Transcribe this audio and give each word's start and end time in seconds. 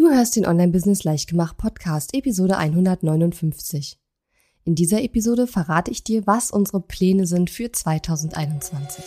Du 0.00 0.08
hörst 0.08 0.34
den 0.34 0.46
Online-Business 0.46 1.04
Leichtgemacht 1.04 1.58
Podcast, 1.58 2.14
Episode 2.14 2.56
159. 2.56 3.98
In 4.64 4.74
dieser 4.74 5.02
Episode 5.02 5.46
verrate 5.46 5.90
ich 5.90 6.02
dir, 6.02 6.26
was 6.26 6.50
unsere 6.50 6.80
Pläne 6.80 7.26
sind 7.26 7.50
für 7.50 7.70
2021. 7.70 9.04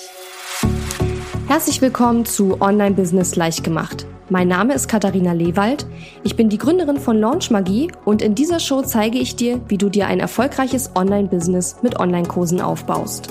Herzlich 1.48 1.82
willkommen 1.82 2.26
zu 2.26 2.62
Online-Business 2.62 3.36
Leichtgemacht. 3.36 4.06
Mein 4.30 4.48
Name 4.48 4.76
ist 4.76 4.88
Katharina 4.88 5.34
Lewald. 5.34 5.88
Ich 6.24 6.36
bin 6.36 6.50
die 6.50 6.60
Gründerin 6.60 7.00
von 7.00 7.18
Launch 7.18 7.50
Magie 7.50 7.92
und 8.06 8.22
in 8.22 8.36
dieser 8.36 8.60
Show 8.60 8.84
zeige 8.84 9.18
ich 9.18 9.36
dir, 9.36 9.62
wie 9.70 9.80
du 9.80 9.90
dir 9.90 10.06
ein 10.06 10.20
erfolgreiches 10.20 10.92
Online-Business 10.94 11.78
mit 11.82 12.00
Online-Kursen 12.00 12.62
aufbaust. 12.62 13.30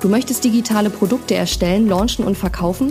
Du 0.00 0.08
möchtest 0.08 0.42
digitale 0.42 0.90
Produkte 0.90 1.36
erstellen, 1.36 1.88
launchen 1.88 2.24
und 2.24 2.36
verkaufen? 2.36 2.90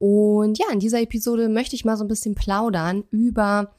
und 0.00 0.58
ja, 0.58 0.64
in 0.72 0.80
dieser 0.80 1.02
Episode 1.02 1.50
möchte 1.50 1.76
ich 1.76 1.84
mal 1.84 1.98
so 1.98 2.04
ein 2.04 2.08
bisschen 2.08 2.34
plaudern 2.34 3.04
über 3.10 3.74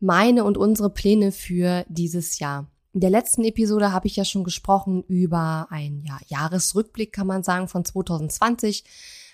meine 0.00 0.42
und 0.42 0.58
unsere 0.58 0.90
Pläne 0.90 1.30
für 1.30 1.86
dieses 1.88 2.40
Jahr. 2.40 2.66
In 2.92 3.00
der 3.00 3.10
letzten 3.10 3.44
Episode 3.44 3.92
habe 3.92 4.08
ich 4.08 4.16
ja 4.16 4.24
schon 4.24 4.42
gesprochen 4.42 5.04
über 5.06 5.68
einen 5.70 6.02
ja, 6.04 6.18
Jahresrückblick, 6.26 7.12
kann 7.12 7.28
man 7.28 7.44
sagen, 7.44 7.68
von 7.68 7.84
2020. 7.84 8.82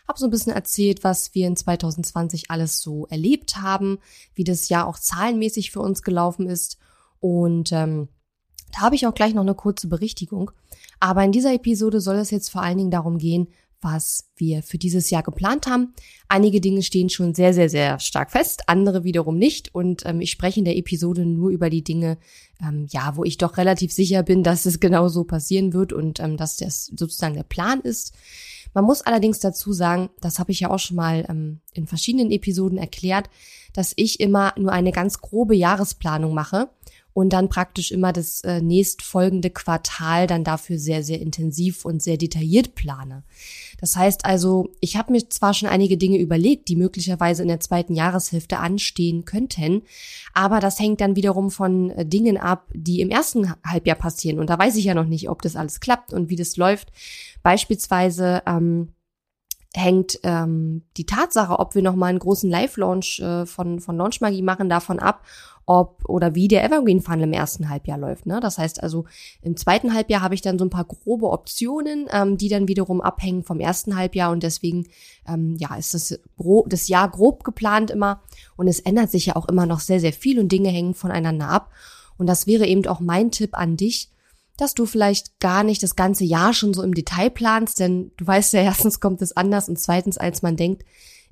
Habe 0.07 0.19
so 0.19 0.27
ein 0.27 0.31
bisschen 0.31 0.53
erzählt, 0.53 1.05
was 1.05 1.35
wir 1.35 1.47
in 1.47 1.57
2020 1.57 2.51
alles 2.51 2.83
so 2.83 3.07
erlebt 3.07 3.57
haben, 3.57 3.99
wie 4.35 4.45
das 4.45 4.69
Jahr 4.69 4.87
auch 4.87 4.99
zahlenmäßig 4.99 5.71
für 5.71 5.81
uns 5.81 6.03
gelaufen 6.03 6.51
ist. 6.51 6.77
Und 7.19 7.73
ähm, 7.73 8.09
da 8.75 8.83
habe 8.83 8.95
ich 8.95 9.07
auch 9.07 9.15
gleich 9.15 9.33
noch 9.33 9.41
eine 9.41 9.55
kurze 9.55 9.89
Berichtigung. 9.89 10.51
Aber 11.01 11.25
in 11.25 11.33
dieser 11.33 11.55
Episode 11.55 12.03
soll 12.03 12.17
es 12.17 12.31
jetzt 12.31 12.51
vor 12.51 12.61
allen 12.61 12.77
Dingen 12.77 12.91
darum 12.91 13.17
gehen, 13.17 13.49
was 13.87 14.25
wir 14.35 14.65
für 14.65 14.79
dieses 14.79 15.11
Jahr 15.11 15.23
geplant 15.23 15.69
haben. 15.69 15.95
Einige 16.29 16.61
Dinge 16.61 16.83
stehen 16.83 17.09
schon 17.09 17.35
sehr, 17.35 17.55
sehr, 17.55 17.69
sehr 17.69 18.01
stark 18.01 18.33
fest, 18.33 18.69
andere 18.69 19.05
wiederum 19.05 19.39
nicht. 19.39 19.73
Und 19.75 20.05
ähm, 20.05 20.21
ich 20.21 20.33
spreche 20.33 20.59
in 20.59 20.65
der 20.65 20.77
Episode 20.77 21.25
nur 21.25 21.51
über 21.51 21.71
die 21.71 21.85
Dinge, 21.85 22.19
ähm, 22.61 22.87
ja, 22.91 23.17
wo 23.17 23.23
ich 23.23 23.39
doch 23.39 23.57
relativ 23.57 23.93
sicher 23.93 24.25
bin, 24.25 24.43
dass 24.43 24.67
es 24.67 24.81
genau 24.87 25.09
so 25.09 25.23
passieren 25.23 25.73
wird 25.73 25.93
und 25.93 26.19
ähm, 26.19 26.37
dass 26.37 26.57
das 26.57 26.87
sozusagen 26.87 27.35
der 27.35 27.45
Plan 27.45 27.81
ist. 27.81 28.13
Man 28.75 28.85
muss 28.85 29.03
allerdings 29.03 29.39
dazu 29.39 29.73
sagen, 29.73 30.11
das 30.21 30.41
habe 30.41 30.51
ich 30.51 30.61
ja 30.61 30.71
auch 30.71 30.81
schon 30.81 30.97
mal 30.97 31.25
ähm, 31.29 31.61
in 31.73 31.87
verschiedenen 31.87 32.33
Episoden 32.33 32.79
erklärt, 32.79 33.31
dass 33.73 33.93
ich 33.95 34.19
immer 34.19 34.53
nur 34.59 34.73
eine 34.73 34.91
ganz 34.91 35.21
grobe 35.21 35.55
Jahresplanung 35.55 36.35
mache 36.35 36.71
und 37.17 37.33
dann 37.33 37.49
praktisch 37.49 37.93
immer 37.93 38.13
das 38.13 38.43
äh, 38.43 38.61
nächstfolgende 38.61 39.49
Quartal 39.49 40.27
dann 40.27 40.45
dafür 40.45 40.79
sehr, 40.79 41.03
sehr 41.03 41.19
intensiv 41.19 41.87
und 41.87 42.03
sehr 42.03 42.19
detailliert 42.19 42.75
plane. 42.75 43.25
Das 43.79 43.97
heißt 43.97 44.25
also, 44.25 44.71
ich 44.81 44.97
habe 44.97 45.13
mir 45.13 45.29
zwar 45.29 45.55
schon 45.55 45.69
einige 45.69 45.97
Dinge 45.97 46.19
überlegt, 46.19 46.69
die 46.69 46.77
möglicherweise 46.77 47.43
in 47.43 47.49
der 47.49 47.61
zweiten 47.61 47.95
Jahreshälfte 47.95 48.59
anstehen 48.59 49.25
könnten, 49.25 49.83
aber 50.33 50.61
das 50.61 50.79
hängt 50.79 51.01
dann 51.01 51.17
wiederum 51.17 51.51
von 51.51 51.91
äh, 51.91 52.07
Dingen 52.07 52.39
ab, 52.39 52.69
die 52.73 53.01
im 53.01 53.11
ersten 53.11 53.53
Halbjahr 53.65 53.97
passieren. 53.97 54.39
Und 54.39 54.51
da 54.51 54.59
weiß 54.59 54.77
ich 54.77 54.85
ja 54.85 54.95
noch 54.95 55.07
nicht, 55.07 55.29
ob 55.29 55.43
das 55.43 55.57
alles 55.57 55.81
klappt 55.81 56.13
und 56.13 56.31
wie 56.31 56.37
das 56.37 56.57
läuft. 56.57 56.93
Beispielsweise 57.43 58.43
ähm, 58.47 58.89
hängt 59.75 60.19
ähm, 60.23 60.83
die 60.97 61.07
Tatsache, 61.07 61.59
ob 61.59 61.75
wir 61.75 61.83
nochmal 61.83 62.11
einen 62.11 62.19
großen 62.19 62.51
Live-Launch 62.51 63.21
äh, 63.21 63.47
von, 63.47 63.81
von 63.81 63.97
Launch 63.97 64.21
Magie 64.21 64.43
machen, 64.43 64.69
davon 64.69 64.99
ab, 64.99 65.23
ob 65.67 66.09
oder 66.09 66.35
wie 66.37 66.47
der 66.47 66.65
Evergreen 66.65 67.01
Funnel 67.01 67.25
im 67.25 67.33
ersten 67.33 67.69
Halbjahr 67.69 67.99
läuft. 67.99 68.25
Ne? 68.25 68.39
Das 68.41 68.57
heißt 68.57 68.83
also, 68.83 69.05
im 69.43 69.57
zweiten 69.57 69.93
Halbjahr 69.93 70.23
habe 70.23 70.35
ich 70.35 70.41
dann 70.41 70.59
so 70.59 70.65
ein 70.65 70.71
paar 70.71 70.85
grobe 70.85 71.31
Optionen, 71.31 72.07
ähm, 72.13 72.39
die 72.39 72.49
dann 72.49 72.69
wiederum 72.69 73.01
abhängen 73.01 73.43
vom 73.43 73.59
ersten 73.59 73.97
Halbjahr 73.97 74.31
und 74.31 74.45
deswegen 74.45 74.87
ähm, 75.29 75.57
ja 75.59 75.75
ist 75.75 75.93
das, 75.95 76.19
das 76.67 76.89
Jahr 76.89 77.11
grob 77.11 77.43
geplant 77.43 77.91
immer 77.91 78.23
und 78.57 78.69
es 78.69 78.79
ändert 78.81 79.11
sich 79.11 79.27
ja 79.27 79.37
auch 79.37 79.49
immer 79.49 79.67
noch 79.67 79.81
sehr, 79.81 80.01
sehr 80.01 80.13
viel 80.13 80.39
und 80.39 80.53
Dinge 80.53 80.69
hängen 80.69 80.95
voneinander 80.95 81.49
ab. 81.49 81.71
Und 82.17 82.29
das 82.29 82.47
wäre 82.47 82.67
eben 82.67 82.87
auch 82.87 83.01
mein 83.01 83.31
Tipp 83.31 83.59
an 83.59 83.77
dich, 83.77 84.11
dass 84.57 84.75
du 84.75 84.87
vielleicht 84.87 85.39
gar 85.41 85.65
nicht 85.65 85.83
das 85.83 85.97
ganze 85.97 86.25
Jahr 86.25 86.55
schon 86.55 86.73
so 86.73 86.83
im 86.83 86.95
Detail 86.95 87.31
planst, 87.31 87.81
denn 87.81 88.13
du 88.17 88.27
weißt 88.27 88.53
ja, 88.55 88.61
erstens 88.63 89.01
kommt 89.01 89.21
es 89.21 89.37
anders 89.37 89.69
und 89.69 89.79
zweitens, 89.79 90.17
als 90.17 90.43
man 90.43 90.57
denkt, 90.57 90.85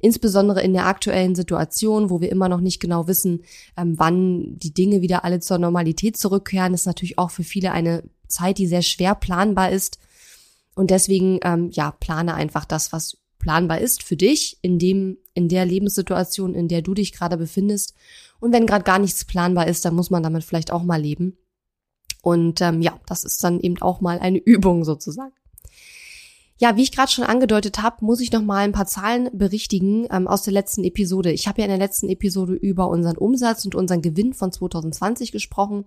insbesondere 0.05 0.63
in 0.63 0.75
der 0.75 0.87
aktuellen 0.87 1.35
Situation, 1.35 2.11
wo 2.11 2.21
wir 2.21 2.31
immer 2.31 2.51
noch 2.51 2.61
nicht 2.61 2.79
genau 2.79 3.09
wissen, 3.09 3.43
ähm, 3.77 3.99
wann 3.99 4.59
die 4.59 4.75
Dinge 4.75 5.01
wieder 5.01 5.25
alle 5.25 5.41
zur 5.41 5.57
Normalität 5.57 6.19
zurückkehren, 6.19 6.75
ist 6.75 6.87
natürlich 6.87 7.19
auch 7.19 7.31
für 7.31 7.43
viele 7.43 7.73
eine 7.73 8.03
Zeit, 8.29 8.59
die 8.59 8.67
sehr 8.67 8.83
schwer 8.83 9.15
planbar 9.15 9.73
ist. 9.73 9.99
Und 10.75 10.91
deswegen, 10.91 11.41
ähm, 11.43 11.71
ja, 11.73 11.91
plane 11.91 12.35
einfach 12.35 12.67
das, 12.67 12.93
was 12.93 13.17
planbar 13.39 13.81
ist 13.81 14.03
für 14.03 14.17
dich 14.17 14.59
in 14.61 14.79
dem, 14.79 15.17
in 15.33 15.49
der 15.49 15.65
Lebenssituation, 15.65 16.55
in 16.55 16.69
der 16.69 16.83
du 16.83 16.93
dich 16.93 17.13
gerade 17.13 17.39
befindest. 17.39 17.95
Und 18.41 18.53
wenn 18.53 18.67
gerade 18.67 18.85
gar 18.85 18.99
nichts 18.99 19.25
planbar 19.25 19.69
ist, 19.69 19.87
dann 19.87 19.95
muss 19.95 20.11
man 20.11 20.23
damit 20.23 20.45
vielleicht 20.45 20.71
auch 20.71 20.83
mal 20.83 21.01
leben. 21.01 21.39
Und 22.21 22.61
ähm, 22.61 22.83
ja, 22.83 23.01
das 23.07 23.25
ist 23.25 23.43
dann 23.43 23.59
eben 23.61 23.81
auch 23.81 24.03
mal 24.03 24.19
eine 24.19 24.39
Übung 24.45 24.85
sozusagen. 24.85 25.33
Ja, 26.59 26.77
wie 26.77 26.83
ich 26.83 26.93
gerade 26.93 27.11
schon 27.11 27.25
angedeutet 27.25 27.83
habe, 27.83 28.05
muss 28.05 28.21
ich 28.21 28.31
noch 28.31 28.43
mal 28.43 28.59
ein 28.59 28.73
paar 28.73 28.87
Zahlen 28.87 29.29
berichtigen 29.33 30.07
ähm, 30.11 30.29
aus 30.29 30.43
der 30.43 30.53
letzten 30.53 30.85
Episode. 30.85 31.33
Ich 31.33 31.49
habe 31.49 31.61
ja 31.61 31.65
in 31.65 31.71
der 31.71 31.79
letzten 31.79 32.09
Episode 32.09 32.53
über 32.53 32.89
unseren 32.89 33.17
Umsatz 33.17 33.65
und 33.65 33.75
unseren 33.75 34.03
Gewinn 34.03 34.35
von 34.35 34.53
2020 34.53 35.33
gesprochen 35.33 35.85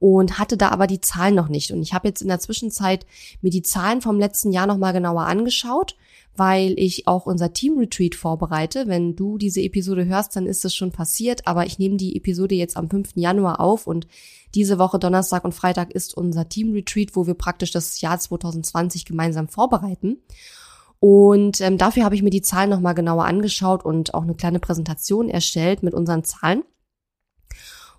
und 0.00 0.38
hatte 0.38 0.56
da 0.56 0.70
aber 0.70 0.88
die 0.88 1.00
Zahlen 1.00 1.36
noch 1.36 1.48
nicht. 1.48 1.70
Und 1.70 1.82
ich 1.82 1.94
habe 1.94 2.08
jetzt 2.08 2.22
in 2.22 2.28
der 2.28 2.40
Zwischenzeit 2.40 3.06
mir 3.40 3.50
die 3.50 3.62
Zahlen 3.62 4.00
vom 4.00 4.18
letzten 4.18 4.50
Jahr 4.50 4.66
noch 4.66 4.78
mal 4.78 4.92
genauer 4.92 5.26
angeschaut, 5.26 5.96
weil 6.36 6.74
ich 6.78 7.06
auch 7.06 7.26
unser 7.26 7.52
Team 7.52 7.78
Retreat 7.78 8.14
vorbereite. 8.14 8.86
Wenn 8.86 9.16
du 9.16 9.38
diese 9.38 9.60
Episode 9.60 10.06
hörst, 10.06 10.36
dann 10.36 10.46
ist 10.46 10.64
es 10.64 10.74
schon 10.74 10.92
passiert, 10.92 11.46
aber 11.46 11.66
ich 11.66 11.78
nehme 11.78 11.96
die 11.96 12.16
Episode 12.16 12.54
jetzt 12.54 12.76
am 12.76 12.88
5. 12.88 13.10
Januar 13.16 13.60
auf 13.60 13.86
und 13.86 14.06
diese 14.54 14.78
Woche 14.78 14.98
Donnerstag 14.98 15.44
und 15.44 15.54
Freitag 15.54 15.92
ist 15.92 16.16
unser 16.16 16.48
Team 16.48 16.72
Retreat, 16.72 17.14
wo 17.14 17.26
wir 17.26 17.34
praktisch 17.34 17.70
das 17.70 18.00
Jahr 18.00 18.18
2020 18.18 19.04
gemeinsam 19.04 19.48
vorbereiten. 19.48 20.18
Und 20.98 21.60
ähm, 21.60 21.78
dafür 21.78 22.04
habe 22.04 22.14
ich 22.14 22.22
mir 22.22 22.30
die 22.30 22.42
Zahlen 22.42 22.68
nochmal 22.68 22.94
genauer 22.94 23.24
angeschaut 23.24 23.84
und 23.84 24.12
auch 24.12 24.22
eine 24.22 24.34
kleine 24.34 24.60
Präsentation 24.60 25.28
erstellt 25.30 25.82
mit 25.82 25.94
unseren 25.94 26.24
Zahlen. 26.24 26.62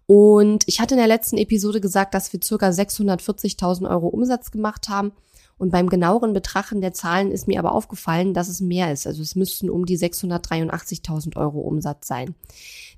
Und 0.06 0.66
ich 0.68 0.80
hatte 0.80 0.96
in 0.96 1.00
der 1.00 1.08
letzten 1.08 1.38
Episode 1.38 1.80
gesagt, 1.82 2.14
dass 2.14 2.32
wir 2.34 2.42
circa 2.44 2.68
640.000 2.70 3.90
Euro 3.90 4.08
Umsatz 4.08 4.52
gemacht 4.52 4.90
haben. 4.90 5.14
Und 5.62 5.70
beim 5.70 5.90
genaueren 5.90 6.34
Betrachten 6.34 6.82
der 6.82 6.92
Zahlen 6.92 7.32
ist 7.32 7.48
mir 7.48 7.60
aber 7.60 7.74
aufgefallen, 7.74 8.34
dass 8.34 8.48
es 8.48 8.62
mehr 8.62 8.92
ist. 8.92 9.06
Also 9.06 9.22
es 9.22 9.36
müssten 9.36 9.70
um 9.70 9.86
die 9.86 9.96
683.000 9.96 11.38
Euro 11.38 11.60
Umsatz 11.60 12.08
sein. 12.08 12.34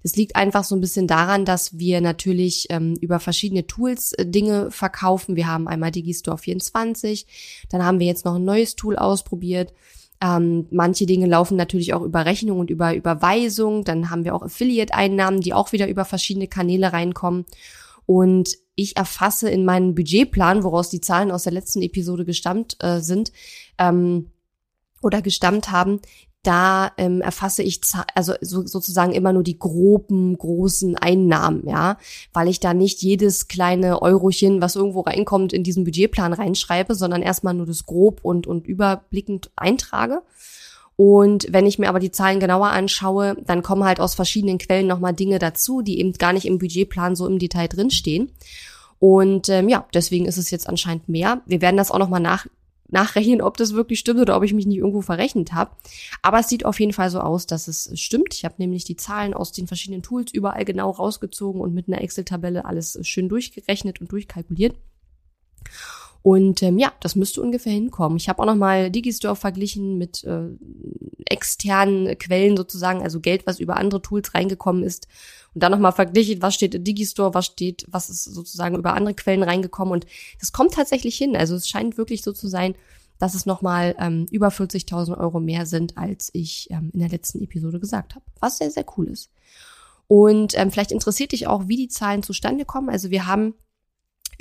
Das 0.01 0.15
liegt 0.15 0.37
einfach 0.37 0.63
so 0.63 0.73
ein 0.73 0.79
bisschen 0.79 1.05
daran, 1.05 1.43
dass 1.43 1.77
wir 1.77 1.99
natürlich 1.99 2.67
ähm, 2.69 2.95
über 3.01 3.19
verschiedene 3.19 3.67
Tools 3.67 4.13
äh, 4.13 4.25
Dinge 4.25 4.71
verkaufen. 4.71 5.35
Wir 5.35 5.47
haben 5.47 5.67
einmal 5.67 5.91
Digistore 5.91 6.37
24, 6.37 7.27
dann 7.67 7.83
haben 7.83 7.99
wir 7.99 8.07
jetzt 8.07 8.23
noch 8.23 8.35
ein 8.35 8.45
neues 8.45 8.77
Tool 8.77 8.95
ausprobiert. 8.95 9.73
Ähm, 10.21 10.67
manche 10.71 11.05
Dinge 11.05 11.25
laufen 11.25 11.57
natürlich 11.57 11.93
auch 11.93 12.03
über 12.03 12.25
Rechnung 12.25 12.59
und 12.59 12.69
über 12.69 12.95
Überweisung. 12.95 13.83
Dann 13.83 14.09
haben 14.09 14.23
wir 14.23 14.33
auch 14.33 14.41
Affiliate-Einnahmen, 14.41 15.41
die 15.41 15.53
auch 15.53 15.73
wieder 15.73 15.89
über 15.89 16.05
verschiedene 16.05 16.47
Kanäle 16.47 16.93
reinkommen. 16.93 17.43
Und 18.05 18.57
ich 18.75 18.97
erfasse 18.97 19.49
in 19.49 19.65
meinem 19.65 19.95
Budgetplan, 19.95 20.63
woraus 20.63 20.89
die 20.89 21.01
Zahlen 21.01 21.31
aus 21.31 21.43
der 21.43 21.53
letzten 21.53 21.81
Episode 21.81 22.25
gestammt 22.25 22.77
äh, 22.79 22.99
sind 22.99 23.31
ähm, 23.77 24.31
oder 25.01 25.21
gestammt 25.21 25.71
haben, 25.71 25.99
da 26.43 26.91
ähm, 26.97 27.21
erfasse 27.21 27.63
ich 27.63 27.79
also 28.15 28.33
so, 28.41 28.67
sozusagen 28.67 29.13
immer 29.13 29.31
nur 29.31 29.43
die 29.43 29.57
groben, 29.57 30.37
großen 30.37 30.97
Einnahmen, 30.97 31.63
ja, 31.65 31.97
weil 32.33 32.49
ich 32.49 32.59
da 32.59 32.73
nicht 32.73 33.01
jedes 33.01 33.47
kleine 33.47 34.01
Eurochen, 34.01 34.61
was 34.61 34.75
irgendwo 34.75 35.01
reinkommt, 35.01 35.53
in 35.53 35.63
diesen 35.63 35.85
Budgetplan 35.85 36.33
reinschreibe, 36.33 36.95
sondern 36.95 37.21
erstmal 37.21 37.53
nur 37.53 37.65
das 37.65 37.85
grob 37.85 38.19
und, 38.23 38.45
und 38.45 38.67
überblickend 38.67 39.51
eintrage. 39.55 40.21
Und 40.95 41.47
wenn 41.49 41.65
ich 41.65 41.79
mir 41.79 41.89
aber 41.89 41.99
die 41.99 42.11
Zahlen 42.11 42.39
genauer 42.39 42.67
anschaue, 42.67 43.35
dann 43.45 43.63
kommen 43.63 43.83
halt 43.83 43.99
aus 43.99 44.13
verschiedenen 44.13 44.59
Quellen 44.59 44.87
nochmal 44.87 45.13
Dinge 45.13 45.39
dazu, 45.39 45.81
die 45.81 45.99
eben 45.99 46.13
gar 46.13 46.33
nicht 46.33 46.45
im 46.45 46.59
Budgetplan 46.59 47.15
so 47.15 47.27
im 47.27 47.39
Detail 47.39 47.67
drinstehen. 47.67 48.31
Und 48.99 49.49
ähm, 49.49 49.69
ja, 49.69 49.85
deswegen 49.93 50.25
ist 50.25 50.37
es 50.37 50.51
jetzt 50.51 50.69
anscheinend 50.69 51.09
mehr. 51.09 51.41
Wir 51.45 51.61
werden 51.61 51.77
das 51.77 51.91
auch 51.91 51.99
nochmal 51.99 52.21
nach 52.21 52.47
nachrechnen, 52.93 53.41
ob 53.41 53.57
das 53.57 53.73
wirklich 53.73 53.99
stimmt 53.99 54.21
oder 54.21 54.37
ob 54.37 54.43
ich 54.43 54.53
mich 54.53 54.65
nicht 54.65 54.77
irgendwo 54.77 55.01
verrechnet 55.01 55.51
habe. 55.51 55.71
Aber 56.21 56.39
es 56.39 56.47
sieht 56.47 56.63
auf 56.63 56.79
jeden 56.79 56.93
Fall 56.93 57.09
so 57.09 57.19
aus, 57.19 57.45
dass 57.47 57.67
es 57.67 57.91
stimmt. 57.99 58.33
Ich 58.33 58.45
habe 58.45 58.55
nämlich 58.59 58.85
die 58.85 58.95
Zahlen 58.95 59.33
aus 59.33 59.51
den 59.51 59.67
verschiedenen 59.67 60.03
Tools 60.03 60.31
überall 60.31 60.63
genau 60.63 60.91
rausgezogen 60.91 61.59
und 61.59 61.73
mit 61.73 61.87
einer 61.87 62.01
Excel-Tabelle 62.01 62.65
alles 62.65 62.99
schön 63.01 63.29
durchgerechnet 63.29 63.99
und 63.99 64.11
durchkalkuliert. 64.11 64.75
Und 66.23 66.63
ähm, 66.63 66.79
ja, 66.79 66.93
das 67.01 67.17
müsste 67.17 67.41
ungefähr 67.41 67.73
hinkommen. 67.73 68.17
Ich 68.17 68.29
habe 68.29 68.41
auch 68.41 68.45
noch 68.45 68.55
mal 68.55 68.89
Digistore 68.89 69.35
verglichen 69.35 69.97
mit 69.97 70.23
äh, 70.23 70.47
externen 71.25 72.17
Quellen 72.17 72.55
sozusagen, 72.55 73.03
also 73.03 73.19
Geld, 73.19 73.45
was 73.45 73.59
über 73.59 73.75
andere 73.75 74.01
Tools 74.01 74.33
reingekommen 74.33 74.83
ist. 74.83 75.09
Und 75.53 75.61
dann 75.61 75.73
noch 75.73 75.79
mal 75.79 75.91
verglichen, 75.91 76.41
was 76.41 76.55
steht 76.55 76.75
in 76.75 76.85
Digistore, 76.85 77.33
was 77.33 77.47
steht, 77.47 77.85
was 77.89 78.09
ist 78.09 78.23
sozusagen 78.23 78.77
über 78.77 78.93
andere 78.93 79.15
Quellen 79.15 79.43
reingekommen. 79.43 79.93
Und 79.93 80.05
das 80.39 80.53
kommt 80.53 80.73
tatsächlich 80.73 81.17
hin. 81.17 81.35
Also 81.35 81.55
es 81.55 81.67
scheint 81.67 81.97
wirklich 81.97 82.23
so 82.23 82.31
zu 82.31 82.47
sein, 82.47 82.75
dass 83.19 83.35
es 83.35 83.45
noch 83.45 83.61
mal 83.61 83.93
ähm, 83.99 84.25
über 84.31 84.47
40.000 84.47 85.17
Euro 85.17 85.41
mehr 85.41 85.65
sind, 85.65 85.97
als 85.97 86.29
ich 86.31 86.69
ähm, 86.71 86.89
in 86.93 87.01
der 87.01 87.09
letzten 87.09 87.41
Episode 87.41 87.81
gesagt 87.81 88.15
habe. 88.15 88.23
Was 88.39 88.59
sehr, 88.59 88.71
sehr 88.71 88.85
cool 88.97 89.09
ist. 89.09 89.29
Und 90.07 90.57
ähm, 90.57 90.71
vielleicht 90.71 90.93
interessiert 90.93 91.33
dich 91.33 91.47
auch, 91.47 91.67
wie 91.67 91.75
die 91.75 91.89
Zahlen 91.89 92.23
zustande 92.23 92.63
kommen. 92.63 92.89
Also 92.89 93.11
wir 93.11 93.27
haben 93.27 93.55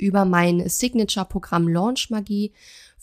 über 0.03 0.25
mein 0.25 0.67
Signature-Programm 0.67 1.69
Launch 1.69 2.09
Magie 2.09 2.51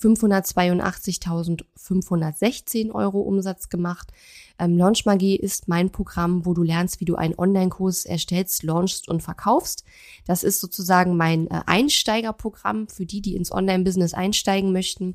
582.516 0.00 2.90
Euro 2.92 3.20
Umsatz 3.20 3.70
gemacht. 3.70 4.12
Ähm, 4.58 4.76
Launch 4.76 5.06
Magie 5.06 5.36
ist 5.36 5.68
mein 5.68 5.90
Programm, 5.90 6.44
wo 6.44 6.52
du 6.54 6.62
lernst, 6.62 7.00
wie 7.00 7.06
du 7.06 7.16
einen 7.16 7.38
Online-Kurs 7.38 8.04
erstellst, 8.04 8.62
launchst 8.62 9.08
und 9.08 9.22
verkaufst. 9.22 9.84
Das 10.26 10.44
ist 10.44 10.60
sozusagen 10.60 11.16
mein 11.16 11.46
äh, 11.48 11.62
Einsteigerprogramm 11.66 12.86
für 12.88 13.06
die, 13.06 13.22
die 13.22 13.36
ins 13.36 13.52
Online-Business 13.52 14.14
einsteigen 14.14 14.72
möchten. 14.72 15.14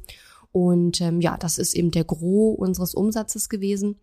Und 0.51 1.01
ähm, 1.01 1.21
ja, 1.21 1.37
das 1.37 1.57
ist 1.57 1.73
eben 1.75 1.91
der 1.91 2.05
Gros 2.05 2.57
unseres 2.57 2.95
Umsatzes 2.95 3.49
gewesen. 3.49 3.99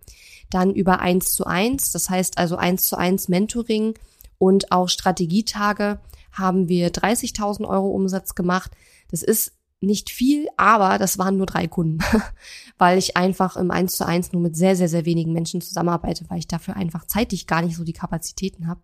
Dann 0.51 0.75
über 0.75 1.01
eins 1.01 1.33
zu 1.33 1.47
eins, 1.47 1.91
das 1.91 2.11
heißt 2.11 2.39
also 2.39 2.57
eins 2.57 2.85
zu 2.85 2.97
eins 2.97 3.29
Mentoring 3.29 3.95
und 4.39 4.71
auch 4.73 4.89
Strategietage 4.89 6.01
haben 6.33 6.69
wir 6.69 6.93
30.000 6.93 7.67
Euro 7.67 7.89
Umsatz 7.89 8.35
gemacht. 8.35 8.73
Das 9.11 9.23
ist 9.23 9.53
nicht 9.83 10.11
viel, 10.11 10.49
aber 10.57 10.99
das 10.99 11.19
waren 11.19 11.37
nur 11.37 11.47
drei 11.47 11.67
Kunden, 11.67 11.99
weil 12.79 12.99
ich 12.99 13.17
einfach 13.17 13.57
im 13.57 13.71
1 13.71 13.97
zu 13.97 14.07
1 14.07 14.33
nur 14.33 14.43
mit 14.43 14.57
sehr, 14.57 14.77
sehr, 14.77 14.89
sehr 14.89 15.05
wenigen 15.05 15.33
Menschen 15.33 15.61
zusammenarbeite, 15.61 16.25
weil 16.29 16.39
ich 16.39 16.49
dafür 16.49 16.77
einfach 16.77 17.05
zeitlich 17.07 17.47
gar 17.47 17.63
nicht 17.63 17.77
so 17.77 17.85
die 17.85 17.93
Kapazitäten 17.93 18.69
habe. 18.69 18.81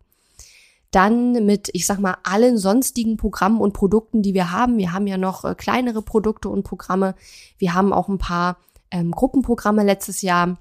Dann 0.91 1.45
mit, 1.45 1.69
ich 1.73 1.87
sag 1.87 1.99
mal, 1.99 2.17
allen 2.25 2.57
sonstigen 2.57 3.17
Programmen 3.17 3.61
und 3.61 3.75
Produkten, 3.75 4.23
die 4.23 4.35
wir 4.35 4.53
haben. 4.53 4.79
Wir 4.79 4.93
haben 4.93 5.07
ja 5.07 5.19
noch 5.19 5.45
äh, 5.45 5.55
kleinere 5.55 6.03
Produkte 6.03 6.49
und 6.49 6.63
Programme. 6.63 7.15
Wir 7.59 7.75
haben 7.75 7.93
auch 7.93 8.09
ein 8.09 8.19
paar 8.19 8.57
ähm, 8.91 9.11
Gruppenprogramme 9.11 9.85
letztes 9.85 10.23
Jahr 10.23 10.57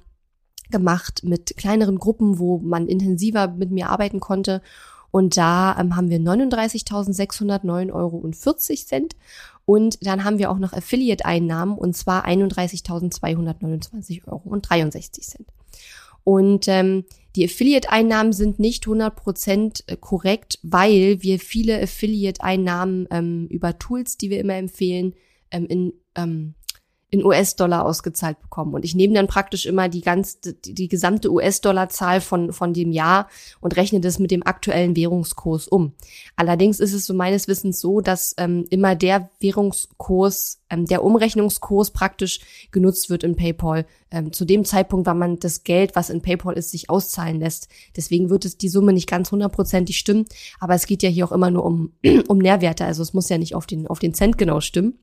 gemacht 0.70 1.22
mit 1.24 1.56
kleineren 1.56 1.98
Gruppen, 1.98 2.40
wo 2.40 2.60
man 2.60 2.88
intensiver 2.88 3.48
mit 3.48 3.72
mir 3.72 3.90
arbeiten 3.90 4.20
konnte. 4.20 4.62
Und 5.12 5.38
da 5.38 5.78
ähm, 5.80 5.96
haben 5.96 6.10
wir 6.10 6.20
39.609 6.20 7.92
Euro 7.92 8.18
und 8.18 8.36
40 8.36 8.88
Cent. 8.88 9.16
Und 9.66 10.06
dann 10.06 10.24
haben 10.24 10.38
wir 10.38 10.50
auch 10.50 10.60
noch 10.60 10.74
Affiliate-Einnahmen 10.74 11.78
und 11.78 11.96
zwar 11.96 12.26
31.229 12.26 14.28
Euro 14.28 14.44
und 14.46 14.70
63 14.70 15.26
Cent. 15.26 15.48
Und 16.24 16.68
ähm, 16.68 17.06
die 17.36 17.46
Affiliate-Einnahmen 17.46 18.34
sind 18.34 18.60
nicht 18.60 18.86
100% 18.86 19.84
äh, 19.88 19.96
korrekt, 19.96 20.60
weil 20.64 21.22
wir 21.22 21.40
viele 21.40 21.82
Affiliate-Einnahmen 21.82 23.08
ähm, 23.12 23.48
über 23.50 23.78
Tools, 23.78 24.18
die 24.18 24.30
wir 24.30 24.40
immer 24.40 24.56
empfehlen, 24.56 25.14
ähm, 25.52 25.68
in 25.68 25.94
ähm, 26.16 26.56
in 27.10 27.24
US-Dollar 27.24 27.86
ausgezahlt 27.86 28.42
bekommen. 28.42 28.74
Und 28.74 28.84
ich 28.84 28.94
nehme 28.94 29.14
dann 29.14 29.28
praktisch 29.28 29.66
immer 29.66 29.88
die 29.88 30.02
ganz, 30.02 30.42
die, 30.42 30.74
die 30.74 30.88
gesamte 30.90 31.32
US-Dollar-Zahl 31.32 32.20
von, 32.20 32.52
von 32.52 32.74
dem 32.74 32.92
Jahr 32.92 33.30
und 33.62 33.78
rechne 33.78 34.02
das 34.02 34.20
mit 34.20 34.30
dem 34.30 34.46
aktuellen 34.46 34.96
Währungskurs 34.96 35.70
um. 35.70 35.94
Allerdings 36.36 36.82
ist 36.82 36.94
es 36.94 37.06
so 37.06 37.14
meines 37.14 37.48
Wissens 37.48 37.80
so, 37.80 38.02
dass 38.02 38.36
ähm, 38.38 38.66
immer 38.70 38.96
der 38.96 39.30
Währungskurs, 39.40 40.60
ähm, 40.70 40.86
der 40.86 41.02
Umrechnungskurs 41.02 41.92
praktisch 41.92 42.42
genutzt 42.72 43.10
wird 43.10 43.24
in 43.24 43.38
PayPal. 43.38 43.86
Ähm, 44.12 44.34
zu 44.34 44.44
dem 44.44 44.66
Zeitpunkt, 44.66 45.08
wann 45.08 45.18
man 45.18 45.40
das 45.40 45.64
Geld, 45.64 45.96
was 45.96 46.10
in 46.10 46.22
PayPal 46.22 46.58
ist, 46.58 46.72
sich 46.72 46.90
auszahlen 46.90 47.40
lässt. 47.40 47.70
Deswegen 47.96 48.30
wird 48.30 48.44
es 48.44 48.58
die 48.58 48.70
Summe 48.70 48.92
nicht 48.92 49.10
ganz 49.10 49.32
hundertprozentig 49.32 49.98
stimmen. 49.98 50.26
Aber 50.60 50.76
es 50.76 50.86
geht 50.86 51.04
ja 51.04 51.10
hier 51.10 51.26
auch 51.26 51.32
immer 51.32 51.52
nur 51.52 51.64
um, 51.64 51.94
um 52.28 52.38
Nährwerte. 52.38 52.84
Also 52.84 53.02
es 53.02 53.14
muss 53.14 53.30
ja 53.30 53.38
nicht 53.38 53.56
auf 53.56 53.66
den, 53.66 53.88
auf 53.88 54.00
den 54.00 54.14
Cent 54.14 54.38
genau 54.38 54.60
stimmen. 54.60 55.00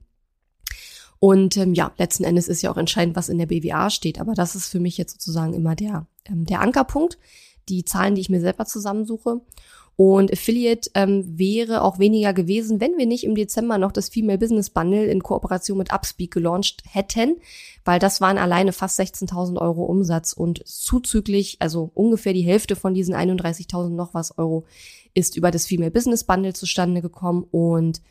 Und 1.25 1.57
ähm, 1.57 1.73
ja, 1.73 1.91
letzten 1.97 2.25
Endes 2.25 2.49
ist 2.49 2.61
ja 2.61 2.71
auch 2.71 2.77
entscheidend, 2.77 3.17
was 3.17 3.31
in 3.31 3.39
der 3.39 3.47
BWA 3.47 3.89
steht. 3.89 4.21
Aber 4.21 4.35
das 4.35 4.55
ist 4.55 4.69
für 4.69 4.79
mich 4.79 4.99
jetzt 4.99 5.13
sozusagen 5.13 5.55
immer 5.55 5.75
der, 5.75 6.07
ähm, 6.27 6.45
der 6.45 6.61
Ankerpunkt, 6.61 7.17
die 7.71 7.83
Zahlen, 7.83 8.15
die 8.15 8.21
ich 8.21 8.29
mir 8.29 8.43
selber 8.43 8.67
zusammensuche. 8.67 9.41
Und 9.97 10.31
Affiliate 10.31 10.91
ähm, 10.93 11.25
wäre 11.27 11.81
auch 11.81 11.99
weniger 11.99 12.35
gewesen, 12.35 12.79
wenn 12.79 12.99
wir 12.99 13.07
nicht 13.07 13.25
im 13.25 13.37
Dezember 13.37 13.79
noch 13.79 13.91
das 13.91 14.11
Female 14.11 14.37
Business 14.37 14.69
Bundle 14.69 15.07
in 15.07 15.23
Kooperation 15.23 15.79
mit 15.79 15.95
Upspeak 15.95 16.31
gelauncht 16.31 16.83
hätten, 16.87 17.37
weil 17.87 17.99
das 17.99 18.21
waren 18.21 18.37
alleine 18.37 18.75
fast 18.75 19.01
16.000 19.01 19.59
Euro 19.59 19.85
Umsatz 19.85 20.35
und 20.35 20.61
zuzüglich, 20.69 21.57
also 21.61 21.91
ungefähr 21.95 22.35
die 22.35 22.43
Hälfte 22.43 22.77
von 22.77 22.93
diesen 22.93 23.15
31.000 23.15 23.89
noch 23.89 24.13
was 24.13 24.37
Euro 24.37 24.67
ist 25.15 25.39
über 25.39 25.51
das 25.51 25.65
Female 25.65 25.91
Business 25.91 26.25
Bundle 26.25 26.53
zustande 26.53 27.01
gekommen 27.01 27.47
und 27.51 28.03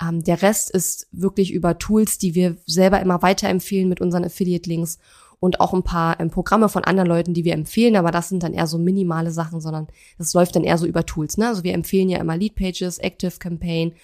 ähm, 0.00 0.22
der 0.22 0.42
Rest 0.42 0.70
ist 0.70 1.08
wirklich 1.12 1.52
über 1.52 1.78
Tools, 1.78 2.18
die 2.18 2.34
wir 2.34 2.56
selber 2.66 3.00
immer 3.00 3.22
weiterempfehlen 3.22 3.88
mit 3.88 4.00
unseren 4.00 4.24
Affiliate-Links 4.24 4.98
und 5.40 5.60
auch 5.60 5.72
ein 5.72 5.82
paar 5.82 6.20
ähm, 6.20 6.30
Programme 6.30 6.68
von 6.68 6.84
anderen 6.84 7.08
Leuten, 7.08 7.34
die 7.34 7.44
wir 7.44 7.54
empfehlen, 7.54 7.96
aber 7.96 8.10
das 8.10 8.28
sind 8.28 8.42
dann 8.42 8.52
eher 8.52 8.66
so 8.66 8.78
minimale 8.78 9.30
Sachen, 9.30 9.60
sondern 9.60 9.88
das 10.18 10.34
läuft 10.34 10.54
dann 10.54 10.64
eher 10.64 10.78
so 10.78 10.86
über 10.86 11.06
Tools. 11.06 11.38
Ne? 11.38 11.48
Also 11.48 11.64
wir 11.64 11.74
empfehlen 11.74 12.10
ja 12.10 12.18
immer 12.18 12.36
Lead 12.36 12.54
Pages, 12.54 12.98
Active 12.98 13.38
Campaign, 13.38 13.94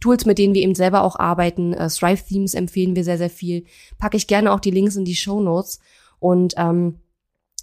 Tools, 0.00 0.26
mit 0.26 0.38
denen 0.38 0.54
wir 0.54 0.62
eben 0.62 0.74
selber 0.74 1.02
auch 1.02 1.16
arbeiten. 1.16 1.74
Äh, 1.74 1.88
Thrive 1.88 2.22
Themes 2.26 2.54
empfehlen 2.54 2.96
wir 2.96 3.04
sehr, 3.04 3.18
sehr 3.18 3.30
viel. 3.30 3.64
Packe 3.98 4.16
ich 4.16 4.26
gerne 4.26 4.52
auch 4.52 4.60
die 4.60 4.70
Links 4.70 4.96
in 4.96 5.04
die 5.04 5.14
Show 5.14 5.40
Notes 5.40 5.78
und 6.18 6.54
ähm, 6.56 6.96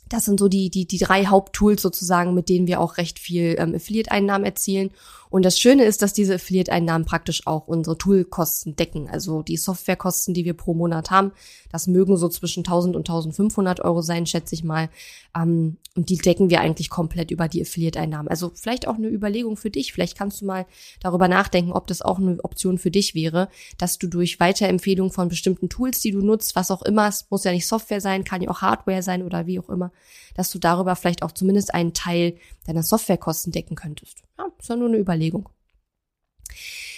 das 0.09 0.25
sind 0.25 0.39
so 0.39 0.47
die, 0.47 0.69
die, 0.69 0.85
die 0.85 0.97
drei 0.97 1.25
Haupttools 1.25 1.81
sozusagen, 1.81 2.33
mit 2.33 2.49
denen 2.49 2.67
wir 2.67 2.79
auch 2.79 2.97
recht 2.97 3.19
viel 3.19 3.55
ähm, 3.57 3.75
Affiliate-Einnahmen 3.75 4.45
erzielen. 4.45 4.91
Und 5.29 5.43
das 5.43 5.59
Schöne 5.59 5.83
ist, 5.83 6.01
dass 6.01 6.13
diese 6.13 6.35
Affiliate-Einnahmen 6.35 7.05
praktisch 7.05 7.45
auch 7.45 7.67
unsere 7.67 7.97
Toolkosten 7.97 8.75
decken. 8.75 9.09
Also 9.09 9.41
die 9.41 9.57
Softwarekosten, 9.57 10.33
die 10.33 10.45
wir 10.45 10.53
pro 10.53 10.73
Monat 10.73 11.11
haben, 11.11 11.33
das 11.69 11.87
mögen 11.87 12.15
so 12.15 12.29
zwischen 12.29 12.61
1000 12.61 12.95
und 12.95 13.09
1500 13.09 13.81
Euro 13.81 14.01
sein, 14.01 14.25
schätze 14.25 14.55
ich 14.55 14.63
mal. 14.63 14.89
Ähm, 15.35 15.77
und 15.95 16.09
die 16.09 16.17
decken 16.17 16.49
wir 16.49 16.61
eigentlich 16.61 16.89
komplett 16.89 17.31
über 17.31 17.47
die 17.47 17.61
Affiliate-Einnahmen. 17.61 18.29
Also 18.29 18.51
vielleicht 18.53 18.87
auch 18.87 18.95
eine 18.95 19.09
Überlegung 19.09 19.57
für 19.57 19.69
dich. 19.69 19.91
Vielleicht 19.91 20.17
kannst 20.17 20.41
du 20.41 20.45
mal 20.45 20.65
darüber 21.01 21.27
nachdenken, 21.27 21.73
ob 21.73 21.87
das 21.87 22.01
auch 22.01 22.19
eine 22.19 22.37
Option 22.43 22.77
für 22.77 22.91
dich 22.91 23.15
wäre, 23.15 23.49
dass 23.77 23.97
du 23.97 24.07
durch 24.07 24.39
Weiterempfehlung 24.39 25.11
von 25.11 25.27
bestimmten 25.27 25.69
Tools, 25.69 25.99
die 25.99 26.11
du 26.11 26.21
nutzt, 26.21 26.55
was 26.55 26.71
auch 26.71 26.83
immer, 26.83 27.07
es 27.07 27.25
muss 27.29 27.43
ja 27.43 27.51
nicht 27.51 27.67
Software 27.67 27.99
sein, 27.99 28.23
kann 28.23 28.41
ja 28.41 28.49
auch 28.49 28.61
Hardware 28.61 29.01
sein 29.01 29.23
oder 29.23 29.47
wie 29.47 29.59
auch 29.59 29.69
immer, 29.69 29.91
dass 30.35 30.51
du 30.51 30.59
darüber 30.59 30.95
vielleicht 30.95 31.23
auch 31.23 31.31
zumindest 31.31 31.73
einen 31.73 31.93
Teil 31.93 32.37
deiner 32.65 32.83
Softwarekosten 32.83 33.51
decken 33.51 33.75
könntest. 33.75 34.23
Ja, 34.37 34.47
ist 34.59 34.69
ja 34.69 34.75
nur 34.75 34.87
eine 34.87 34.97
Überlegung. 34.97 35.49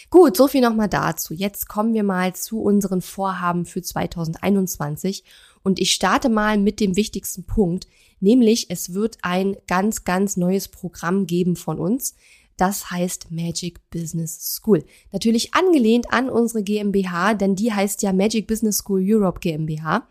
Gut, 0.10 0.36
so 0.36 0.48
viel 0.48 0.62
nochmal 0.62 0.90
dazu. 0.90 1.36
Jetzt 1.36 1.68
kommen 1.68 1.94
wir 1.94 2.04
mal 2.04 2.34
zu 2.34 2.62
unseren 2.62 3.02
Vorhaben 3.02 3.66
für 3.66 3.82
2021 3.82 5.24
und 5.62 5.80
ich 5.80 5.92
starte 5.92 6.30
mal 6.30 6.58
mit 6.58 6.80
dem 6.80 6.96
wichtigsten 6.96 7.44
Punkt, 7.44 7.88
nämlich 8.20 8.72
es 8.72 8.94
wird 8.94 9.20
ein 9.22 9.56
ganz, 9.68 10.06
ganz 10.06 10.36
neues 10.36 10.68
Programm 10.68 11.28
geben 11.28 11.56
von 11.56 11.80
uns. 11.80 12.16
Das 12.58 12.92
heißt 12.92 13.32
Magic 13.32 13.80
Business 13.90 14.56
School. 14.56 14.84
Natürlich 15.14 15.54
angelehnt 15.54 16.12
an 16.12 16.30
unsere 16.30 16.64
GmbH, 16.64 17.36
denn 17.36 17.56
die 17.56 17.72
heißt 17.72 18.02
ja 18.02 18.12
Magic 18.12 18.48
Business 18.48 18.80
School 18.80 19.02
Europe 19.06 19.40
GmbH. 19.40 20.08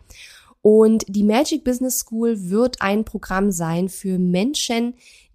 Und 0.63 1.05
die 1.09 1.23
Magic 1.23 1.65
Business 1.65 2.01
School 2.01 2.51
wird 2.51 2.83
ein 2.83 3.05
Programm 3.05 3.51
sein 3.53 3.89
für 3.89 4.19
Menschen, 4.19 4.95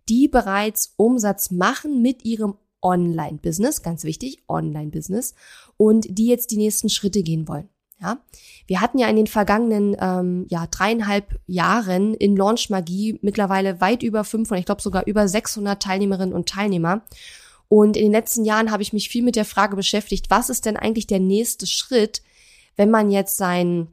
die 0.09 0.27
bereits 0.27 0.93
Umsatz 0.97 1.51
machen 1.51 2.01
mit 2.01 2.25
ihrem 2.25 2.55
Online-Business, 2.81 3.81
ganz 3.81 4.03
wichtig, 4.03 4.43
Online-Business, 4.47 5.33
und 5.77 6.05
die 6.09 6.27
jetzt 6.27 6.51
die 6.51 6.57
nächsten 6.57 6.89
Schritte 6.89 7.23
gehen 7.23 7.47
wollen. 7.47 7.69
Ja, 8.01 8.21
wir 8.67 8.81
hatten 8.81 8.97
ja 8.97 9.07
in 9.07 9.15
den 9.15 9.27
vergangenen 9.27 9.95
ähm, 9.97 10.45
ja 10.49 10.67
dreieinhalb 10.67 11.39
Jahren 11.47 12.13
in 12.13 12.35
Launch 12.35 12.69
Magie 12.69 13.17
mittlerweile 13.21 13.79
weit 13.79 14.03
über 14.03 14.25
500, 14.25 14.59
ich 14.59 14.65
glaube 14.65 14.81
sogar 14.81 15.07
über 15.07 15.25
600 15.25 15.81
Teilnehmerinnen 15.81 16.33
und 16.33 16.49
Teilnehmer. 16.49 17.03
Und 17.69 17.95
in 17.95 18.03
den 18.03 18.11
letzten 18.11 18.43
Jahren 18.43 18.71
habe 18.71 18.83
ich 18.83 18.91
mich 18.91 19.07
viel 19.07 19.23
mit 19.23 19.37
der 19.37 19.45
Frage 19.45 19.77
beschäftigt, 19.77 20.29
was 20.29 20.49
ist 20.49 20.65
denn 20.65 20.75
eigentlich 20.75 21.07
der 21.07 21.21
nächste 21.21 21.65
Schritt, 21.65 22.21
wenn 22.75 22.91
man 22.91 23.09
jetzt 23.09 23.37
sein 23.37 23.87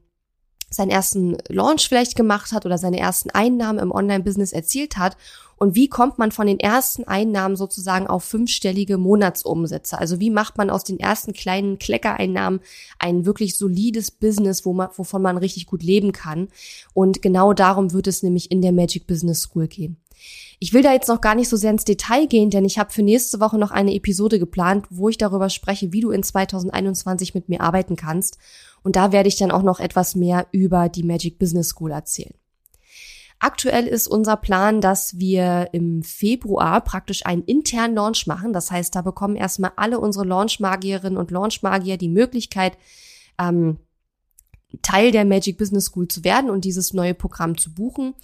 seinen 0.71 0.91
ersten 0.91 1.37
Launch 1.49 1.89
vielleicht 1.89 2.17
gemacht 2.17 2.53
hat 2.53 2.65
oder 2.65 2.79
seine 2.79 2.99
ersten 2.99 3.31
Einnahmen 3.31 3.79
im 3.79 3.93
Online-Business 3.93 4.53
erzielt 4.53 4.97
hat 4.97 5.17
und 5.63 5.75
wie 5.75 5.89
kommt 5.89 6.17
man 6.17 6.33
von 6.33 6.47
den 6.47 6.59
ersten 6.59 7.05
Einnahmen 7.05 7.55
sozusagen 7.55 8.07
auf 8.07 8.25
fünfstellige 8.25 8.97
Monatsumsätze? 8.97 9.99
Also 9.99 10.19
wie 10.19 10.31
macht 10.31 10.57
man 10.57 10.71
aus 10.71 10.85
den 10.85 10.99
ersten 10.99 11.35
kleinen 11.35 11.79
Kleckereinnahmen 11.79 12.61
ein 12.99 13.27
wirklich 13.27 13.59
solides 13.59 14.11
Business, 14.11 14.65
wo 14.65 14.73
man, 14.73 14.89
wovon 14.97 15.21
man 15.21 15.37
richtig 15.37 15.67
gut 15.67 15.83
leben 15.83 16.13
kann? 16.13 16.49
Und 16.95 17.21
genau 17.21 17.53
darum 17.53 17.93
wird 17.93 18.07
es 18.07 18.23
nämlich 18.23 18.51
in 18.51 18.63
der 18.63 18.73
Magic 18.73 19.07
Business 19.07 19.43
School 19.43 19.69
gehen. 19.69 19.99
Ich 20.59 20.73
will 20.73 20.83
da 20.83 20.93
jetzt 20.93 21.09
noch 21.09 21.21
gar 21.21 21.35
nicht 21.35 21.49
so 21.49 21.57
sehr 21.57 21.71
ins 21.71 21.85
Detail 21.85 22.27
gehen, 22.27 22.51
denn 22.51 22.65
ich 22.65 22.79
habe 22.79 22.93
für 22.93 23.03
nächste 23.03 23.41
Woche 23.41 23.59
noch 23.59 23.71
eine 23.71 23.95
Episode 23.95 24.39
geplant, 24.39 24.87
wo 24.91 25.09
ich 25.09 25.17
darüber 25.17 25.49
spreche, 25.49 25.93
wie 25.93 26.01
du 26.01 26.11
in 26.11 26.23
2021 26.23 27.35
mit 27.35 27.49
mir 27.49 27.63
arbeiten 27.63 27.97
kannst. 27.97 28.37
Und 28.83 28.97
da 28.97 29.13
werde 29.13 29.29
ich 29.29 29.37
dann 29.37 29.51
auch 29.51 29.63
noch 29.63 29.81
etwas 29.81 30.15
mehr 30.15 30.47
über 30.53 30.89
die 30.89 31.03
Magic 31.03 31.39
Business 31.39 31.69
School 31.69 31.93
erzählen. 31.93 32.35
Aktuell 33.43 33.87
ist 33.87 34.07
unser 34.07 34.37
Plan, 34.37 34.83
dass 34.83 35.19
wir 35.19 35.71
im 35.73 36.03
Februar 36.03 36.83
praktisch 36.83 37.25
einen 37.25 37.43
internen 37.43 37.95
Launch 37.95 38.27
machen. 38.27 38.53
Das 38.53 38.71
heißt, 38.71 38.95
da 38.95 39.01
bekommen 39.01 39.35
erstmal 39.35 39.73
alle 39.77 39.99
unsere 39.99 40.27
Launchmagierinnen 40.27 41.17
und 41.17 41.31
Launchmagier 41.31 41.97
die 41.97 42.11
Möglichkeit, 42.11 42.77
ähm, 43.39 43.79
Teil 44.83 45.11
der 45.11 45.25
Magic 45.25 45.59
Business 45.59 45.87
School 45.87 46.09
zu 46.09 46.25
werden 46.25 46.51
und 46.51 46.65
dieses 46.65 46.93
neue 46.93 47.15
Programm 47.15 47.59
zu 47.59 47.73
buchen. 47.73 48.15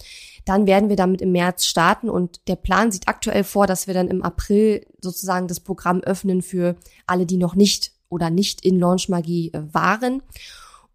Dann 0.45 0.65
werden 0.65 0.89
wir 0.89 0.95
damit 0.95 1.21
im 1.21 1.31
März 1.33 1.65
starten 1.65 2.09
und 2.09 2.39
der 2.47 2.55
Plan 2.55 2.91
sieht 2.91 3.07
aktuell 3.07 3.43
vor, 3.43 3.67
dass 3.67 3.87
wir 3.87 3.93
dann 3.93 4.07
im 4.07 4.23
April 4.23 4.85
sozusagen 5.01 5.47
das 5.47 5.59
Programm 5.59 5.99
öffnen 6.01 6.41
für 6.41 6.77
alle, 7.05 7.25
die 7.25 7.37
noch 7.37 7.55
nicht 7.55 7.91
oder 8.09 8.29
nicht 8.29 8.65
in 8.65 8.79
Launchmagie 8.79 9.51
äh, 9.53 9.61
waren. 9.73 10.23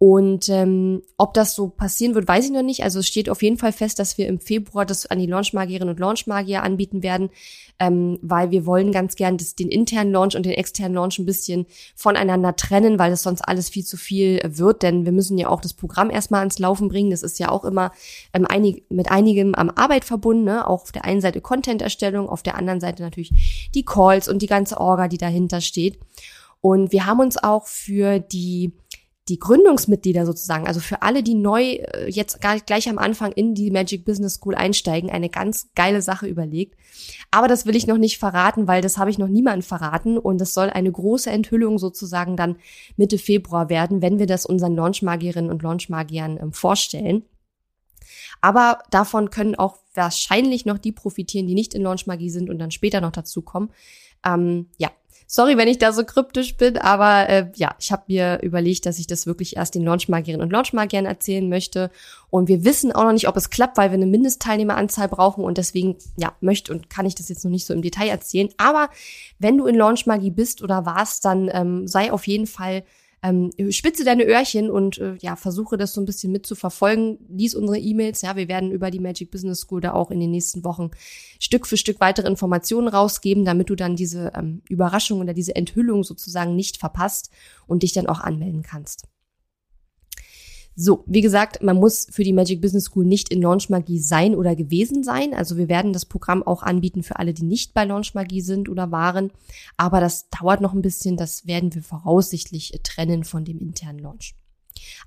Und 0.04 0.48
ähm, 0.48 1.02
ob 1.16 1.32
das 1.32 1.54
so 1.54 1.68
passieren 1.68 2.16
wird, 2.16 2.26
weiß 2.26 2.46
ich 2.46 2.50
noch 2.50 2.64
nicht. 2.64 2.82
Also 2.82 2.98
es 2.98 3.06
steht 3.06 3.30
auf 3.30 3.40
jeden 3.40 3.56
Fall 3.56 3.70
fest, 3.70 4.00
dass 4.00 4.18
wir 4.18 4.26
im 4.26 4.40
Februar 4.40 4.84
das 4.84 5.06
an 5.06 5.20
die 5.20 5.28
Launchmagierinnen 5.28 5.94
und 5.94 6.00
Launchmagier 6.00 6.64
anbieten 6.64 7.04
werden, 7.04 7.30
ähm, 7.78 8.18
weil 8.20 8.50
wir 8.50 8.66
wollen 8.66 8.90
ganz 8.90 9.14
gern 9.14 9.36
das, 9.36 9.54
den 9.54 9.68
internen 9.68 10.10
Launch 10.10 10.34
und 10.34 10.44
den 10.44 10.54
externen 10.54 10.94
Launch 10.94 11.20
ein 11.20 11.24
bisschen 11.24 11.66
voneinander 11.94 12.56
trennen, 12.56 12.98
weil 12.98 13.12
das 13.12 13.22
sonst 13.22 13.42
alles 13.42 13.68
viel 13.68 13.84
zu 13.84 13.96
viel 13.96 14.40
wird. 14.44 14.82
Denn 14.82 15.04
wir 15.04 15.12
müssen 15.12 15.38
ja 15.38 15.48
auch 15.48 15.60
das 15.60 15.72
Programm 15.72 16.10
erstmal 16.10 16.40
ans 16.40 16.58
Laufen 16.58 16.88
bringen. 16.88 17.12
Das 17.12 17.22
ist 17.22 17.38
ja 17.38 17.50
auch 17.50 17.64
immer 17.64 17.92
ähm, 18.32 18.44
einig, 18.44 18.82
mit 18.88 19.08
einigem 19.08 19.54
am 19.54 19.70
Arbeit 19.70 20.04
verbunden. 20.04 20.42
Ne? 20.42 20.66
Auch 20.66 20.82
auf 20.82 20.90
der 20.90 21.04
einen 21.04 21.20
Seite 21.20 21.40
Content-Erstellung, 21.40 22.28
auf 22.28 22.42
der 22.42 22.56
anderen 22.56 22.80
Seite 22.80 23.04
natürlich 23.04 23.70
die 23.72 23.84
Calls 23.84 24.26
und 24.26 24.42
die 24.42 24.48
ganze 24.48 24.80
Orga, 24.80 25.06
die 25.06 25.18
dahinter 25.18 25.60
steht. 25.60 26.00
Und 26.60 26.90
wir 26.90 27.06
haben 27.06 27.20
uns 27.20 27.36
auch 27.36 27.66
für 27.66 28.20
die 28.20 28.72
die 29.32 29.38
Gründungsmitglieder 29.38 30.26
sozusagen, 30.26 30.66
also 30.66 30.78
für 30.80 31.00
alle, 31.00 31.22
die 31.22 31.34
neu 31.34 31.62
äh, 31.62 32.10
jetzt 32.10 32.42
gar 32.42 32.60
gleich 32.60 32.86
am 32.90 32.98
Anfang 32.98 33.32
in 33.32 33.54
die 33.54 33.70
Magic 33.70 34.04
Business 34.04 34.34
School 34.34 34.54
einsteigen, 34.54 35.08
eine 35.08 35.30
ganz 35.30 35.70
geile 35.74 36.02
Sache 36.02 36.26
überlegt. 36.26 36.76
Aber 37.30 37.48
das 37.48 37.64
will 37.64 37.74
ich 37.74 37.86
noch 37.86 37.96
nicht 37.96 38.18
verraten, 38.18 38.68
weil 38.68 38.82
das 38.82 38.98
habe 38.98 39.08
ich 39.08 39.16
noch 39.16 39.28
niemandem 39.28 39.62
verraten 39.62 40.18
und 40.18 40.38
es 40.42 40.52
soll 40.52 40.68
eine 40.68 40.92
große 40.92 41.30
Enthüllung 41.30 41.78
sozusagen 41.78 42.36
dann 42.36 42.56
Mitte 42.98 43.16
Februar 43.16 43.70
werden, 43.70 44.02
wenn 44.02 44.18
wir 44.18 44.26
das 44.26 44.44
unseren 44.44 44.76
Launchmagierinnen 44.76 45.50
und 45.50 45.62
Launchmagiern 45.62 46.38
ähm, 46.38 46.52
vorstellen. 46.52 47.24
Aber 48.42 48.80
davon 48.90 49.30
können 49.30 49.54
auch 49.54 49.78
wahrscheinlich 49.94 50.66
noch 50.66 50.76
die 50.76 50.92
profitieren, 50.92 51.46
die 51.46 51.54
nicht 51.54 51.72
in 51.72 51.80
Launchmagie 51.80 52.28
sind 52.28 52.50
und 52.50 52.58
dann 52.58 52.70
später 52.70 53.00
noch 53.00 53.12
dazukommen. 53.12 53.70
Ähm, 54.26 54.68
ja, 54.76 54.90
Sorry, 55.34 55.56
wenn 55.56 55.66
ich 55.66 55.78
da 55.78 55.94
so 55.94 56.04
kryptisch 56.04 56.58
bin, 56.58 56.76
aber 56.76 57.26
äh, 57.30 57.50
ja, 57.56 57.74
ich 57.78 57.90
habe 57.90 58.02
mir 58.06 58.40
überlegt, 58.42 58.84
dass 58.84 58.98
ich 58.98 59.06
das 59.06 59.24
wirklich 59.24 59.56
erst 59.56 59.74
den 59.74 59.82
Launchmagierinnen 59.82 60.44
und 60.44 60.52
Launchmagiern 60.52 61.06
erzählen 61.06 61.48
möchte. 61.48 61.90
Und 62.28 62.48
wir 62.48 62.66
wissen 62.66 62.92
auch 62.92 63.04
noch 63.04 63.14
nicht, 63.14 63.28
ob 63.28 63.36
es 63.38 63.48
klappt, 63.48 63.78
weil 63.78 63.88
wir 63.88 63.94
eine 63.94 64.04
Mindestteilnehmeranzahl 64.04 65.08
brauchen 65.08 65.42
und 65.42 65.56
deswegen, 65.56 65.96
ja, 66.18 66.34
möchte 66.42 66.70
und 66.70 66.90
kann 66.90 67.06
ich 67.06 67.14
das 67.14 67.30
jetzt 67.30 67.44
noch 67.44 67.50
nicht 67.50 67.64
so 67.64 67.72
im 67.72 67.80
Detail 67.80 68.10
erzählen. 68.10 68.50
Aber 68.58 68.90
wenn 69.38 69.56
du 69.56 69.64
in 69.64 69.74
Launchmagie 69.74 70.30
bist 70.30 70.60
oder 70.60 70.84
warst, 70.84 71.24
dann 71.24 71.48
ähm, 71.50 71.88
sei 71.88 72.12
auf 72.12 72.26
jeden 72.26 72.46
Fall 72.46 72.84
ähm, 73.22 73.50
spitze 73.70 74.04
deine 74.04 74.24
Öhrchen 74.24 74.70
und 74.70 74.98
äh, 74.98 75.16
ja, 75.20 75.36
versuche 75.36 75.76
das 75.76 75.94
so 75.94 76.00
ein 76.00 76.06
bisschen 76.06 76.32
mitzuverfolgen. 76.32 77.18
Lies 77.28 77.54
unsere 77.54 77.78
E-Mails. 77.78 78.22
Ja, 78.22 78.34
wir 78.34 78.48
werden 78.48 78.72
über 78.72 78.90
die 78.90 78.98
Magic 78.98 79.30
Business 79.30 79.60
School 79.60 79.80
da 79.80 79.92
auch 79.92 80.10
in 80.10 80.18
den 80.18 80.30
nächsten 80.30 80.64
Wochen 80.64 80.90
Stück 81.38 81.66
für 81.66 81.76
Stück 81.76 82.00
weitere 82.00 82.26
Informationen 82.26 82.88
rausgeben, 82.88 83.44
damit 83.44 83.70
du 83.70 83.76
dann 83.76 83.94
diese 83.94 84.32
ähm, 84.34 84.62
Überraschung 84.68 85.20
oder 85.20 85.34
diese 85.34 85.54
Enthüllung 85.54 86.02
sozusagen 86.02 86.56
nicht 86.56 86.78
verpasst 86.78 87.30
und 87.66 87.84
dich 87.84 87.92
dann 87.92 88.08
auch 88.08 88.20
anmelden 88.20 88.62
kannst. 88.62 89.11
So, 90.74 91.04
wie 91.06 91.20
gesagt, 91.20 91.62
man 91.62 91.76
muss 91.76 92.06
für 92.10 92.24
die 92.24 92.32
Magic 92.32 92.62
Business 92.62 92.84
School 92.84 93.04
nicht 93.04 93.28
in 93.28 93.42
Launch 93.42 93.68
Magie 93.68 93.98
sein 93.98 94.34
oder 94.34 94.56
gewesen 94.56 95.04
sein. 95.04 95.34
Also 95.34 95.56
wir 95.58 95.68
werden 95.68 95.92
das 95.92 96.06
Programm 96.06 96.42
auch 96.42 96.62
anbieten 96.62 97.02
für 97.02 97.18
alle, 97.18 97.34
die 97.34 97.44
nicht 97.44 97.74
bei 97.74 97.84
Launch 97.84 98.14
Magie 98.14 98.40
sind 98.40 98.68
oder 98.68 98.90
waren. 98.90 99.32
Aber 99.76 100.00
das 100.00 100.30
dauert 100.30 100.62
noch 100.62 100.72
ein 100.72 100.82
bisschen. 100.82 101.16
Das 101.16 101.46
werden 101.46 101.74
wir 101.74 101.82
voraussichtlich 101.82 102.80
trennen 102.82 103.24
von 103.24 103.44
dem 103.44 103.58
internen 103.58 103.98
Launch. 103.98 104.34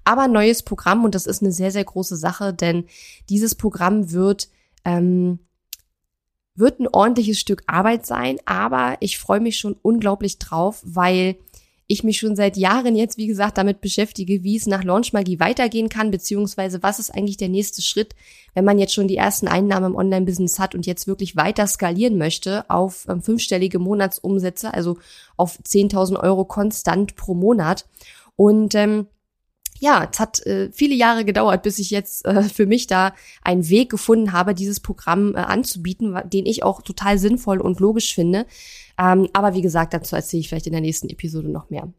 Aber 0.03 0.27
neues 0.27 0.61
Programm 0.61 1.03
und 1.03 1.15
das 1.15 1.25
ist 1.25 1.41
eine 1.41 1.51
sehr, 1.51 1.71
sehr 1.71 1.83
große 1.83 2.15
Sache, 2.15 2.53
denn 2.53 2.85
dieses 3.29 3.55
Programm 3.55 4.11
wird 4.11 4.49
ähm, 4.83 5.39
wird 6.55 6.79
ein 6.79 6.87
ordentliches 6.87 7.39
Stück 7.39 7.63
Arbeit 7.67 8.05
sein, 8.05 8.37
aber 8.45 8.95
ich 9.01 9.19
freue 9.19 9.41
mich 9.41 9.57
schon 9.57 9.75
unglaublich 9.81 10.39
drauf, 10.39 10.81
weil 10.85 11.35
ich 11.87 12.03
mich 12.03 12.17
schon 12.17 12.35
seit 12.35 12.57
Jahren 12.57 12.95
jetzt, 12.95 13.17
wie 13.17 13.27
gesagt, 13.27 13.57
damit 13.57 13.79
beschäftige, 13.79 14.43
wie 14.43 14.55
es 14.55 14.65
nach 14.65 14.83
Launchmagie 14.83 15.39
weitergehen 15.39 15.87
kann, 15.89 16.09
beziehungsweise 16.09 16.81
was 16.81 16.99
ist 16.99 17.11
eigentlich 17.11 17.37
der 17.37 17.49
nächste 17.49 17.81
Schritt, 17.83 18.15
wenn 18.55 18.65
man 18.65 18.79
jetzt 18.79 18.93
schon 18.93 19.07
die 19.07 19.17
ersten 19.17 19.47
Einnahmen 19.47 19.91
im 19.91 19.95
Online-Business 19.95 20.57
hat 20.57 20.73
und 20.73 20.87
jetzt 20.87 21.05
wirklich 21.05 21.35
weiter 21.35 21.67
skalieren 21.67 22.17
möchte 22.17 22.67
auf 22.69 23.05
ähm, 23.07 23.21
fünfstellige 23.21 23.77
Monatsumsätze, 23.77 24.73
also 24.73 24.97
auf 25.37 25.59
10.000 25.59 26.19
Euro 26.19 26.45
konstant 26.45 27.15
pro 27.15 27.35
Monat. 27.35 27.85
Und 28.35 28.73
ähm, 28.73 29.07
ja, 29.85 30.09
es 30.11 30.19
hat 30.19 30.43
äh, 30.47 30.71
viele 30.71 30.95
Jahre 30.95 31.25
gedauert, 31.25 31.61
bis 31.61 31.77
ich 31.77 31.91
jetzt 31.91 32.25
äh, 32.25 32.41
für 32.41 32.65
mich 32.65 32.87
da 32.87 33.13
einen 33.43 33.69
Weg 33.69 33.91
gefunden 33.91 34.31
habe, 34.31 34.55
dieses 34.55 34.79
Programm 34.79 35.35
äh, 35.35 35.37
anzubieten, 35.37 36.17
den 36.25 36.47
ich 36.47 36.63
auch 36.63 36.81
total 36.81 37.19
sinnvoll 37.19 37.61
und 37.61 37.79
logisch 37.79 38.15
finde. 38.15 38.47
Ähm, 38.97 39.29
aber 39.33 39.53
wie 39.53 39.61
gesagt, 39.61 39.93
dazu 39.93 40.15
erzähle 40.15 40.41
ich 40.41 40.49
vielleicht 40.49 40.65
in 40.65 40.73
der 40.73 40.81
nächsten 40.81 41.07
Episode 41.09 41.49
noch 41.49 41.69
mehr. 41.69 41.93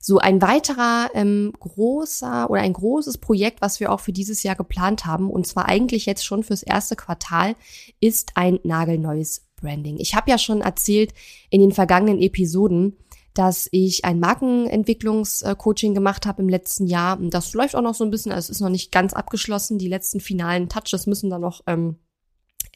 So 0.00 0.18
ein 0.18 0.42
weiterer 0.42 1.08
ähm, 1.14 1.52
großer 1.60 2.50
oder 2.50 2.60
ein 2.60 2.72
großes 2.72 3.18
Projekt, 3.18 3.62
was 3.62 3.78
wir 3.78 3.92
auch 3.92 4.00
für 4.00 4.12
dieses 4.12 4.42
Jahr 4.42 4.56
geplant 4.56 5.06
haben, 5.06 5.30
und 5.30 5.46
zwar 5.46 5.68
eigentlich 5.68 6.04
jetzt 6.04 6.26
schon 6.26 6.42
fürs 6.42 6.64
erste 6.64 6.96
Quartal, 6.96 7.54
ist 8.00 8.32
ein 8.34 8.58
nagelneues 8.64 9.46
Branding. 9.54 9.98
Ich 9.98 10.14
habe 10.14 10.30
ja 10.30 10.36
schon 10.36 10.60
erzählt 10.60 11.14
in 11.48 11.60
den 11.60 11.72
vergangenen 11.72 12.20
Episoden, 12.20 12.96
dass 13.34 13.68
ich 13.72 14.04
ein 14.04 14.20
Markenentwicklungscoaching 14.20 15.92
gemacht 15.92 16.24
habe 16.24 16.42
im 16.42 16.48
letzten 16.48 16.86
Jahr. 16.86 17.18
Das 17.20 17.52
läuft 17.52 17.74
auch 17.74 17.82
noch 17.82 17.94
so 17.94 18.04
ein 18.04 18.10
bisschen, 18.10 18.32
also 18.32 18.46
es 18.46 18.50
ist 18.50 18.60
noch 18.60 18.68
nicht 18.70 18.92
ganz 18.92 19.12
abgeschlossen. 19.12 19.78
Die 19.78 19.88
letzten 19.88 20.20
finalen 20.20 20.68
Touches 20.68 21.06
müssen 21.06 21.30
dann 21.30 21.40
noch 21.40 21.62
ähm, 21.66 21.96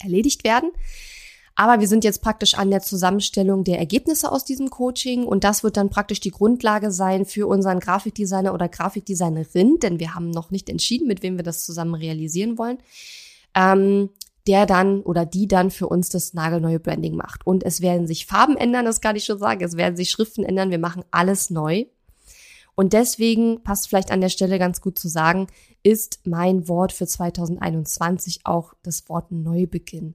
erledigt 0.00 0.44
werden. 0.44 0.70
Aber 1.54 1.80
wir 1.80 1.88
sind 1.88 2.04
jetzt 2.04 2.22
praktisch 2.22 2.54
an 2.54 2.70
der 2.70 2.82
Zusammenstellung 2.82 3.64
der 3.64 3.80
Ergebnisse 3.80 4.30
aus 4.30 4.44
diesem 4.44 4.70
Coaching 4.70 5.24
und 5.24 5.42
das 5.42 5.64
wird 5.64 5.76
dann 5.76 5.90
praktisch 5.90 6.20
die 6.20 6.30
Grundlage 6.30 6.92
sein 6.92 7.24
für 7.24 7.48
unseren 7.48 7.80
Grafikdesigner 7.80 8.54
oder 8.54 8.68
Grafikdesignerin, 8.68 9.80
denn 9.80 9.98
wir 9.98 10.14
haben 10.14 10.30
noch 10.30 10.52
nicht 10.52 10.68
entschieden, 10.68 11.08
mit 11.08 11.24
wem 11.24 11.36
wir 11.36 11.42
das 11.42 11.64
zusammen 11.64 11.96
realisieren 11.96 12.58
wollen, 12.58 12.78
ähm, 13.56 14.10
der 14.48 14.66
dann 14.66 15.02
oder 15.02 15.26
die 15.26 15.46
dann 15.46 15.70
für 15.70 15.86
uns 15.86 16.08
das 16.08 16.32
nagelneue 16.32 16.80
Branding 16.80 17.14
macht. 17.14 17.46
Und 17.46 17.62
es 17.62 17.82
werden 17.82 18.06
sich 18.06 18.26
Farben 18.26 18.56
ändern, 18.56 18.86
das 18.86 19.02
kann 19.02 19.14
ich 19.14 19.24
schon 19.24 19.38
sagen, 19.38 19.62
es 19.62 19.76
werden 19.76 19.96
sich 19.96 20.10
Schriften 20.10 20.42
ändern, 20.42 20.70
wir 20.70 20.78
machen 20.78 21.04
alles 21.10 21.50
neu. 21.50 21.84
Und 22.74 22.94
deswegen 22.94 23.62
passt 23.62 23.88
vielleicht 23.88 24.10
an 24.10 24.20
der 24.20 24.28
Stelle 24.30 24.58
ganz 24.58 24.80
gut 24.80 24.98
zu 24.98 25.08
sagen, 25.08 25.48
ist 25.82 26.20
mein 26.24 26.66
Wort 26.66 26.92
für 26.92 27.06
2021 27.06 28.40
auch 28.44 28.72
das 28.82 29.08
Wort 29.08 29.30
Neubeginn. 29.30 30.14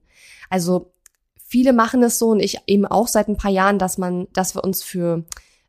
Also 0.50 0.92
viele 1.36 1.72
machen 1.72 2.02
es 2.02 2.18
so 2.18 2.30
und 2.30 2.40
ich 2.40 2.58
eben 2.66 2.86
auch 2.86 3.06
seit 3.06 3.28
ein 3.28 3.36
paar 3.36 3.50
Jahren, 3.50 3.78
dass 3.78 3.98
man, 3.98 4.26
dass 4.32 4.56
wir 4.56 4.64
uns 4.64 4.82
für, 4.82 5.24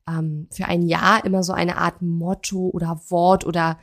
ähm, 0.09 0.47
für 0.51 0.65
ein 0.65 0.81
Jahr 0.81 1.23
immer 1.23 1.43
so 1.43 1.53
eine 1.53 1.77
Art 1.77 2.01
Motto 2.01 2.69
oder 2.69 2.99
Wort 3.09 3.45
oder 3.45 3.77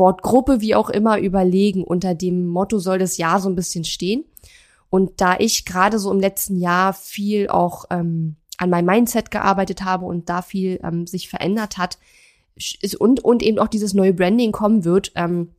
Wortgruppe, 0.00 0.60
wie 0.60 0.74
auch 0.74 0.90
immer, 0.90 1.20
überlegen. 1.20 1.84
Unter 1.84 2.16
dem 2.16 2.48
Motto 2.48 2.80
soll 2.80 2.98
das 2.98 3.18
Jahr 3.18 3.40
so 3.40 3.48
ein 3.48 3.54
bisschen 3.54 3.84
stehen. 3.84 4.24
Und 4.88 5.20
da 5.20 5.36
ich 5.38 5.64
gerade 5.64 6.00
so 6.00 6.10
im 6.10 6.18
letzten 6.18 6.58
Jahr 6.58 6.92
viel 6.92 7.48
auch 7.48 7.84
ähm, 7.90 8.34
an 8.58 8.70
meinem 8.70 8.86
Mindset 8.86 9.30
gearbeitet 9.30 9.84
habe 9.84 10.04
und 10.06 10.28
da 10.28 10.42
viel 10.42 10.80
ähm, 10.82 11.06
sich 11.06 11.28
verändert 11.28 11.78
hat 11.78 11.98
ist, 12.56 12.96
und, 12.96 13.24
und 13.24 13.42
eben 13.42 13.58
auch 13.58 13.68
dieses 13.68 13.94
neue 13.94 14.12
Branding 14.12 14.50
kommen 14.52 14.84
wird, 14.84 15.12
ähm, 15.14 15.50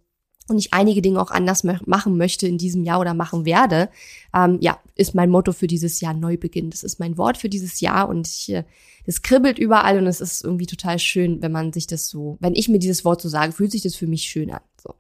und 0.48 0.57
ich 0.57 0.74
einige 0.74 1.01
Dinge 1.01 1.21
auch 1.21 1.31
anders 1.31 1.63
machen 1.63 2.17
möchte 2.17 2.45
in 2.45 2.57
diesem 2.57 2.83
Jahr 2.83 3.00
oder 3.00 3.13
machen 3.13 3.45
werde, 3.45 3.89
ähm, 4.36 4.57
ja, 4.60 4.79
ist 4.95 5.15
mein 5.15 5.29
Motto 5.29 5.53
für 5.53 5.67
dieses 5.67 6.01
Jahr 6.01 6.13
Neubeginn. 6.13 6.71
Das 6.71 6.83
ist 6.83 7.00
mein 7.00 7.17
Wort 7.17 7.38
für 7.38 7.48
dieses 7.48 7.79
Jahr 7.79 8.10
und 8.10 8.27
ich, 8.27 8.51
äh, 8.51 8.63
das 9.05 9.22
kribbelt 9.22 9.60
überall 9.60 9.98
und 9.98 10.08
es 10.08 10.22
ist 10.22 10.43
irgendwie 10.43 10.65
total 10.65 11.00
schön, 11.00 11.41
wenn 11.41 11.51
man 11.51 11.74
sich 11.74 11.88
das 11.88 12.08
so, 12.08 12.38
wenn 12.39 12.55
ich 12.55 12.70
mir 12.70 12.79
dieses 12.79 13.03
Wort 13.05 13.22
so 13.22 13.29
sage, 13.29 13.51
fühlt 13.51 13.72
sich 13.72 13.81
das 13.81 13.96
für 13.96 14.08
mich 14.08 14.24
schön 14.24 14.51
an. 14.51 14.62
So. 14.81 14.96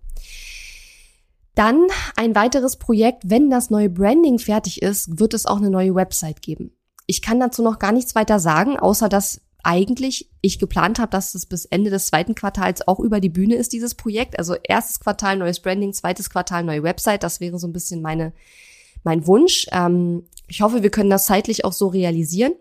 Dann 1.55 1.87
ein 2.15 2.35
weiteres 2.35 2.77
Projekt, 2.77 3.23
wenn 3.25 3.49
das 3.49 3.69
neue 3.69 3.89
Branding 3.89 4.39
fertig 4.39 4.81
ist, 4.81 5.19
wird 5.19 5.33
es 5.33 5.45
auch 5.45 5.57
eine 5.57 5.69
neue 5.69 5.95
Website 5.95 6.41
geben. 6.41 6.71
Ich 7.07 7.21
kann 7.21 7.39
dazu 7.39 7.61
noch 7.61 7.77
gar 7.77 7.91
nichts 7.91 8.15
weiter 8.15 8.39
sagen, 8.39 8.77
außer 8.77 9.09
dass 9.09 9.41
eigentlich 9.63 10.31
ich 10.41 10.59
geplant 10.59 10.99
habe, 10.99 11.11
dass 11.11 11.35
es 11.35 11.45
bis 11.45 11.65
Ende 11.65 11.89
des 11.89 12.07
zweiten 12.07 12.35
Quartals 12.35 12.87
auch 12.87 12.99
über 12.99 13.19
die 13.19 13.29
Bühne 13.29 13.55
ist, 13.55 13.73
dieses 13.73 13.95
Projekt. 13.95 14.39
Also 14.39 14.55
erstes 14.63 14.99
Quartal 14.99 15.37
neues 15.37 15.59
Branding, 15.59 15.93
zweites 15.93 16.29
Quartal 16.29 16.63
neue 16.63 16.83
Website. 16.83 17.23
Das 17.23 17.39
wäre 17.39 17.59
so 17.59 17.67
ein 17.67 17.73
bisschen 17.73 18.01
meine, 18.01 18.33
mein 19.03 19.27
Wunsch. 19.27 19.67
Ähm, 19.71 20.25
ich 20.47 20.61
hoffe, 20.61 20.83
wir 20.83 20.89
können 20.89 21.09
das 21.09 21.25
zeitlich 21.25 21.63
auch 21.65 21.73
so 21.73 21.87
realisieren. 21.87 22.53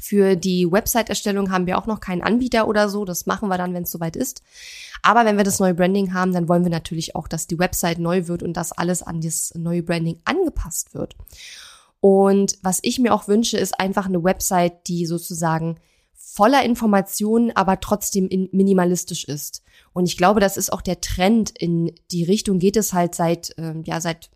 Für 0.00 0.36
die 0.36 0.70
Website-Erstellung 0.70 1.50
haben 1.50 1.66
wir 1.66 1.78
auch 1.78 1.86
noch 1.86 2.00
keinen 2.00 2.22
Anbieter 2.22 2.68
oder 2.68 2.88
so. 2.88 3.04
Das 3.04 3.26
machen 3.26 3.48
wir 3.48 3.58
dann, 3.58 3.74
wenn 3.74 3.84
es 3.84 3.90
soweit 3.90 4.16
ist. 4.16 4.42
Aber 5.02 5.24
wenn 5.24 5.36
wir 5.36 5.44
das 5.44 5.60
neue 5.60 5.74
Branding 5.74 6.14
haben, 6.14 6.32
dann 6.32 6.48
wollen 6.48 6.64
wir 6.64 6.70
natürlich 6.70 7.14
auch, 7.14 7.28
dass 7.28 7.46
die 7.46 7.58
Website 7.58 7.98
neu 7.98 8.26
wird 8.26 8.42
und 8.42 8.54
dass 8.56 8.72
alles 8.72 9.02
an 9.02 9.20
das 9.20 9.52
neue 9.54 9.82
Branding 9.82 10.20
angepasst 10.24 10.94
wird. 10.94 11.16
Und 12.00 12.58
was 12.62 12.80
ich 12.82 12.98
mir 12.98 13.14
auch 13.14 13.28
wünsche, 13.28 13.56
ist 13.56 13.80
einfach 13.80 14.06
eine 14.06 14.22
Website, 14.22 14.88
die 14.88 15.06
sozusagen 15.06 15.78
voller 16.12 16.64
Informationen, 16.64 17.52
aber 17.54 17.80
trotzdem 17.80 18.28
minimalistisch 18.52 19.24
ist. 19.24 19.62
Und 19.92 20.06
ich 20.06 20.16
glaube, 20.16 20.40
das 20.40 20.56
ist 20.56 20.72
auch 20.72 20.82
der 20.82 21.00
Trend. 21.00 21.50
In 21.56 21.94
die 22.10 22.24
Richtung 22.24 22.58
geht 22.58 22.76
es 22.76 22.92
halt 22.92 23.14
seit, 23.14 23.56
äh, 23.56 23.74
ja, 23.84 24.00
seit 24.00 24.30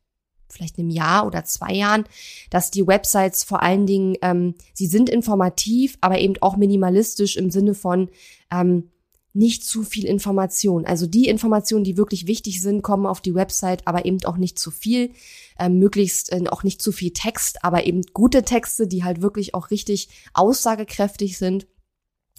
vielleicht 0.49 0.78
einem 0.78 0.90
Jahr 0.90 1.26
oder 1.26 1.45
zwei 1.45 1.73
Jahren, 1.73 2.05
dass 2.50 2.71
die 2.71 2.87
Websites 2.87 3.45
vor 3.45 3.62
allen 3.62 3.87
Dingen, 3.87 4.17
ähm, 4.23 4.55
sie 4.75 4.87
sind 4.87 5.09
informativ, 5.09 5.99
aber 6.00 6.19
eben 6.19 6.35
auch 6.40 6.57
minimalistisch 6.57 7.37
im 7.37 7.50
Sinne 7.50 7.75
von 7.75 8.09
ähm, 8.50 8.90
nicht 9.35 9.64
zu 9.64 9.83
viel 9.85 10.05
Information. 10.05 10.85
Also 10.85 11.07
die 11.07 11.28
Informationen, 11.28 11.85
die 11.85 11.97
wirklich 11.97 12.26
wichtig 12.26 12.61
sind, 12.61 12.83
kommen 12.83 13.07
auf 13.07 13.21
die 13.21 13.35
Website, 13.35 13.87
aber 13.87 14.05
eben 14.05 14.19
auch 14.25 14.37
nicht 14.37 14.59
zu 14.59 14.71
viel. 14.71 15.12
Ähm, 15.59 15.78
möglichst 15.78 16.33
äh, 16.33 16.43
auch 16.50 16.62
nicht 16.62 16.83
zu 16.83 16.93
viel 16.93 17.12
Text, 17.12 17.64
aber 17.64 17.87
eben 17.87 18.02
gute 18.14 18.43
Texte, 18.43 18.87
die 18.87 19.05
halt 19.05 19.23
wirklich 19.23 19.55
auch 19.55 19.71
richtig 19.71 20.09
aussagekräftig 20.35 21.38
sind. 21.38 21.67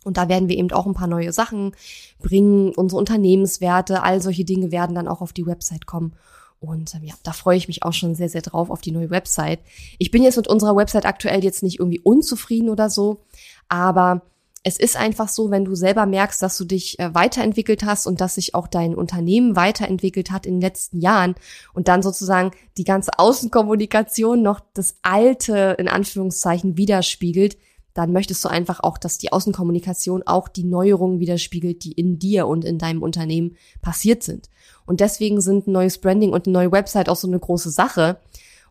Und 0.04 0.18
da 0.18 0.30
werden 0.30 0.50
wir 0.50 0.58
eben 0.58 0.72
auch 0.72 0.86
ein 0.86 0.94
paar 0.94 1.08
neue 1.08 1.34
Sachen 1.34 1.76
bringen. 2.20 2.74
Unsere 2.76 3.00
Unternehmenswerte, 3.00 4.02
all 4.04 4.22
solche 4.22 4.46
Dinge 4.46 4.72
werden 4.72 4.96
dann 4.96 5.08
auch 5.08 5.22
auf 5.22 5.34
die 5.34 5.46
Website 5.46 5.86
kommen. 5.86 6.16
Und 6.60 6.94
ähm, 6.96 7.04
ja, 7.04 7.14
da 7.24 7.32
freue 7.32 7.58
ich 7.58 7.68
mich 7.68 7.84
auch 7.84 7.94
schon 7.94 8.16
sehr, 8.16 8.30
sehr 8.30 8.42
drauf 8.42 8.70
auf 8.70 8.82
die 8.82 8.92
neue 8.92 9.10
Website. 9.10 9.60
Ich 9.98 10.12
bin 10.12 10.24
jetzt 10.24 10.38
mit 10.38 10.48
unserer 10.48 10.76
Website 10.76 11.06
aktuell 11.06 11.44
jetzt 11.44 11.64
nicht 11.64 11.80
irgendwie 11.80 12.00
unzufrieden 12.00 12.70
oder 12.70 12.90
so, 12.90 13.22
aber 13.70 14.22
es 14.64 14.78
ist 14.78 14.98
einfach 14.98 15.30
so, 15.30 15.52
wenn 15.52 15.64
du 15.64 15.74
selber 15.76 16.06
merkst, 16.06 16.42
dass 16.42 16.58
du 16.58 16.66
dich 16.66 17.00
äh, 17.00 17.14
weiterentwickelt 17.16 17.84
hast 17.86 18.08
und 18.08 18.20
dass 18.20 18.36
sich 18.36 18.56
auch 18.56 18.68
dein 18.68 18.94
Unternehmen 18.94 19.56
weiterentwickelt 19.56 20.32
hat 20.32 20.46
in 20.46 20.56
den 20.56 20.62
letzten 20.62 21.00
Jahren 21.00 21.36
und 21.74 21.88
dann 21.88 22.02
sozusagen 22.02 22.52
die 22.78 22.84
ganze 22.84 23.18
Außenkommunikation 23.18 24.42
noch 24.42 24.60
das 24.74 24.96
alte 25.02 25.76
in 25.80 25.88
Anführungszeichen 25.88 26.76
widerspiegelt, 26.76 27.58
dann 27.94 28.12
möchtest 28.12 28.44
du 28.44 28.50
einfach 28.50 28.82
auch, 28.82 28.98
dass 28.98 29.18
die 29.18 29.32
Außenkommunikation 29.32 30.24
auch 30.24 30.48
die 30.48 30.64
Neuerungen 30.64 31.20
widerspiegelt, 31.20 31.84
die 31.84 31.94
in 31.94 32.20
dir 32.20 32.48
und 32.48 32.66
in 32.66 32.78
deinem 32.78 33.02
Unternehmen 33.02 33.56
passiert 33.82 34.24
sind. 34.24 34.50
Und 34.90 35.02
deswegen 35.02 35.40
sind 35.40 35.68
ein 35.68 35.74
neues 35.74 36.00
Branding 36.00 36.34
und 36.34 36.48
eine 36.48 36.54
neue 36.54 36.72
Website 36.72 37.10
auch 37.10 37.16
so 37.16 37.28
eine 37.28 37.38
große 37.38 37.70
Sache. 37.70 38.18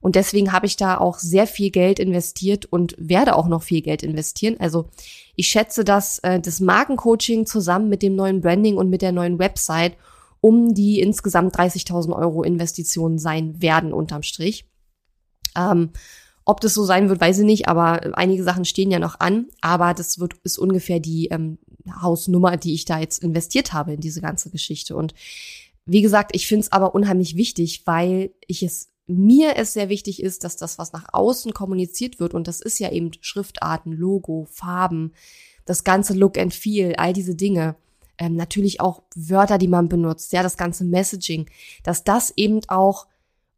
Und 0.00 0.16
deswegen 0.16 0.52
habe 0.52 0.66
ich 0.66 0.74
da 0.74 0.98
auch 0.98 1.20
sehr 1.20 1.46
viel 1.46 1.70
Geld 1.70 2.00
investiert 2.00 2.66
und 2.66 2.96
werde 2.98 3.36
auch 3.36 3.46
noch 3.46 3.62
viel 3.62 3.82
Geld 3.82 4.02
investieren. 4.02 4.56
Also 4.58 4.88
ich 5.36 5.46
schätze, 5.46 5.84
dass 5.84 6.18
äh, 6.24 6.40
das 6.40 6.58
Markencoaching 6.58 7.46
zusammen 7.46 7.88
mit 7.88 8.02
dem 8.02 8.16
neuen 8.16 8.40
Branding 8.40 8.76
und 8.76 8.90
mit 8.90 9.00
der 9.00 9.12
neuen 9.12 9.38
Website 9.38 9.96
um 10.40 10.74
die 10.74 10.98
insgesamt 10.98 11.56
30.000 11.56 12.12
Euro 12.12 12.42
Investitionen 12.42 13.20
sein 13.20 13.62
werden 13.62 13.92
unterm 13.92 14.24
Strich. 14.24 14.66
Ähm, 15.56 15.90
ob 16.44 16.60
das 16.60 16.74
so 16.74 16.84
sein 16.84 17.08
wird, 17.08 17.20
weiß 17.20 17.38
ich 17.38 17.44
nicht, 17.44 17.68
aber 17.68 18.18
einige 18.18 18.42
Sachen 18.42 18.64
stehen 18.64 18.90
ja 18.90 18.98
noch 18.98 19.20
an. 19.20 19.46
Aber 19.60 19.94
das 19.94 20.18
wird 20.18 20.34
ist 20.42 20.58
ungefähr 20.58 20.98
die 20.98 21.28
ähm, 21.28 21.58
Hausnummer, 22.02 22.56
die 22.56 22.74
ich 22.74 22.86
da 22.86 22.98
jetzt 22.98 23.22
investiert 23.22 23.72
habe 23.72 23.92
in 23.92 24.00
diese 24.00 24.20
ganze 24.20 24.50
Geschichte. 24.50 24.96
Und 24.96 25.14
wie 25.88 26.02
gesagt, 26.02 26.32
ich 26.34 26.46
finde 26.46 26.64
es 26.64 26.72
aber 26.72 26.94
unheimlich 26.94 27.36
wichtig, 27.36 27.82
weil 27.86 28.30
ich 28.46 28.62
es 28.62 28.90
mir 29.06 29.56
es 29.56 29.72
sehr 29.72 29.88
wichtig 29.88 30.22
ist, 30.22 30.44
dass 30.44 30.56
das, 30.56 30.78
was 30.78 30.92
nach 30.92 31.06
außen 31.12 31.54
kommuniziert 31.54 32.20
wird, 32.20 32.34
und 32.34 32.46
das 32.46 32.60
ist 32.60 32.78
ja 32.78 32.92
eben 32.92 33.10
Schriftarten, 33.22 33.92
Logo, 33.92 34.46
Farben, 34.52 35.12
das 35.64 35.82
ganze 35.82 36.12
Look 36.12 36.36
and 36.36 36.52
Feel, 36.52 36.94
all 36.96 37.14
diese 37.14 37.34
Dinge, 37.34 37.76
ähm, 38.18 38.36
natürlich 38.36 38.82
auch 38.82 39.02
Wörter, 39.16 39.56
die 39.56 39.68
man 39.68 39.88
benutzt, 39.88 40.32
ja, 40.34 40.42
das 40.42 40.58
ganze 40.58 40.84
Messaging, 40.84 41.48
dass 41.82 42.04
das 42.04 42.32
eben 42.36 42.60
auch 42.68 43.06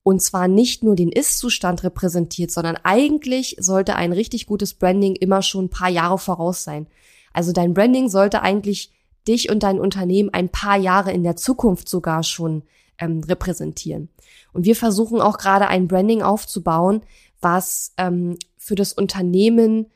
und 0.03 0.23
zwar 0.23 0.49
nicht 0.49 0.83
nur 0.83 0.97
den 0.97 1.13
Ist-Zustand 1.13 1.83
repräsentiert, 1.85 2.51
sondern 2.51 2.77
eigentlich 2.85 3.57
sollte 3.59 3.97
ein 3.97 4.13
richtig 4.13 4.47
gutes 4.47 4.75
Branding 4.75 5.15
immer 5.15 5.43
schon 5.43 5.67
ein 5.67 5.71
paar 5.71 5.91
Jahre 5.91 6.19
voraus 6.19 6.65
sein. 6.65 6.87
Also 7.33 7.53
dein 7.53 7.75
Branding 7.75 8.09
sollte 8.09 8.41
eigentlich 8.43 8.93
dich 9.31 9.51
und 9.51 9.63
dein 9.63 9.81
Unternehmen 9.81 10.31
ein 10.33 10.51
paar 10.51 10.77
Jahre 10.77 11.13
in 11.13 11.23
der 11.23 11.37
Zukunft 11.37 11.89
sogar 11.89 12.23
schon 12.23 12.63
ähm, 12.99 13.23
repräsentieren. 13.25 14.09
Und 14.53 14.67
wir 14.67 14.77
versuchen 14.77 15.21
auch 15.21 15.39
gerade 15.39 15.69
ein 15.69 15.89
Branding 15.89 16.23
aufzubauen, 16.23 17.03
was 17.41 17.95
ähm, 17.97 18.37
für 18.59 18.75
das 18.75 18.93
Unternehmen 18.93 19.87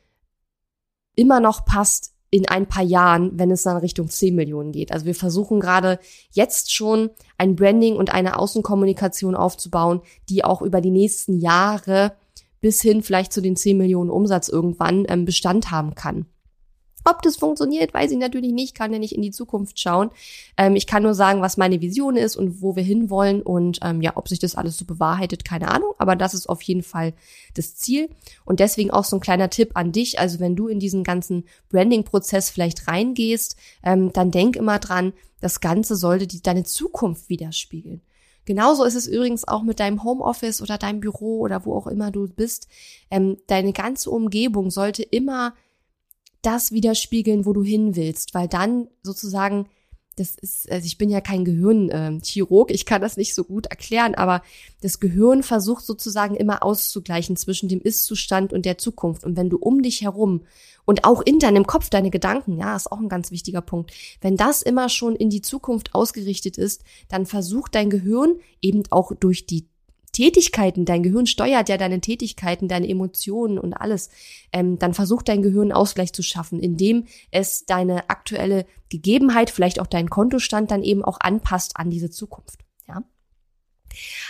immer 1.16 1.40
noch 1.40 1.64
passt, 1.64 2.14
in 2.30 2.48
ein 2.48 2.66
paar 2.66 2.82
Jahren, 2.82 3.38
wenn 3.38 3.52
es 3.52 3.62
dann 3.62 3.76
Richtung 3.76 4.08
10 4.08 4.34
Millionen 4.34 4.72
geht. 4.72 4.90
Also 4.90 5.06
wir 5.06 5.14
versuchen 5.14 5.60
gerade 5.60 6.00
jetzt 6.32 6.74
schon 6.74 7.10
ein 7.38 7.54
Branding 7.54 7.94
und 7.94 8.12
eine 8.12 8.40
Außenkommunikation 8.40 9.36
aufzubauen, 9.36 10.00
die 10.28 10.42
auch 10.44 10.60
über 10.60 10.80
die 10.80 10.90
nächsten 10.90 11.38
Jahre 11.38 12.16
bis 12.60 12.82
hin 12.82 13.02
vielleicht 13.02 13.32
zu 13.32 13.40
den 13.40 13.54
10 13.54 13.78
Millionen 13.78 14.10
Umsatz 14.10 14.48
irgendwann 14.48 15.04
ähm, 15.08 15.26
Bestand 15.26 15.70
haben 15.70 15.94
kann. 15.94 16.26
Ob 17.04 17.20
das 17.22 17.36
funktioniert, 17.36 17.92
weiß 17.92 18.10
ich 18.10 18.18
natürlich 18.18 18.52
nicht, 18.52 18.74
kann 18.74 18.92
ja 18.92 18.98
nicht 18.98 19.14
in 19.14 19.22
die 19.22 19.30
Zukunft 19.30 19.78
schauen. 19.78 20.10
Ähm, 20.56 20.74
ich 20.74 20.86
kann 20.86 21.02
nur 21.02 21.14
sagen, 21.14 21.42
was 21.42 21.56
meine 21.56 21.80
Vision 21.80 22.16
ist 22.16 22.36
und 22.36 22.62
wo 22.62 22.76
wir 22.76 22.82
hinwollen 22.82 23.42
und 23.42 23.80
ähm, 23.82 24.00
ja, 24.00 24.16
ob 24.16 24.28
sich 24.28 24.38
das 24.38 24.54
alles 24.54 24.78
so 24.78 24.84
bewahrheitet, 24.84 25.44
keine 25.44 25.68
Ahnung, 25.70 25.92
aber 25.98 26.16
das 26.16 26.32
ist 26.32 26.48
auf 26.48 26.62
jeden 26.62 26.82
Fall 26.82 27.12
das 27.54 27.76
Ziel 27.76 28.08
und 28.44 28.60
deswegen 28.60 28.90
auch 28.90 29.04
so 29.04 29.16
ein 29.16 29.20
kleiner 29.20 29.50
Tipp 29.50 29.72
an 29.74 29.92
dich, 29.92 30.18
also 30.18 30.40
wenn 30.40 30.56
du 30.56 30.68
in 30.68 30.80
diesen 30.80 31.04
ganzen 31.04 31.44
Branding-Prozess 31.68 32.50
vielleicht 32.50 32.88
reingehst, 32.88 33.56
ähm, 33.82 34.12
dann 34.12 34.30
denk 34.30 34.56
immer 34.56 34.78
dran, 34.78 35.12
das 35.40 35.60
Ganze 35.60 35.96
sollte 35.96 36.26
die, 36.26 36.40
deine 36.40 36.64
Zukunft 36.64 37.28
widerspiegeln. 37.28 38.00
Genauso 38.46 38.84
ist 38.84 38.94
es 38.94 39.06
übrigens 39.06 39.48
auch 39.48 39.62
mit 39.62 39.80
deinem 39.80 40.04
Homeoffice 40.04 40.60
oder 40.60 40.76
deinem 40.76 41.00
Büro 41.00 41.40
oder 41.40 41.64
wo 41.64 41.74
auch 41.74 41.86
immer 41.86 42.10
du 42.10 42.28
bist. 42.28 42.68
Ähm, 43.10 43.38
deine 43.46 43.72
ganze 43.72 44.10
Umgebung 44.10 44.70
sollte 44.70 45.02
immer 45.02 45.54
das 46.46 46.72
widerspiegeln, 46.72 47.46
wo 47.46 47.52
du 47.52 47.62
hin 47.62 47.96
willst, 47.96 48.34
weil 48.34 48.48
dann 48.48 48.88
sozusagen 49.02 49.66
das 50.16 50.36
ist, 50.36 50.70
also 50.70 50.86
ich 50.86 50.98
bin 50.98 51.10
ja 51.10 51.20
kein 51.20 51.44
Gehirnchirurg, 51.44 52.70
äh, 52.70 52.74
ich 52.74 52.86
kann 52.86 53.02
das 53.02 53.16
nicht 53.16 53.34
so 53.34 53.44
gut 53.44 53.66
erklären, 53.66 54.14
aber 54.14 54.42
das 54.80 55.00
Gehirn 55.00 55.42
versucht 55.42 55.84
sozusagen 55.84 56.36
immer 56.36 56.62
auszugleichen 56.62 57.36
zwischen 57.36 57.68
dem 57.68 57.80
Ist-Zustand 57.80 58.52
und 58.52 58.64
der 58.64 58.78
Zukunft. 58.78 59.24
Und 59.24 59.36
wenn 59.36 59.50
du 59.50 59.58
um 59.58 59.82
dich 59.82 60.02
herum 60.02 60.44
und 60.84 61.04
auch 61.04 61.20
in 61.22 61.38
deinem 61.38 61.66
Kopf 61.66 61.90
deine 61.90 62.10
Gedanken, 62.10 62.58
ja, 62.58 62.76
ist 62.76 62.92
auch 62.92 63.00
ein 63.00 63.08
ganz 63.08 63.30
wichtiger 63.30 63.62
Punkt, 63.62 63.92
wenn 64.20 64.36
das 64.36 64.62
immer 64.62 64.88
schon 64.88 65.16
in 65.16 65.30
die 65.30 65.42
Zukunft 65.42 65.94
ausgerichtet 65.94 66.58
ist, 66.58 66.84
dann 67.08 67.26
versucht 67.26 67.74
dein 67.74 67.90
Gehirn 67.90 68.36
eben 68.60 68.82
auch 68.90 69.12
durch 69.18 69.46
die 69.46 69.68
Tätigkeiten, 70.14 70.86
dein 70.86 71.02
Gehirn 71.02 71.26
steuert 71.26 71.68
ja 71.68 71.76
deine 71.76 72.00
Tätigkeiten, 72.00 72.68
deine 72.68 72.88
Emotionen 72.88 73.58
und 73.58 73.74
alles, 73.74 74.08
ähm, 74.52 74.78
dann 74.78 74.94
versucht 74.94 75.28
dein 75.28 75.42
Gehirn 75.42 75.72
Ausgleich 75.72 76.12
zu 76.14 76.22
schaffen, 76.22 76.60
indem 76.60 77.06
es 77.30 77.66
deine 77.66 78.08
aktuelle 78.08 78.64
Gegebenheit, 78.88 79.50
vielleicht 79.50 79.80
auch 79.80 79.86
deinen 79.86 80.08
Kontostand 80.08 80.70
dann 80.70 80.82
eben 80.82 81.04
auch 81.04 81.18
anpasst 81.20 81.72
an 81.76 81.90
diese 81.90 82.10
Zukunft. 82.10 82.60
Ja. 82.88 83.02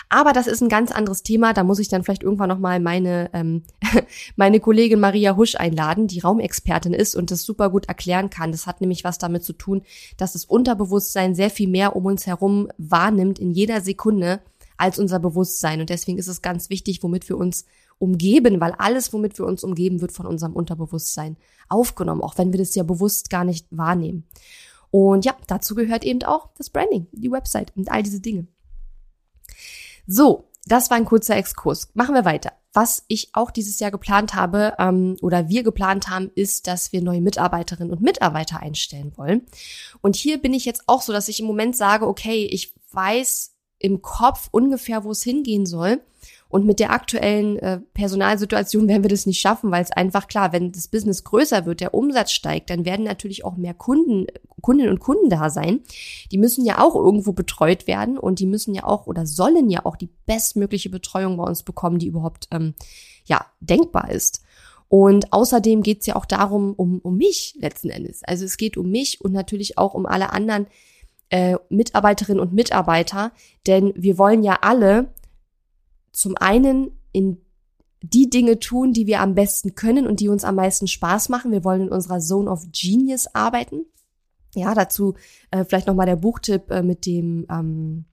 Aber 0.09 0.33
das 0.33 0.47
ist 0.47 0.63
ein 0.63 0.69
ganz 0.69 0.91
anderes 0.91 1.23
Thema. 1.23 1.53
Da 1.53 1.65
muss 1.65 1.79
ich 1.79 1.89
dann 1.89 2.03
vielleicht 2.03 2.23
irgendwann 2.23 2.49
nochmal 2.49 2.81
meine, 2.81 3.31
ähm, 3.33 3.65
meine 4.37 4.61
Kollegin 4.61 5.01
Maria 5.01 5.37
Husch 5.37 5.55
einladen, 5.55 6.07
die 6.07 6.21
Raumexpertin 6.21 6.95
ist 6.95 7.15
und 7.15 7.31
das 7.31 7.43
super 7.43 7.71
gut 7.71 7.87
erklären 7.87 8.31
kann. 8.31 8.53
Das 8.53 8.67
hat 8.67 8.81
nämlich 8.81 9.05
was 9.05 9.19
damit 9.19 9.45
zu 9.45 9.53
tun, 9.53 9.83
dass 10.17 10.33
das 10.33 10.45
Unterbewusstsein 10.45 11.35
sehr 11.35 11.51
viel 11.51 11.69
mehr 11.69 11.95
um 11.95 12.07
uns 12.07 12.27
herum 12.27 12.69
wahrnimmt 12.79 13.39
in 13.39 13.53
jeder 13.53 13.81
Sekunde 13.81 14.41
als 14.77 14.99
unser 14.99 15.19
Bewusstsein. 15.19 15.81
Und 15.81 15.91
deswegen 15.91 16.19
ist 16.19 16.29
es 16.29 16.43
ganz 16.43 16.71
wichtig, 16.71 17.03
womit 17.03 17.29
wir 17.29 17.37
uns 17.37 17.65
umgeben, 17.99 18.61
weil 18.61 18.73
alles, 18.73 19.13
womit 19.13 19.39
wir 19.39 19.47
uns 19.47 19.65
umgeben, 19.65 20.01
wird 20.01 20.13
von 20.13 20.27
unserem 20.27 20.55
Unterbewusstsein 20.55 21.37
aufgenommen, 21.69 22.23
auch 22.23 22.37
wenn 22.39 22.53
wir 22.53 22.59
das 22.59 22.75
ja 22.75 22.83
bewusst 22.83 23.31
gar 23.31 23.45
nicht 23.45 23.67
wahrnehmen. 23.71 24.27
Und 24.91 25.25
ja, 25.25 25.37
dazu 25.47 25.75
gehört 25.75 26.05
eben 26.05 26.23
auch 26.23 26.51
das 26.57 26.71
Branding, 26.71 27.09
die 27.13 27.31
Website 27.31 27.73
und 27.77 27.91
all 27.91 28.03
diese 28.03 28.21
Dinge. 28.21 28.47
So, 30.07 30.49
das 30.67 30.91
war 30.91 30.97
ein 30.97 31.05
kurzer 31.05 31.37
Exkurs. 31.37 31.89
Machen 31.95 32.15
wir 32.15 32.25
weiter. 32.25 32.53
Was 32.73 33.05
ich 33.07 33.31
auch 33.35 33.51
dieses 33.51 33.79
Jahr 33.79 33.91
geplant 33.91 34.35
habe 34.35 34.75
ähm, 34.79 35.17
oder 35.21 35.49
wir 35.49 35.63
geplant 35.63 36.09
haben, 36.09 36.31
ist, 36.35 36.67
dass 36.67 36.93
wir 36.93 37.03
neue 37.03 37.21
Mitarbeiterinnen 37.21 37.93
und 37.93 38.03
Mitarbeiter 38.03 38.61
einstellen 38.61 39.13
wollen. 39.17 39.43
Und 40.01 40.17
hier 40.17 40.39
bin 40.39 40.53
ich 40.53 40.65
jetzt 40.65 40.85
auch 40.87 41.03
so, 41.03 41.13
dass 41.13 41.29
ich 41.29 41.41
im 41.41 41.47
Moment 41.47 41.77
sage, 41.77 42.07
okay, 42.07 42.47
ich 42.47 42.75
weiß 42.91 43.54
im 43.85 44.01
Kopf 44.01 44.49
ungefähr, 44.51 45.05
wo 45.05 45.11
es 45.11 45.23
hingehen 45.23 45.67
soll. 45.67 46.01
Und 46.49 46.65
mit 46.65 46.81
der 46.81 46.91
aktuellen 46.91 47.59
äh, 47.59 47.81
Personalsituation 47.93 48.89
werden 48.89 49.03
wir 49.03 49.11
das 49.11 49.27
nicht 49.27 49.41
schaffen, 49.41 49.71
weil 49.71 49.83
es 49.83 49.91
einfach 49.91 50.27
klar, 50.27 50.53
wenn 50.53 50.73
das 50.73 50.89
Business 50.89 51.23
größer 51.23 51.67
wird, 51.67 51.81
der 51.81 51.93
Umsatz 51.93 52.33
steigt, 52.33 52.71
dann 52.71 52.87
werden 52.87 53.05
natürlich 53.05 53.45
auch 53.45 53.57
mehr 53.57 53.75
Kunden, 53.75 54.27
Kundinnen 54.63 54.91
und 54.91 55.01
Kunden 55.01 55.29
da 55.29 55.51
sein. 55.51 55.81
Die 56.33 56.39
müssen 56.39 56.65
ja 56.65 56.79
auch 56.79 56.95
irgendwo 56.95 57.33
betreut 57.33 57.87
werden 57.87 58.17
und 58.17 58.39
die 58.39 58.47
müssen 58.47 58.73
ja 58.73 58.85
auch 58.85 59.07
oder 59.07 59.27
sollen 59.27 59.69
ja 59.69 59.85
auch 59.85 59.97
die 59.97 60.09
bestmögliche 60.25 60.89
Betreuung 60.89 61.37
bei 61.37 61.45
uns 61.45 61.63
bekommen, 61.63 61.99
die 61.99 62.07
überhaupt 62.07 62.49
ähm, 62.53 62.75
ja 63.27 63.45
denkbar 63.61 64.11
ist. 64.11 64.43
Und 64.89 65.31
außerdem 65.31 65.83
geht 65.83 66.01
es 66.01 66.07
ja 66.07 66.17
auch 66.17 66.25
darum, 66.25 66.73
um, 66.73 67.01
um 67.01 67.19
mich 67.19 67.55
letzten 67.59 67.91
Endes. 67.91 68.23
Also 68.25 68.47
es 68.47 68.57
geht 68.57 68.79
um 68.79 68.91
mich 68.91 69.21
und 69.21 69.33
natürlich 69.33 69.77
auch 69.77 69.93
um 69.93 70.07
alle 70.07 70.33
anderen 70.33 70.69
äh, 71.35 71.57
Mitarbeiterinnen 71.69 72.41
und 72.41 72.53
Mitarbeiter, 72.53 73.33
denn 73.67 73.93
wir 73.97 74.19
wollen 74.19 74.45
ja 74.45 74.59
alle 74.61 75.13
zum 76.13 76.37
einen 76.37 76.93
in 77.11 77.39
die 78.03 78.31
Dinge 78.31 78.61
tun, 78.61 78.93
die 78.93 79.09
wir 79.09 79.21
am 79.21 79.35
besten 79.35 79.75
können 79.75 80.07
und 80.07 80.21
die 80.21 80.29
uns 80.29 80.45
am 80.45 80.55
meisten 80.55 80.87
Spaß 80.87 81.31
machen. 81.31 81.51
Wir 81.51 81.65
wollen 81.65 81.83
in 81.83 81.89
unserer 81.89 82.21
Zone 82.21 82.49
of 82.49 82.67
Genius 82.71 83.35
arbeiten. 83.35 83.85
Ja, 84.55 84.75
dazu 84.75 85.15
äh, 85.51 85.65
vielleicht 85.65 85.89
nochmal 85.89 86.07
der 86.07 86.15
Buchtipp 86.15 86.71
äh, 86.71 86.85
mit 86.85 87.05
dem 87.05 87.47
ähm, 87.51 88.05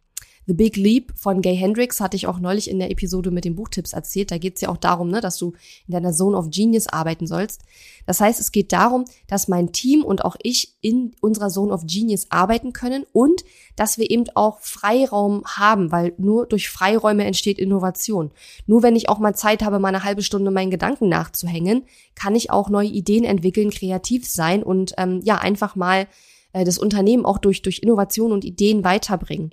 The 0.48 0.54
Big 0.54 0.76
Leap 0.76 1.14
von 1.16 1.42
Gay 1.42 1.56
Hendricks 1.56 2.00
hatte 2.00 2.18
ich 2.18 2.26
auch 2.26 2.40
neulich 2.40 2.70
in 2.70 2.80
der 2.80 2.90
Episode 2.90 3.30
mit 3.30 3.46
den 3.46 3.56
Buchtipps 3.56 3.94
erzählt. 3.94 4.32
Da 4.32 4.40
geht 4.40 4.56
es 4.56 4.62
ja 4.62 4.70
auch 4.70 4.78
darum, 4.78 5.10
ne, 5.10 5.22
dass 5.22 5.38
du 5.38 5.54
in 5.88 5.94
deiner 5.94 6.14
Zone 6.14 6.36
of 6.36 6.50
Genius 6.50 6.88
arbeiten 6.88 7.28
sollst. 7.28 7.62
Das 8.08 8.20
heißt, 8.20 8.40
es 8.40 8.52
geht 8.52 8.72
darum, 8.72 9.06
dass 9.28 9.48
mein 9.48 9.72
Team 9.72 10.04
und 10.04 10.26
auch 10.26 10.36
ich 10.42 10.74
in 10.82 11.14
unserer 11.22 11.50
Zone 11.50 11.72
of 11.72 11.86
Genius 11.86 12.32
arbeiten 12.32 12.74
können 12.74 13.06
und 13.14 13.44
dass 13.76 14.00
wir 14.00 14.10
eben 14.10 14.26
auch 14.34 14.60
Freiraum 14.62 15.44
haben, 15.46 15.92
weil 15.92 16.14
nur 16.18 16.48
durch 16.48 16.70
Freiräume 16.70 17.24
entsteht 17.24 17.60
Innovation. 17.60 18.32
Nur 18.66 18.82
wenn 18.82 18.96
ich 18.96 19.10
auch 19.10 19.20
mal 19.20 19.36
Zeit 19.36 19.64
habe, 19.64 19.78
mal 19.78 19.90
eine 19.90 20.04
halbe 20.04 20.24
Stunde 20.24 20.50
meinen 20.50 20.72
Gedanken 20.72 21.08
nachzuhängen, 21.08 21.84
kann 22.16 22.36
ich 22.36 22.50
auch 22.50 22.70
neue 22.70 22.90
Ideen 22.90 23.26
entwickeln, 23.26 23.70
kreativ 23.70 24.28
sein 24.28 24.64
und 24.64 24.94
ähm, 24.98 25.22
ja 25.24 25.38
einfach 25.38 25.76
mal 25.76 26.08
äh, 26.54 26.66
das 26.66 26.78
Unternehmen 26.78 27.26
auch 27.26 27.38
durch, 27.38 27.62
durch 27.62 27.80
Innovation 27.80 28.32
und 28.32 28.46
Ideen 28.46 28.84
weiterbringen. 28.84 29.52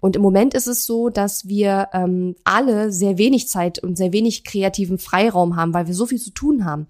Und 0.00 0.16
im 0.16 0.22
Moment 0.22 0.54
ist 0.54 0.66
es 0.66 0.86
so, 0.86 1.08
dass 1.08 1.46
wir 1.46 1.88
ähm, 1.92 2.36
alle 2.44 2.92
sehr 2.92 3.18
wenig 3.18 3.48
Zeit 3.48 3.78
und 3.78 3.96
sehr 3.96 4.12
wenig 4.12 4.44
kreativen 4.44 4.98
Freiraum 4.98 5.56
haben, 5.56 5.74
weil 5.74 5.86
wir 5.86 5.94
so 5.94 6.06
viel 6.06 6.20
zu 6.20 6.30
tun 6.30 6.64
haben. 6.64 6.86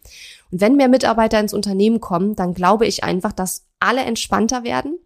Und 0.51 0.61
wenn 0.61 0.77
mehr 0.77 0.88
Mitarbeiter 0.88 1.40
ins 1.40 1.55
Unternehmen 1.55 2.01
kommen, 2.01 2.35
dann 2.37 2.55
glaube 2.55 2.87
ich 2.87 3.05
einfach, 3.05 3.33
dass 3.33 3.66
alle 3.79 4.03
entspannter 4.03 4.64
werden, 4.64 4.99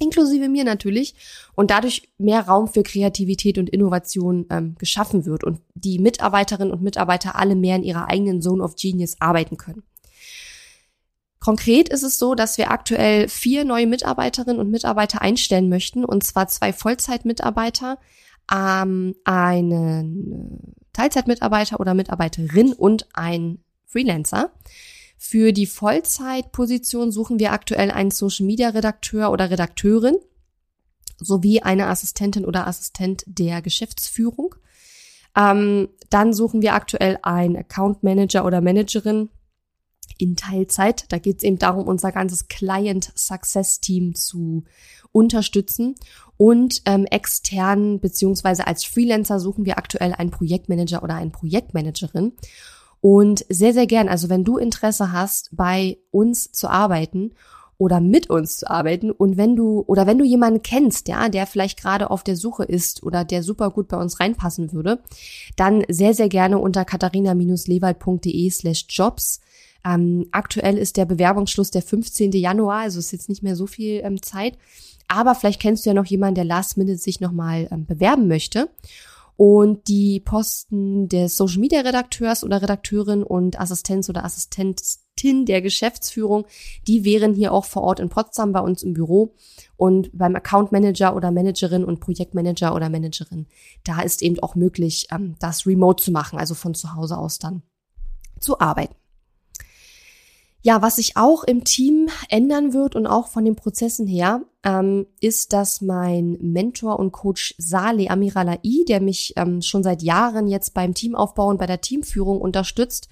inklusive 0.00 0.48
mir 0.48 0.64
natürlich, 0.64 1.14
und 1.54 1.70
dadurch 1.70 2.08
mehr 2.18 2.46
Raum 2.46 2.68
für 2.68 2.82
Kreativität 2.82 3.58
und 3.58 3.70
Innovation 3.70 4.46
ähm, 4.50 4.74
geschaffen 4.78 5.24
wird 5.24 5.44
und 5.44 5.60
die 5.74 5.98
Mitarbeiterinnen 5.98 6.72
und 6.72 6.82
Mitarbeiter 6.82 7.36
alle 7.36 7.54
mehr 7.54 7.76
in 7.76 7.84
ihrer 7.84 8.08
eigenen 8.08 8.42
Zone 8.42 8.62
of 8.62 8.74
Genius 8.76 9.16
arbeiten 9.20 9.56
können. 9.56 9.82
Konkret 11.44 11.90
ist 11.90 12.02
es 12.02 12.18
so, 12.18 12.34
dass 12.34 12.56
wir 12.56 12.70
aktuell 12.70 13.28
vier 13.28 13.66
neue 13.66 13.86
Mitarbeiterinnen 13.86 14.58
und 14.58 14.70
Mitarbeiter 14.70 15.20
einstellen 15.20 15.68
möchten, 15.68 16.02
und 16.02 16.24
zwar 16.24 16.48
zwei 16.48 16.72
Vollzeitmitarbeiter, 16.72 17.98
ähm, 18.50 19.14
einen 19.24 20.74
Teilzeitmitarbeiter 20.94 21.80
oder 21.80 21.92
Mitarbeiterin 21.92 22.72
und 22.72 23.08
ein 23.12 23.58
Freelancer. 23.84 24.52
Für 25.18 25.52
die 25.52 25.66
Vollzeitposition 25.66 27.12
suchen 27.12 27.38
wir 27.38 27.52
aktuell 27.52 27.90
einen 27.90 28.10
Social 28.10 28.46
Media 28.46 28.70
Redakteur 28.70 29.30
oder 29.30 29.50
Redakteurin 29.50 30.16
sowie 31.18 31.60
eine 31.60 31.88
Assistentin 31.88 32.46
oder 32.46 32.66
Assistent 32.66 33.22
der 33.26 33.60
Geschäftsführung. 33.60 34.54
Ähm, 35.36 35.90
dann 36.08 36.32
suchen 36.32 36.62
wir 36.62 36.72
aktuell 36.72 37.18
einen 37.20 37.58
Account 37.58 38.02
Manager 38.02 38.46
oder 38.46 38.62
Managerin 38.62 39.28
in 40.18 40.36
Teilzeit. 40.36 41.04
Da 41.10 41.18
geht 41.18 41.38
es 41.38 41.42
eben 41.42 41.58
darum, 41.58 41.86
unser 41.86 42.12
ganzes 42.12 42.48
Client 42.48 43.12
Success 43.14 43.80
Team 43.80 44.14
zu 44.14 44.64
unterstützen. 45.12 45.94
Und 46.36 46.82
ähm, 46.86 47.06
extern 47.06 48.00
beziehungsweise 48.00 48.66
als 48.66 48.84
Freelancer 48.84 49.38
suchen 49.38 49.64
wir 49.64 49.78
aktuell 49.78 50.12
einen 50.12 50.30
Projektmanager 50.30 51.02
oder 51.02 51.14
eine 51.14 51.30
Projektmanagerin. 51.30 52.32
Und 53.00 53.44
sehr, 53.48 53.74
sehr 53.74 53.86
gern, 53.86 54.08
also 54.08 54.28
wenn 54.30 54.44
du 54.44 54.56
Interesse 54.56 55.12
hast, 55.12 55.50
bei 55.52 55.98
uns 56.10 56.50
zu 56.52 56.68
arbeiten 56.68 57.32
oder 57.76 58.00
mit 58.00 58.30
uns 58.30 58.56
zu 58.56 58.70
arbeiten 58.70 59.10
und 59.10 59.36
wenn 59.36 59.56
du 59.56 59.84
oder 59.86 60.06
wenn 60.06 60.18
du 60.18 60.24
jemanden 60.24 60.62
kennst, 60.62 61.08
ja, 61.08 61.28
der 61.28 61.46
vielleicht 61.46 61.80
gerade 61.80 62.10
auf 62.10 62.22
der 62.22 62.36
Suche 62.36 62.64
ist 62.64 63.02
oder 63.02 63.24
der 63.24 63.42
super 63.42 63.70
gut 63.70 63.88
bei 63.88 63.96
uns 63.96 64.20
reinpassen 64.20 64.72
würde, 64.72 65.02
dann 65.56 65.84
sehr 65.88 66.14
sehr 66.14 66.28
gerne 66.28 66.58
unter 66.58 66.84
katharina-lewald.de 66.84 68.50
slash 68.50 68.86
jobs 68.88 69.40
ähm, 69.84 70.26
aktuell 70.32 70.78
ist 70.78 70.96
der 70.96 71.04
Bewerbungsschluss 71.04 71.70
der 71.70 71.82
15. 71.82 72.32
Januar, 72.32 72.80
also 72.80 72.98
ist 72.98 73.12
jetzt 73.12 73.28
nicht 73.28 73.42
mehr 73.42 73.56
so 73.56 73.66
viel 73.66 74.00
ähm, 74.02 74.22
Zeit. 74.22 74.56
Aber 75.08 75.34
vielleicht 75.34 75.60
kennst 75.60 75.84
du 75.84 75.90
ja 75.90 75.94
noch 75.94 76.06
jemanden, 76.06 76.36
der 76.36 76.44
last 76.44 76.76
minute 76.76 76.98
sich 76.98 77.20
nochmal 77.20 77.68
ähm, 77.70 77.84
bewerben 77.86 78.26
möchte. 78.26 78.70
Und 79.36 79.88
die 79.88 80.20
Posten 80.20 81.08
des 81.08 81.36
Social 81.36 81.58
Media 81.58 81.80
Redakteurs 81.80 82.44
oder 82.44 82.62
Redakteurin 82.62 83.24
und 83.24 83.60
Assistenz 83.60 84.08
oder 84.08 84.24
Assistentin 84.24 85.44
der 85.44 85.60
Geschäftsführung, 85.60 86.46
die 86.86 87.04
wären 87.04 87.34
hier 87.34 87.52
auch 87.52 87.64
vor 87.64 87.82
Ort 87.82 87.98
in 87.98 88.08
Potsdam 88.08 88.52
bei 88.52 88.60
uns 88.60 88.84
im 88.84 88.94
Büro. 88.94 89.34
Und 89.76 90.16
beim 90.16 90.36
Account 90.36 90.70
Manager 90.70 91.16
oder 91.16 91.32
Managerin 91.32 91.84
und 91.84 91.98
Projektmanager 91.98 92.74
oder 92.76 92.88
Managerin, 92.88 93.46
da 93.82 94.02
ist 94.02 94.22
eben 94.22 94.38
auch 94.38 94.54
möglich, 94.54 95.08
ähm, 95.10 95.34
das 95.40 95.66
remote 95.66 96.02
zu 96.02 96.12
machen, 96.12 96.38
also 96.38 96.54
von 96.54 96.74
zu 96.74 96.94
Hause 96.94 97.18
aus 97.18 97.40
dann 97.40 97.62
zu 98.38 98.60
arbeiten. 98.60 98.94
Ja, 100.66 100.80
was 100.80 100.96
sich 100.96 101.18
auch 101.18 101.44
im 101.44 101.62
Team 101.62 102.08
ändern 102.30 102.72
wird 102.72 102.96
und 102.96 103.06
auch 103.06 103.28
von 103.28 103.44
den 103.44 103.54
Prozessen 103.54 104.06
her, 104.06 104.40
ähm, 104.64 105.06
ist, 105.20 105.52
dass 105.52 105.82
mein 105.82 106.38
Mentor 106.40 106.98
und 106.98 107.12
Coach 107.12 107.54
Saleh 107.58 108.08
Amiralai, 108.08 108.84
der 108.88 109.02
mich 109.02 109.34
ähm, 109.36 109.60
schon 109.60 109.82
seit 109.82 110.02
Jahren 110.02 110.48
jetzt 110.48 110.72
beim 110.72 110.94
Teamaufbau 110.94 111.48
und 111.48 111.58
bei 111.58 111.66
der 111.66 111.82
Teamführung 111.82 112.40
unterstützt, 112.40 113.10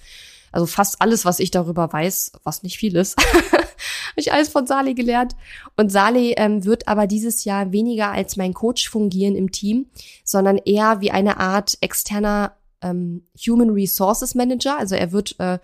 also 0.51 0.65
fast 0.65 1.03
alles, 1.03 1.27
was 1.27 1.41
ich 1.41 1.51
darüber 1.51 1.93
weiß, 1.93 2.33
was 2.43 2.63
nicht 2.63 2.79
viel 2.79 2.97
ist, 2.97 3.19
habe 3.53 3.67
ich 4.17 4.33
alles 4.33 4.49
von 4.49 4.67
Saleh 4.67 4.95
gelernt. 4.95 5.37
Und 5.77 5.93
Saleh 5.93 6.33
ähm, 6.39 6.65
wird 6.65 6.89
aber 6.89 7.07
dieses 7.07 7.45
Jahr 7.45 7.71
weniger 7.71 8.13
als 8.13 8.39
mein 8.39 8.55
Coach 8.55 8.89
fungieren 8.89 9.37
im 9.37 9.53
Team, 9.53 9.91
sondern 10.25 10.57
eher 10.57 11.03
wie 11.03 11.11
eine 11.11 11.39
Art 11.39 11.77
externer 11.83 12.57
ähm, 12.81 13.27
Human 13.47 13.71
Resources 13.71 14.35
Manager. 14.35 14.79
Also 14.79 14.95
er 14.95 15.13
wird 15.13 15.39
äh, 15.39 15.59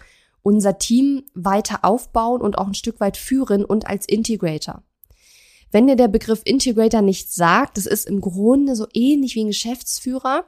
unser 0.48 0.78
Team 0.78 1.24
weiter 1.34 1.84
aufbauen 1.84 2.40
und 2.40 2.56
auch 2.56 2.66
ein 2.66 2.74
Stück 2.74 3.00
weit 3.00 3.18
führen 3.18 3.66
und 3.66 3.86
als 3.86 4.08
Integrator. 4.08 4.82
Wenn 5.70 5.86
dir 5.86 5.96
der 5.96 6.08
Begriff 6.08 6.40
Integrator 6.46 7.02
nichts 7.02 7.34
sagt, 7.34 7.76
das 7.76 7.84
ist 7.84 8.06
im 8.06 8.22
Grunde 8.22 8.74
so 8.74 8.86
ähnlich 8.94 9.34
wie 9.34 9.44
ein 9.44 9.48
Geschäftsführer, 9.48 10.46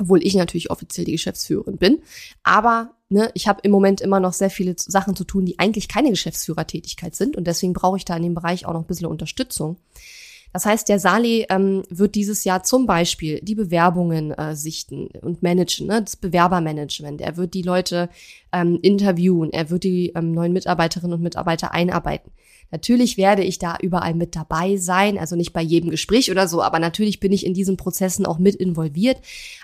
obwohl 0.00 0.24
ich 0.24 0.36
natürlich 0.36 0.70
offiziell 0.70 1.06
die 1.06 1.12
Geschäftsführerin 1.12 1.76
bin, 1.76 2.02
aber 2.44 2.94
ne, 3.08 3.32
ich 3.34 3.48
habe 3.48 3.62
im 3.64 3.72
Moment 3.72 4.00
immer 4.00 4.20
noch 4.20 4.32
sehr 4.32 4.50
viele 4.50 4.76
Sachen 4.78 5.16
zu 5.16 5.24
tun, 5.24 5.44
die 5.44 5.58
eigentlich 5.58 5.88
keine 5.88 6.10
Geschäftsführertätigkeit 6.10 7.16
sind 7.16 7.36
und 7.36 7.48
deswegen 7.48 7.72
brauche 7.72 7.96
ich 7.96 8.04
da 8.04 8.16
in 8.16 8.22
dem 8.22 8.34
Bereich 8.34 8.64
auch 8.64 8.74
noch 8.74 8.82
ein 8.82 8.86
bisschen 8.86 9.08
Unterstützung. 9.08 9.76
Das 10.52 10.64
heißt, 10.64 10.88
der 10.88 10.98
Sali 10.98 11.46
ähm, 11.50 11.82
wird 11.90 12.14
dieses 12.14 12.44
Jahr 12.44 12.62
zum 12.62 12.86
Beispiel 12.86 13.40
die 13.42 13.54
Bewerbungen 13.54 14.32
äh, 14.32 14.56
sichten 14.56 15.08
und 15.20 15.42
managen, 15.42 15.86
ne? 15.86 16.02
das 16.02 16.16
Bewerbermanagement. 16.16 17.20
Er 17.20 17.36
wird 17.36 17.54
die 17.54 17.62
Leute 17.62 18.08
ähm, 18.52 18.78
interviewen, 18.82 19.52
er 19.52 19.70
wird 19.70 19.84
die 19.84 20.12
ähm, 20.14 20.32
neuen 20.32 20.52
Mitarbeiterinnen 20.52 21.14
und 21.14 21.22
Mitarbeiter 21.22 21.72
einarbeiten. 21.72 22.32
Natürlich 22.70 23.16
werde 23.16 23.44
ich 23.44 23.58
da 23.58 23.76
überall 23.80 24.14
mit 24.14 24.34
dabei 24.34 24.76
sein, 24.76 25.18
also 25.18 25.36
nicht 25.36 25.52
bei 25.52 25.62
jedem 25.62 25.90
Gespräch 25.90 26.30
oder 26.30 26.48
so, 26.48 26.62
aber 26.62 26.78
natürlich 26.78 27.20
bin 27.20 27.32
ich 27.32 27.46
in 27.46 27.54
diesen 27.54 27.76
Prozessen 27.76 28.26
auch 28.26 28.38
mit 28.38 28.56
involviert. 28.56 29.18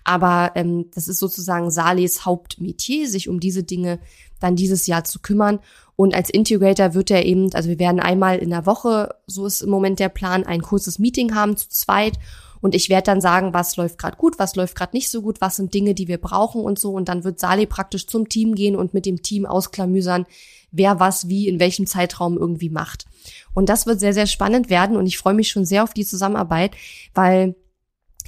Aber 0.04 0.52
ähm, 0.54 0.86
das 0.94 1.08
ist 1.08 1.18
sozusagen 1.18 1.70
Salis 1.70 2.24
Hauptmetier, 2.24 3.08
sich 3.08 3.28
um 3.28 3.40
diese 3.40 3.64
Dinge 3.64 3.98
dann 4.42 4.56
dieses 4.56 4.86
Jahr 4.86 5.04
zu 5.04 5.20
kümmern. 5.20 5.60
Und 5.96 6.14
als 6.14 6.30
Integrator 6.30 6.94
wird 6.94 7.10
er 7.10 7.24
eben, 7.24 7.52
also 7.54 7.68
wir 7.68 7.78
werden 7.78 8.00
einmal 8.00 8.38
in 8.38 8.50
der 8.50 8.66
Woche, 8.66 9.14
so 9.26 9.46
ist 9.46 9.60
im 9.60 9.70
Moment 9.70 9.98
der 9.98 10.08
Plan, 10.08 10.44
ein 10.44 10.62
kurzes 10.62 10.98
Meeting 10.98 11.34
haben 11.34 11.56
zu 11.56 11.68
zweit. 11.68 12.18
Und 12.60 12.76
ich 12.76 12.88
werde 12.88 13.06
dann 13.06 13.20
sagen, 13.20 13.52
was 13.52 13.76
läuft 13.76 13.98
gerade 13.98 14.16
gut, 14.16 14.38
was 14.38 14.54
läuft 14.54 14.76
gerade 14.76 14.96
nicht 14.96 15.10
so 15.10 15.20
gut, 15.20 15.40
was 15.40 15.56
sind 15.56 15.74
Dinge, 15.74 15.94
die 15.94 16.06
wir 16.06 16.18
brauchen 16.18 16.62
und 16.62 16.78
so. 16.78 16.92
Und 16.92 17.08
dann 17.08 17.24
wird 17.24 17.40
Sali 17.40 17.66
praktisch 17.66 18.06
zum 18.06 18.28
Team 18.28 18.54
gehen 18.54 18.76
und 18.76 18.94
mit 18.94 19.04
dem 19.04 19.20
Team 19.22 19.46
ausklamüsern, 19.46 20.26
wer 20.70 21.00
was 21.00 21.28
wie 21.28 21.48
in 21.48 21.58
welchem 21.58 21.86
Zeitraum 21.86 22.38
irgendwie 22.38 22.70
macht. 22.70 23.04
Und 23.52 23.68
das 23.68 23.86
wird 23.86 24.00
sehr, 24.00 24.14
sehr 24.14 24.26
spannend 24.26 24.70
werden 24.70 24.96
und 24.96 25.06
ich 25.06 25.18
freue 25.18 25.34
mich 25.34 25.48
schon 25.48 25.64
sehr 25.64 25.82
auf 25.82 25.92
die 25.92 26.06
Zusammenarbeit, 26.06 26.72
weil 27.14 27.54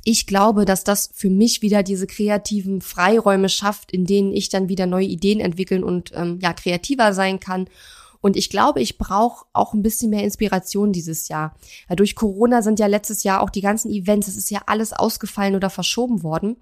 ich 0.04 0.26
glaube, 0.26 0.66
dass 0.66 0.84
das 0.84 1.10
für 1.12 1.30
mich 1.30 1.62
wieder 1.62 1.82
diese 1.82 2.06
kreativen 2.06 2.82
Freiräume 2.82 3.48
schafft, 3.48 3.90
in 3.90 4.04
denen 4.04 4.32
ich 4.32 4.50
dann 4.50 4.68
wieder 4.68 4.86
neue 4.86 5.06
Ideen 5.06 5.40
entwickeln 5.40 5.82
und 5.82 6.12
ähm, 6.14 6.38
ja 6.42 6.52
kreativer 6.52 7.14
sein 7.14 7.40
kann. 7.40 7.68
Und 8.20 8.36
ich 8.36 8.48
glaube, 8.48 8.80
ich 8.80 8.96
brauche 8.96 9.44
auch 9.52 9.74
ein 9.74 9.82
bisschen 9.82 10.08
mehr 10.08 10.24
Inspiration 10.24 10.92
dieses 10.92 11.28
Jahr. 11.28 11.54
Ja, 11.90 11.96
durch 11.96 12.14
Corona 12.14 12.62
sind 12.62 12.78
ja 12.78 12.86
letztes 12.86 13.22
Jahr 13.22 13.42
auch 13.42 13.50
die 13.50 13.60
ganzen 13.60 13.90
Events, 13.90 14.28
es 14.28 14.36
ist 14.36 14.50
ja 14.50 14.62
alles 14.66 14.94
ausgefallen 14.94 15.56
oder 15.56 15.68
verschoben 15.68 16.22
worden. 16.22 16.56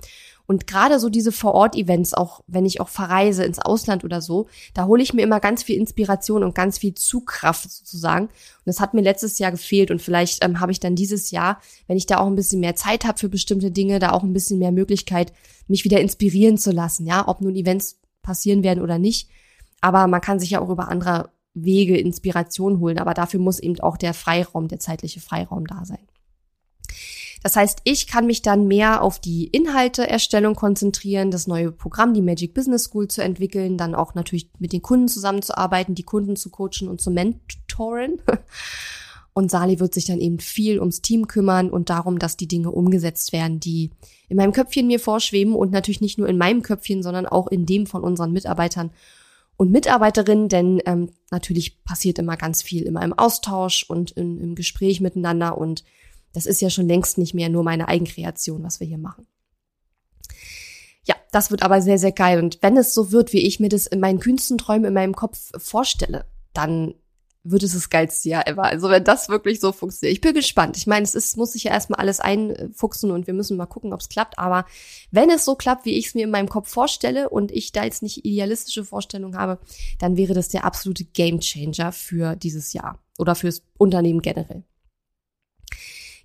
Und 0.53 0.67
gerade 0.67 1.01
so 1.01 1.09
diese 1.09 1.33
Vor-Ort-Events, 1.33 2.13
auch 2.13 2.43
wenn 2.47 2.67
ich 2.67 2.79
auch 2.83 2.91
verreise 2.91 3.43
ins 3.43 3.59
Ausland 3.59 4.05
oder 4.05 4.21
so, 4.21 4.49
da 4.75 4.85
hole 4.85 5.03
ich 5.03 5.15
mir 5.15 5.23
immer 5.23 5.41
ganz 5.41 5.63
viel 5.63 5.79
Inspiration 5.79 6.45
und 6.45 6.55
ganz 6.55 6.77
viel 6.77 6.93
Zugkraft 6.93 7.71
sozusagen. 7.71 8.27
Und 8.27 8.67
das 8.67 8.79
hat 8.79 8.93
mir 8.93 9.01
letztes 9.01 9.39
Jahr 9.39 9.51
gefehlt 9.51 9.91
und 9.91 10.03
vielleicht 10.03 10.45
ähm, 10.45 10.61
habe 10.61 10.71
ich 10.71 10.79
dann 10.79 10.95
dieses 10.95 11.31
Jahr, 11.31 11.59
wenn 11.87 11.97
ich 11.97 12.05
da 12.05 12.19
auch 12.19 12.27
ein 12.27 12.35
bisschen 12.35 12.61
mehr 12.61 12.77
Zeit 12.77 13.07
habe 13.07 13.19
für 13.19 13.31
bestimmte 13.31 13.71
Dinge, 13.71 13.99
da 13.99 14.11
auch 14.11 14.23
ein 14.23 14.35
bisschen 14.35 14.59
mehr 14.59 14.73
Möglichkeit, 14.73 15.33
mich 15.69 15.85
wieder 15.85 16.03
inspirieren 16.03 16.59
zu 16.59 16.71
lassen, 16.71 17.07
ja, 17.07 17.27
ob 17.27 17.41
nun 17.41 17.57
Events 17.57 17.99
passieren 18.21 18.63
werden 18.63 18.83
oder 18.83 18.99
nicht. 18.99 19.31
Aber 19.81 20.07
man 20.07 20.21
kann 20.21 20.39
sich 20.39 20.51
ja 20.51 20.61
auch 20.61 20.69
über 20.69 20.89
andere 20.89 21.31
Wege 21.55 21.97
Inspiration 21.97 22.79
holen, 22.79 22.99
aber 22.99 23.15
dafür 23.15 23.41
muss 23.41 23.59
eben 23.59 23.81
auch 23.81 23.97
der 23.97 24.13
Freiraum, 24.13 24.69
der 24.69 24.81
zeitliche 24.81 25.21
Freiraum 25.21 25.67
da 25.67 25.87
sein. 25.87 26.07
Das 27.43 27.57
heißt, 27.57 27.81
ich 27.85 28.07
kann 28.07 28.27
mich 28.27 28.43
dann 28.43 28.69
mehr 28.69 29.03
auf 29.03 29.19
die 29.19 29.47
Inhalteerstellung 29.47 30.55
konzentrieren, 30.55 31.31
das 31.31 31.47
neue 31.47 31.73
Programm, 31.73 32.15
die 32.15 32.23
Magic 32.23 32.55
Business 32.55 32.85
School 32.85 33.09
zu 33.09 33.23
entwickeln, 33.23 33.77
dann 33.77 33.95
auch 33.95 34.15
natürlich 34.15 34.51
mit 34.59 34.73
den 34.73 34.83
Kunden 34.83 35.09
zusammenzuarbeiten, 35.09 35.95
die 35.95 36.05
Kunden 36.05 36.37
zu 36.37 36.51
coachen 36.51 36.89
und 36.89 37.01
zu 37.01 37.11
mentoren. 37.11 38.19
Und 39.35 39.51
Sali 39.51 39.81
wird 39.81 39.95
sich 39.95 40.05
dann 40.05 40.21
eben 40.21 40.41
viel 40.41 40.79
ums 40.79 41.01
Team 41.01 41.27
kümmern 41.27 41.71
und 41.71 41.89
darum, 41.89 42.19
dass 42.19 42.37
die 42.37 42.49
Dinge 42.49 42.71
umgesetzt 42.71 43.33
werden, 43.33 43.61
die 43.61 43.89
in 44.29 44.37
meinem 44.37 44.53
Köpfchen 44.53 44.87
mir 44.87 45.01
vorschweben 45.01 45.55
und 45.55 45.73
natürlich 45.73 46.03
nicht 46.03 46.19
nur 46.19 46.29
in 46.29 46.37
meinem 46.37 46.61
Köpfchen, 46.61 47.03
sondern 47.03 47.25
auch 47.25 47.47
in 47.47 47.65
dem 47.65 47.87
von 47.87 48.03
unseren 48.03 48.33
Mitarbeitern 48.33 48.91
und 49.57 49.71
Mitarbeiterinnen, 49.71 50.49
denn 50.49 50.83
ähm, 50.85 51.11
natürlich 51.31 51.83
passiert 51.83 52.19
immer 52.19 52.37
ganz 52.37 52.63
viel 52.63 52.83
immer 52.83 53.03
im 53.03 53.13
Austausch 53.13 53.89
und 53.89 54.11
in, 54.11 54.39
im 54.39 54.55
Gespräch 54.55 55.01
miteinander 55.01 55.57
und 55.57 55.83
das 56.33 56.47
ist 56.47 56.61
ja 56.61 56.71
schon 56.71 56.89
längst 56.89 57.19
nicht 57.19 57.35
mehr 57.35 57.49
nur 57.49 57.63
meine 57.63 57.89
Eigenkreation, 57.89 58.63
was 58.63 58.81
wir 58.81 58.87
hier 58.87 58.99
machen. 58.99 59.27
Ja, 61.05 61.17
das 61.33 61.51
wird 61.51 61.63
aber 61.63 61.83
sehr, 61.83 61.99
sehr 61.99 62.13
geil. 62.13 62.39
Und 62.39 62.59
wenn 62.63 62.77
es 62.77 62.95
so 62.95 63.11
wird, 63.11 63.33
wie 63.33 63.47
ich 63.47 63.59
mir 63.61 63.69
das 63.69 63.87
in 63.87 64.01
meinen 64.01 64.21
kühnsten 64.21 64.59
Träumen 64.59 64.85
in 64.85 64.95
meinem 64.95 65.17
Kopf 65.17 65.51
vorstelle, 65.59 66.27
dann 66.53 66.95
wird 67.45 67.63
es 67.65 67.73
das 67.73 67.91
geilste 67.91 68.29
Jahr 68.29 68.47
ever. 68.47 68.65
Also 68.65 68.89
wenn 68.89 69.03
das 69.03 69.29
wirklich 69.29 69.59
so 69.59 69.73
funktioniert. 69.73 70.15
Ich 70.15 70.21
bin 70.21 70.35
gespannt. 70.35 70.77
Ich 70.77 70.87
meine, 70.87 71.03
es 71.03 71.15
ist, 71.15 71.37
muss 71.37 71.53
sich 71.53 71.65
ja 71.65 71.73
erstmal 71.73 71.99
alles 71.99 72.21
einfuchsen 72.21 73.11
und 73.11 73.27
wir 73.27 73.35
müssen 73.35 73.57
mal 73.57 73.67
gucken, 73.67 73.93
ob 73.93 74.01
es 74.01 74.09
klappt. 74.09 74.39
Aber 74.39 74.65
wenn 75.11 75.29
es 75.31 75.45
so 75.45 75.57
klappt, 75.57 75.85
wie 75.85 75.99
ich 75.99 76.07
es 76.07 76.15
mir 76.15 76.25
in 76.25 76.31
meinem 76.31 76.49
Kopf 76.49 76.69
vorstelle 76.69 77.29
und 77.29 77.51
ich 77.51 77.73
da 77.73 77.85
jetzt 77.85 78.03
nicht 78.03 78.25
idealistische 78.25 78.85
Vorstellungen 78.85 79.37
habe, 79.37 79.59
dann 79.99 80.17
wäre 80.17 80.35
das 80.35 80.49
der 80.49 80.65
absolute 80.65 81.05
Gamechanger 81.05 81.91
für 81.91 82.37
dieses 82.37 82.73
Jahr 82.73 83.01
oder 83.19 83.35
fürs 83.35 83.63
Unternehmen 83.77 84.23
generell. 84.23 84.65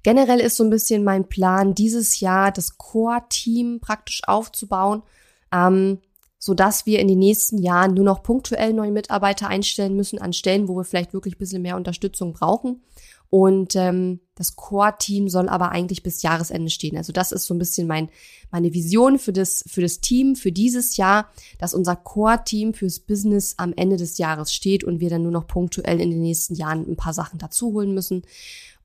Generell 0.04 0.40
ist 0.40 0.58
so 0.58 0.64
ein 0.64 0.70
bisschen 0.70 1.04
mein 1.04 1.28
Plan, 1.28 1.76
dieses 1.76 2.20
Jahr 2.20 2.52
das 2.52 2.78
Core-Team 2.78 3.80
praktisch 3.82 4.22
aufzubauen, 4.26 5.04
ähm, 5.52 6.00
so 6.40 6.54
dass 6.54 6.86
wir 6.86 7.00
in 7.00 7.08
den 7.08 7.20
nächsten 7.20 7.58
Jahren 7.58 7.94
nur 7.94 8.06
noch 8.06 8.24
punktuell 8.24 8.74
neue 8.74 8.92
Mitarbeiter 8.92 9.48
einstellen 9.48 9.96
müssen 9.96 10.20
an 10.20 10.34
Stellen, 10.34 10.68
wo 10.68 10.76
wir 10.78 10.84
vielleicht 10.84 11.14
wirklich 11.14 11.36
ein 11.36 11.40
bisschen 11.40 11.62
mehr 11.62 11.76
Unterstützung 11.76 12.34
brauchen. 12.34 12.82
Und 13.30 13.76
ähm, 13.76 14.22
das 14.36 14.56
Core-Team 14.56 15.28
soll 15.28 15.50
aber 15.50 15.72
eigentlich 15.72 16.02
bis 16.02 16.22
Jahresende 16.22 16.70
stehen. 16.70 16.96
Also 16.96 17.12
das 17.12 17.34
ist 17.34 17.46
so 17.46 17.54
ein 17.54 17.60
bisschen 17.60 17.86
mein, 17.86 18.10
meine 18.52 18.74
Vision 18.74 19.20
für 19.20 19.34
das, 19.34 19.66
für 19.68 19.82
das 19.82 20.00
Team, 20.00 20.38
für 20.38 20.54
dieses 20.54 20.96
Jahr, 20.96 21.30
dass 21.60 21.74
unser 21.74 21.98
Core-Team 21.98 22.74
fürs 22.74 23.00
Business 23.00 23.56
am 23.58 23.74
Ende 23.76 23.98
des 23.98 24.18
Jahres 24.18 24.54
steht 24.54 24.86
und 24.86 25.02
wir 25.02 25.10
dann 25.10 25.24
nur 25.24 25.32
noch 25.32 25.48
punktuell 25.48 26.00
in 26.00 26.12
den 26.12 26.22
nächsten 26.22 26.56
Jahren 26.56 26.90
ein 26.90 26.96
paar 26.96 27.14
Sachen 27.14 27.38
dazu 27.38 27.74
holen 27.74 27.94
müssen. 27.94 28.22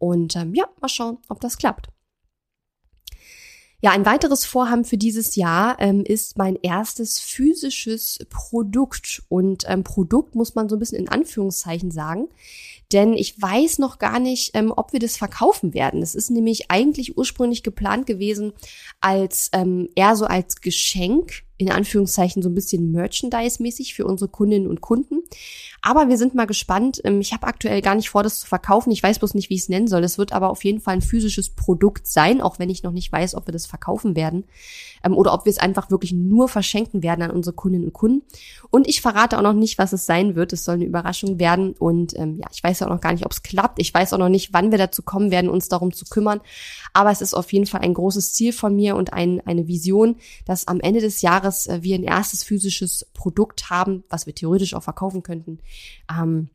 Und 0.03 0.35
ähm, 0.35 0.53
ja, 0.53 0.65
mal 0.81 0.89
schauen, 0.89 1.19
ob 1.29 1.39
das 1.39 1.59
klappt. 1.59 1.87
Ja, 3.81 3.93
ein 3.93 4.05
weiteres 4.05 4.45
Vorhaben 4.45 4.85
für 4.85 4.97
dieses 4.97 5.37
Jahr 5.37 5.77
ähm, 5.79 6.05
ist 6.05 6.37
mein 6.37 6.57
erstes 6.57 7.21
physisches 7.21 8.19
Produkt. 8.29 9.23
Und 9.29 9.63
ähm, 9.69 9.85
Produkt 9.85 10.35
muss 10.35 10.57
man 10.57 10.69
so 10.69 10.75
ein 10.75 10.81
bisschen 10.81 10.99
in 10.99 11.09
Anführungszeichen 11.09 11.93
sagen, 11.93 12.29
denn 12.91 13.13
ich 13.13 13.41
weiß 13.41 13.79
noch 13.79 14.01
gar 14.01 14.19
nicht, 14.19 14.51
ähm, 14.55 14.73
ob 14.77 14.93
wir 14.93 14.99
das 14.99 15.17
verkaufen 15.17 15.73
werden. 15.73 16.03
Es 16.03 16.17
ist 16.17 16.31
nämlich 16.31 16.69
eigentlich 16.69 17.17
ursprünglich 17.17 17.63
geplant 17.63 18.07
gewesen 18.07 18.55
als 19.01 19.51
ähm, 19.53 19.89
eher 19.95 20.17
so 20.17 20.25
als 20.25 20.61
Geschenk 20.61 21.45
in 21.59 21.71
Anführungszeichen 21.71 22.43
so 22.43 22.49
ein 22.49 22.55
bisschen 22.55 22.93
Merchandise-mäßig 22.93 23.95
für 23.95 24.05
unsere 24.07 24.31
Kundinnen 24.31 24.67
und 24.67 24.81
Kunden. 24.81 25.23
Aber 25.81 26.09
wir 26.09 26.17
sind 26.17 26.35
mal 26.35 26.47
gespannt. 26.47 27.01
Ähm, 27.05 27.21
ich 27.21 27.33
habe 27.33 27.47
aktuell 27.47 27.83
gar 27.83 27.95
nicht 27.95 28.11
vor, 28.11 28.23
das 28.23 28.41
zu 28.41 28.47
verkaufen. 28.47 28.91
Ich 28.91 29.03
weiß 29.03 29.19
bloß 29.19 29.35
nicht, 29.35 29.51
wie 29.51 29.55
ich 29.55 29.63
es 29.63 29.69
nennen 29.69 29.89
soll. 29.89 30.05
Es 30.05 30.19
wird 30.19 30.33
aber 30.33 30.51
auf 30.51 30.65
jeden 30.65 30.81
Fall 30.81 30.95
ein 30.95 31.03
physisches 31.03 31.51
Produkt 31.51 32.07
sein, 32.07 32.41
auch 32.41 32.59
wenn 32.59 32.71
ich 32.71 32.83
noch 32.83 32.93
nicht 32.93 33.11
weiß, 33.13 33.35
ob 33.35 33.47
wir 33.47 33.53
das 33.53 33.67
verkaufen 33.67 34.17
werden 34.17 34.45
ähm, 35.05 35.17
oder 35.17 35.33
ob 35.35 35.45
wir 35.45 35.51
es 35.51 35.59
einfach 35.59 35.91
wirklich 35.91 36.13
nur 36.13 36.49
verschenken 36.49 37.03
werden 37.03 37.23
an 37.23 37.31
unsere 37.31 37.55
Kundinnen 37.55 37.87
und 37.87 37.93
Kunden. 37.93 38.23
Und 38.71 38.89
ich 38.89 39.01
verrate 39.01 39.39
auch 39.39 39.43
noch 39.43 39.53
nicht, 39.53 39.79
was 39.79 39.93
es 39.93 40.07
sein 40.07 40.35
wird. 40.35 40.53
Es 40.53 40.65
soll 40.65 40.77
eine 40.77 40.85
Überraschung 40.85 41.39
werden. 41.39 41.75
Und 41.79 42.19
ähm, 42.19 42.39
ja, 42.41 42.47
ich 42.53 42.63
weiß 42.63 42.83
auch 42.83 42.89
noch 42.89 43.01
gar 43.01 43.13
nicht, 43.13 43.27
ob 43.27 43.33
es 43.33 43.43
klappt. 43.43 43.81
Ich 43.81 43.93
weiß 43.93 44.13
auch 44.13 44.19
noch 44.19 44.29
nicht, 44.29 44.53
wann 44.53 44.71
wir 44.71 44.79
dazu 44.79 45.03
kommen 45.03 45.31
werden, 45.31 45.51
uns 45.51 45.69
darum 45.69 45.93
zu 45.93 46.05
kümmern. 46.07 46.41
Aber 46.93 47.11
es 47.11 47.21
ist 47.21 47.35
auf 47.35 47.53
jeden 47.53 47.67
Fall 47.67 47.81
ein 47.81 47.95
großes 47.95 48.33
Ziel 48.33 48.53
von 48.53 48.75
mir 48.75 48.97
und 48.97 49.13
ein, 49.13 49.41
eine 49.47 49.67
Vision, 49.67 50.17
dass 50.45 50.69
am 50.69 50.81
Ende 50.81 51.01
des 51.01 51.23
Jahres 51.23 51.42
äh, 51.67 51.83
wir 51.83 51.95
ein 51.95 52.05
erstes 52.05 52.45
physisches 52.45 53.07
Produkt 53.15 53.71
haben, 53.71 54.05
was 54.09 54.27
wir 54.27 54.35
theoretisch 54.35 54.75
auch 54.75 54.83
verkaufen 54.83 55.23
könnten. 55.23 55.59
Ähm, 56.11 56.51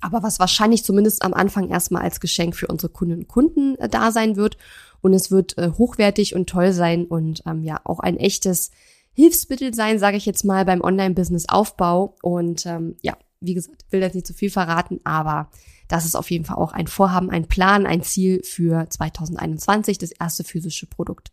aber 0.00 0.22
was 0.22 0.38
wahrscheinlich 0.38 0.84
zumindest 0.84 1.22
am 1.22 1.34
Anfang 1.34 1.68
erstmal 1.68 2.02
als 2.02 2.20
Geschenk 2.20 2.54
für 2.54 2.68
unsere 2.68 2.92
Kundinnen 2.92 3.22
und 3.22 3.28
Kunden 3.28 3.76
äh, 3.76 3.88
da 3.88 4.12
sein 4.12 4.36
wird. 4.36 4.56
Und 5.00 5.12
es 5.12 5.30
wird 5.30 5.56
äh, 5.58 5.70
hochwertig 5.78 6.34
und 6.34 6.48
toll 6.48 6.72
sein 6.72 7.06
und 7.06 7.42
ähm, 7.46 7.62
ja 7.62 7.80
auch 7.84 8.00
ein 8.00 8.16
echtes 8.16 8.70
Hilfsmittel 9.12 9.74
sein, 9.74 9.98
sage 9.98 10.16
ich 10.16 10.26
jetzt 10.26 10.44
mal, 10.44 10.64
beim 10.64 10.80
Online-Business-Aufbau. 10.80 12.16
Und 12.22 12.66
ähm, 12.66 12.96
ja, 13.02 13.16
wie 13.40 13.54
gesagt, 13.54 13.84
will 13.90 14.00
jetzt 14.00 14.14
nicht 14.14 14.26
zu 14.26 14.34
viel 14.34 14.50
verraten, 14.50 15.00
aber 15.04 15.50
das 15.88 16.04
ist 16.04 16.16
auf 16.16 16.30
jeden 16.30 16.44
Fall 16.44 16.56
auch 16.56 16.72
ein 16.72 16.86
Vorhaben, 16.86 17.30
ein 17.30 17.48
Plan, 17.48 17.86
ein 17.86 18.02
Ziel 18.02 18.42
für 18.44 18.88
2021, 18.88 19.98
das 19.98 20.10
erste 20.10 20.44
physische 20.44 20.86
Produkt 20.86 21.32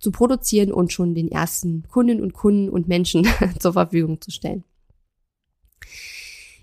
zu 0.00 0.10
produzieren 0.10 0.72
und 0.72 0.92
schon 0.92 1.14
den 1.14 1.30
ersten 1.30 1.84
Kundinnen 1.88 2.22
und 2.22 2.32
Kunden 2.32 2.68
und 2.68 2.88
Menschen 2.88 3.28
zur 3.60 3.74
Verfügung 3.74 4.20
zu 4.20 4.30
stellen. 4.30 4.64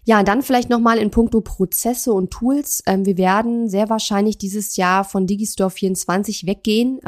Ja, 0.03 0.23
dann 0.23 0.41
vielleicht 0.41 0.69
nochmal 0.69 0.99
in 0.99 1.11
puncto 1.11 1.41
Prozesse 1.41 2.13
und 2.13 2.31
Tools. 2.31 2.81
Ähm, 2.85 3.05
wir 3.05 3.17
werden 3.17 3.69
sehr 3.69 3.89
wahrscheinlich 3.89 4.37
dieses 4.37 4.77
Jahr 4.77 5.03
von 5.03 5.27
Digistore 5.27 5.69
24 5.69 6.45
weggehen. 6.45 7.01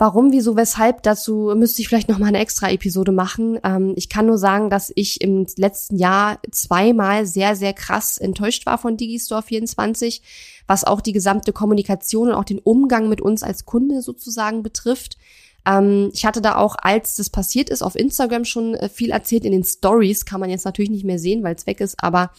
Warum, 0.00 0.30
wieso, 0.30 0.54
weshalb, 0.54 1.02
dazu 1.02 1.52
müsste 1.56 1.82
ich 1.82 1.88
vielleicht 1.88 2.08
noch 2.08 2.20
mal 2.20 2.28
eine 2.28 2.38
extra 2.38 2.70
Episode 2.70 3.10
machen. 3.10 3.58
Ähm, 3.64 3.94
ich 3.96 4.08
kann 4.08 4.26
nur 4.26 4.38
sagen, 4.38 4.70
dass 4.70 4.92
ich 4.94 5.20
im 5.20 5.44
letzten 5.56 5.96
Jahr 5.96 6.38
zweimal 6.52 7.26
sehr, 7.26 7.56
sehr 7.56 7.72
krass 7.72 8.16
enttäuscht 8.16 8.64
war 8.64 8.78
von 8.78 8.96
Digistore 8.96 9.42
24, 9.42 10.22
was 10.68 10.84
auch 10.84 11.00
die 11.00 11.10
gesamte 11.10 11.52
Kommunikation 11.52 12.28
und 12.28 12.34
auch 12.34 12.44
den 12.44 12.60
Umgang 12.60 13.08
mit 13.08 13.20
uns 13.20 13.42
als 13.42 13.64
Kunde 13.64 14.00
sozusagen 14.00 14.62
betrifft. 14.62 15.18
Ähm, 15.66 16.10
ich 16.14 16.24
hatte 16.24 16.40
da 16.40 16.54
auch, 16.54 16.76
als 16.80 17.16
das 17.16 17.28
passiert 17.28 17.68
ist, 17.68 17.82
auf 17.82 17.96
Instagram 17.96 18.44
schon 18.44 18.74
äh, 18.74 18.88
viel 18.88 19.10
erzählt. 19.10 19.44
In 19.44 19.50
den 19.50 19.64
Stories 19.64 20.24
kann 20.24 20.38
man 20.38 20.50
jetzt 20.50 20.64
natürlich 20.64 20.90
nicht 20.90 21.04
mehr 21.04 21.18
sehen, 21.18 21.42
weil 21.42 21.56
es 21.56 21.66
weg 21.66 21.80
ist, 21.80 21.96
aber 22.00 22.30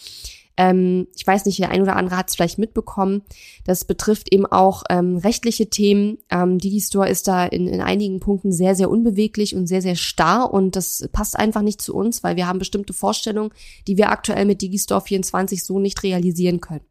ähm, 0.60 1.08
ich 1.16 1.26
weiß 1.26 1.46
nicht, 1.46 1.58
der 1.60 1.72
ein 1.72 1.82
oder 1.82 1.96
andere 1.96 2.18
hat 2.18 2.28
es 2.28 2.36
vielleicht 2.36 2.60
mitbekommen. 2.60 3.22
Das 3.64 3.86
betrifft 3.86 4.32
eben 4.34 4.46
auch 4.46 4.84
ähm, 4.90 5.16
rechtliche 5.16 5.70
Themen. 5.70 6.18
Ähm, 6.30 6.58
Digistore 6.58 7.08
ist 7.08 7.30
da 7.30 7.46
in, 7.46 7.70
in 7.70 7.80
einigen 7.80 8.20
Punkten 8.20 8.52
sehr, 8.52 8.76
sehr 8.76 8.92
unbeweglich 8.92 9.56
und 9.56 9.68
sehr, 9.68 9.82
sehr 9.82 9.96
starr 9.96 10.54
und 10.54 10.76
das 10.76 11.08
passt 11.14 11.40
einfach 11.40 11.62
nicht 11.62 11.82
zu 11.82 11.96
uns, 11.96 12.24
weil 12.24 12.36
wir 12.36 12.46
haben 12.46 12.60
bestimmte 12.60 12.92
Vorstellungen, 12.92 13.52
die 13.88 13.96
wir 13.96 14.10
aktuell 14.10 14.44
mit 14.44 14.62
Digistore 14.62 15.00
24 15.00 15.64
so 15.64 15.80
nicht 15.80 16.04
realisieren 16.04 16.60
können. 16.60 16.84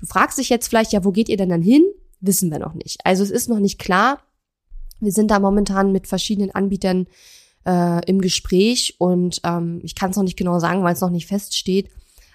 Du 0.00 0.06
fragst 0.06 0.38
dich 0.38 0.48
jetzt 0.48 0.68
vielleicht, 0.68 0.94
ja, 0.94 1.04
wo 1.04 1.12
geht 1.12 1.28
ihr 1.28 1.36
denn 1.36 1.50
dann 1.50 1.62
hin? 1.62 1.84
Wissen 2.20 2.50
wir 2.50 2.58
noch 2.58 2.72
nicht. 2.72 3.04
Also 3.04 3.22
es 3.22 3.30
ist 3.30 3.50
noch 3.50 3.58
nicht 3.60 3.78
klar. 3.78 4.22
Wir 5.00 5.12
sind 5.12 5.30
da 5.30 5.38
momentan 5.38 5.92
mit 5.92 6.06
verschiedenen 6.06 6.54
Anbietern 6.54 7.08
äh, 7.66 8.02
im 8.06 8.22
Gespräch 8.22 8.94
und 8.98 9.42
ähm, 9.44 9.80
ich 9.82 9.94
kann 9.94 10.12
es 10.12 10.16
noch 10.16 10.24
nicht 10.24 10.38
genau 10.38 10.58
sagen, 10.60 10.82
weil 10.82 10.94
es 10.94 11.02
noch 11.02 11.10
nicht 11.10 11.26
feststeht. 11.26 11.90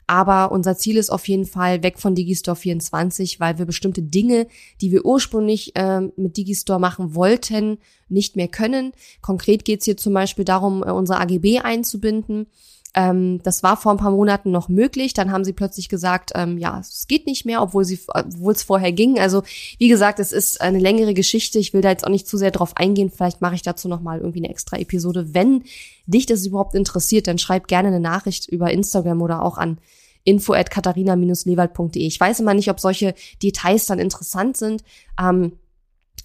Aber 0.07 0.51
unser 0.51 0.77
Ziel 0.77 0.97
ist 0.97 1.09
auf 1.09 1.27
jeden 1.27 1.45
Fall 1.45 1.83
weg 1.83 1.99
von 1.99 2.15
Digistore 2.15 2.55
24, 2.55 3.39
weil 3.39 3.57
wir 3.57 3.65
bestimmte 3.65 4.01
Dinge, 4.01 4.47
die 4.81 4.91
wir 4.91 5.05
ursprünglich 5.05 5.75
äh, 5.75 6.01
mit 6.01 6.37
Digistore 6.37 6.79
machen 6.79 7.15
wollten, 7.15 7.77
nicht 8.09 8.35
mehr 8.35 8.47
können. 8.47 8.91
Konkret 9.21 9.63
geht 9.63 9.79
es 9.79 9.85
hier 9.85 9.97
zum 9.97 10.13
Beispiel 10.13 10.45
darum, 10.45 10.83
äh, 10.83 10.91
unsere 10.91 11.19
AGB 11.19 11.59
einzubinden. 11.59 12.47
Ähm, 12.93 13.41
das 13.43 13.63
war 13.63 13.77
vor 13.77 13.93
ein 13.93 13.97
paar 13.97 14.11
Monaten 14.11 14.51
noch 14.51 14.67
möglich. 14.67 15.13
Dann 15.13 15.31
haben 15.31 15.45
sie 15.45 15.53
plötzlich 15.53 15.87
gesagt, 15.87 16.31
ähm, 16.35 16.57
ja, 16.57 16.79
es 16.79 17.07
geht 17.07 17.25
nicht 17.25 17.45
mehr, 17.45 17.61
obwohl 17.61 17.85
sie, 17.85 17.99
obwohl 18.07 18.53
es 18.53 18.63
vorher 18.63 18.91
ging. 18.91 19.19
Also 19.19 19.43
wie 19.77 19.87
gesagt, 19.87 20.19
es 20.19 20.31
ist 20.31 20.59
eine 20.59 20.79
längere 20.79 21.13
Geschichte. 21.13 21.59
Ich 21.59 21.73
will 21.73 21.81
da 21.81 21.89
jetzt 21.89 22.05
auch 22.05 22.09
nicht 22.09 22.27
zu 22.27 22.37
sehr 22.37 22.51
drauf 22.51 22.75
eingehen. 22.75 23.09
Vielleicht 23.09 23.41
mache 23.41 23.55
ich 23.55 23.61
dazu 23.61 23.87
noch 23.87 24.01
mal 24.01 24.19
irgendwie 24.19 24.39
eine 24.39 24.49
extra 24.49 24.77
Episode. 24.77 25.33
Wenn 25.33 25.63
dich 26.05 26.25
das 26.25 26.45
überhaupt 26.45 26.75
interessiert, 26.75 27.27
dann 27.27 27.37
schreib 27.37 27.67
gerne 27.67 27.87
eine 27.87 28.01
Nachricht 28.01 28.49
über 28.49 28.71
Instagram 28.71 29.21
oder 29.21 29.43
auch 29.43 29.57
an 29.57 29.79
info 30.23 30.53
at 30.53 30.69
katharina-lewald.de. 30.69 32.05
Ich 32.05 32.19
weiß 32.19 32.41
immer 32.41 32.53
nicht, 32.53 32.69
ob 32.69 32.79
solche 32.79 33.15
Details 33.41 33.85
dann 33.85 33.99
interessant 33.99 34.57
sind. 34.57 34.83
Ähm, 35.19 35.53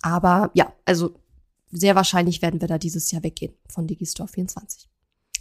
aber 0.03 0.51
ja, 0.55 0.73
also 0.85 1.15
sehr 1.71 1.95
wahrscheinlich 1.95 2.43
werden 2.43 2.61
wir 2.61 2.69
da 2.69 2.79
dieses 2.79 3.11
Jahr 3.11 3.23
weggehen 3.23 3.55
von 3.69 3.87
Digistore 3.87 4.29
24 4.29 4.89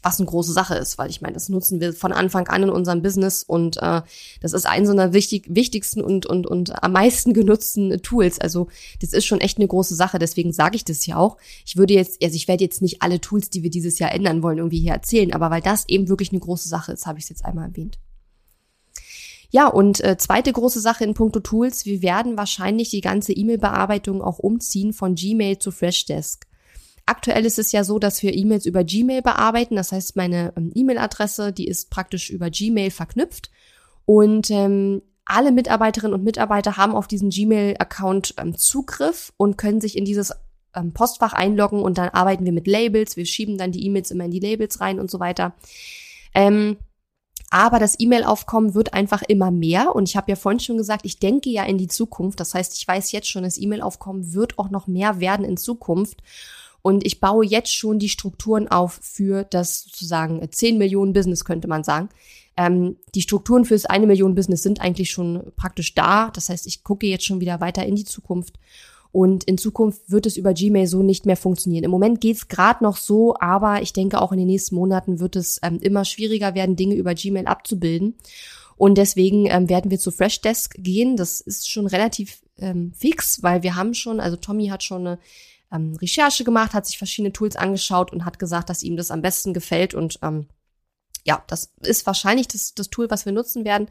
was 0.05 0.19
eine 0.19 0.27
große 0.27 0.53
Sache 0.53 0.75
ist, 0.75 0.99
weil 0.99 1.09
ich 1.09 1.21
meine, 1.21 1.33
das 1.33 1.49
nutzen 1.49 1.81
wir 1.81 1.91
von 1.91 2.13
Anfang 2.13 2.47
an 2.47 2.63
in 2.63 2.69
unserem 2.69 3.01
Business 3.01 3.41
und 3.41 3.77
äh, 3.77 4.03
das 4.39 4.53
ist 4.53 4.67
eins 4.67 4.87
unserer 4.87 5.13
wichtig, 5.13 5.47
wichtigsten 5.49 6.01
und, 6.01 6.27
und, 6.27 6.45
und 6.45 6.83
am 6.83 6.91
meisten 6.91 7.33
genutzten 7.33 8.01
Tools. 8.03 8.39
Also 8.39 8.67
das 9.01 9.13
ist 9.13 9.25
schon 9.25 9.41
echt 9.41 9.57
eine 9.57 9.67
große 9.67 9.95
Sache, 9.95 10.19
deswegen 10.19 10.53
sage 10.53 10.75
ich 10.75 10.85
das 10.85 11.07
ja 11.07 11.17
auch. 11.17 11.37
Ich 11.65 11.75
würde 11.75 11.95
jetzt, 11.95 12.23
also 12.23 12.35
ich 12.35 12.47
werde 12.47 12.63
jetzt 12.63 12.83
nicht 12.83 13.01
alle 13.01 13.19
Tools, 13.19 13.49
die 13.49 13.63
wir 13.63 13.71
dieses 13.71 13.97
Jahr 13.97 14.11
ändern 14.11 14.43
wollen, 14.43 14.59
irgendwie 14.59 14.79
hier 14.79 14.93
erzählen, 14.93 15.33
aber 15.33 15.49
weil 15.49 15.61
das 15.61 15.89
eben 15.89 16.07
wirklich 16.07 16.29
eine 16.29 16.39
große 16.39 16.69
Sache 16.69 16.91
ist, 16.91 17.07
habe 17.07 17.17
ich 17.17 17.25
es 17.25 17.29
jetzt 17.29 17.43
einmal 17.43 17.69
erwähnt. 17.69 17.97
Ja, 19.49 19.67
und 19.67 20.03
äh, 20.03 20.17
zweite 20.17 20.53
große 20.53 20.81
Sache 20.81 21.03
in 21.03 21.15
puncto 21.15 21.39
Tools, 21.39 21.87
wir 21.87 22.03
werden 22.03 22.37
wahrscheinlich 22.37 22.91
die 22.91 23.01
ganze 23.01 23.33
E-Mail-Bearbeitung 23.33 24.21
auch 24.21 24.37
umziehen 24.37 24.93
von 24.93 25.15
Gmail 25.15 25.57
zu 25.57 25.71
Freshdesk. 25.71 26.45
Aktuell 27.05 27.45
ist 27.45 27.59
es 27.59 27.71
ja 27.71 27.83
so, 27.83 27.99
dass 27.99 28.23
wir 28.23 28.33
E-Mails 28.33 28.65
über 28.65 28.83
Gmail 28.83 29.21
bearbeiten. 29.21 29.75
Das 29.75 29.91
heißt, 29.91 30.15
meine 30.15 30.53
ähm, 30.57 30.71
E-Mail-Adresse, 30.73 31.53
die 31.53 31.67
ist 31.67 31.89
praktisch 31.89 32.29
über 32.29 32.49
Gmail 32.49 32.89
verknüpft. 32.89 33.51
Und 34.05 34.49
ähm, 34.49 35.01
alle 35.25 35.51
Mitarbeiterinnen 35.51 36.13
und 36.13 36.23
Mitarbeiter 36.23 36.77
haben 36.77 36.95
auf 36.95 37.07
diesen 37.07 37.29
Gmail-Account 37.29 38.35
ähm, 38.37 38.57
Zugriff 38.57 39.33
und 39.37 39.57
können 39.57 39.81
sich 39.81 39.97
in 39.97 40.05
dieses 40.05 40.31
ähm, 40.75 40.93
Postfach 40.93 41.33
einloggen 41.33 41.81
und 41.81 41.97
dann 41.97 42.09
arbeiten 42.09 42.45
wir 42.45 42.51
mit 42.51 42.67
Labels. 42.67 43.17
Wir 43.17 43.25
schieben 43.25 43.57
dann 43.57 43.71
die 43.71 43.85
E-Mails 43.85 44.11
immer 44.11 44.25
in 44.25 44.31
die 44.31 44.39
Labels 44.39 44.81
rein 44.81 44.99
und 44.99 45.09
so 45.09 45.19
weiter. 45.19 45.53
Ähm, 46.33 46.77
aber 47.49 47.79
das 47.79 47.99
E-Mail-Aufkommen 47.99 48.73
wird 48.73 48.93
einfach 48.93 49.21
immer 49.21 49.51
mehr. 49.51 49.95
Und 49.95 50.09
ich 50.09 50.17
habe 50.17 50.31
ja 50.31 50.35
vorhin 50.35 50.59
schon 50.59 50.77
gesagt, 50.77 51.05
ich 51.05 51.19
denke 51.19 51.49
ja 51.49 51.63
in 51.63 51.77
die 51.77 51.87
Zukunft. 51.87 52.39
Das 52.39 52.53
heißt, 52.53 52.75
ich 52.77 52.87
weiß 52.87 53.11
jetzt 53.11 53.29
schon, 53.29 53.43
das 53.43 53.57
E-Mail-Aufkommen 53.57 54.33
wird 54.33 54.59
auch 54.59 54.69
noch 54.69 54.87
mehr 54.87 55.19
werden 55.19 55.45
in 55.45 55.57
Zukunft. 55.57 56.21
Und 56.85 57.03
ich 57.03 57.19
baue 57.19 57.43
jetzt 57.43 57.75
schon 57.75 57.97
die 57.97 58.09
Strukturen 58.09 58.67
auf 58.67 58.99
für 59.01 59.43
das 59.43 59.85
sozusagen 59.85 60.47
10 60.47 60.77
Millionen 60.77 61.13
Business, 61.13 61.43
könnte 61.43 61.67
man 61.67 61.83
sagen. 61.83 62.09
Ähm, 62.55 62.97
die 63.15 63.23
Strukturen 63.23 63.65
fürs 63.65 63.87
eine 63.87 64.05
Million 64.05 64.35
Business 64.35 64.61
sind 64.61 64.81
eigentlich 64.81 65.09
schon 65.09 65.51
praktisch 65.55 65.95
da. 65.95 66.29
Das 66.29 66.49
heißt, 66.49 66.67
ich 66.67 66.83
gucke 66.83 67.07
jetzt 67.07 67.25
schon 67.25 67.41
wieder 67.41 67.59
weiter 67.59 67.83
in 67.87 67.95
die 67.95 68.05
Zukunft. 68.05 68.59
Und 69.11 69.45
in 69.45 69.57
Zukunft 69.57 70.11
wird 70.11 70.27
es 70.27 70.37
über 70.37 70.53
Gmail 70.53 70.85
so 70.85 71.01
nicht 71.01 71.25
mehr 71.25 71.37
funktionieren. 71.37 71.85
Im 71.85 71.89
Moment 71.89 72.21
geht 72.21 72.37
es 72.37 72.49
gerade 72.49 72.83
noch 72.83 72.97
so, 72.97 73.35
aber 73.39 73.81
ich 73.81 73.91
denke 73.91 74.21
auch 74.21 74.31
in 74.31 74.37
den 74.37 74.47
nächsten 74.47 74.75
Monaten 74.75 75.19
wird 75.19 75.35
es 75.35 75.59
ähm, 75.63 75.79
immer 75.81 76.05
schwieriger 76.05 76.53
werden, 76.53 76.75
Dinge 76.75 76.93
über 76.93 77.15
Gmail 77.15 77.47
abzubilden. 77.47 78.13
Und 78.77 78.99
deswegen 78.99 79.47
ähm, 79.47 79.69
werden 79.69 79.89
wir 79.89 79.97
zu 79.97 80.11
Freshdesk 80.11 80.75
gehen. 80.77 81.17
Das 81.17 81.41
ist 81.41 81.67
schon 81.67 81.87
relativ 81.87 82.41
ähm, 82.59 82.91
fix, 82.95 83.41
weil 83.41 83.63
wir 83.63 83.75
haben 83.75 83.95
schon, 83.95 84.19
also 84.19 84.37
Tommy 84.37 84.67
hat 84.67 84.83
schon 84.83 85.07
eine 85.07 85.19
ähm, 85.71 85.95
Recherche 85.95 86.43
gemacht, 86.43 86.73
hat 86.73 86.85
sich 86.85 86.97
verschiedene 86.97 87.33
Tools 87.33 87.55
angeschaut 87.55 88.11
und 88.11 88.25
hat 88.25 88.39
gesagt, 88.39 88.69
dass 88.69 88.83
ihm 88.83 88.97
das 88.97 89.11
am 89.11 89.21
besten 89.21 89.53
gefällt. 89.53 89.93
Und 89.93 90.19
ähm, 90.21 90.47
ja, 91.25 91.43
das 91.47 91.73
ist 91.81 92.05
wahrscheinlich 92.05 92.47
das, 92.47 92.73
das 92.73 92.89
Tool, 92.89 93.09
was 93.09 93.25
wir 93.25 93.33
nutzen 93.33 93.65
werden. 93.65 93.89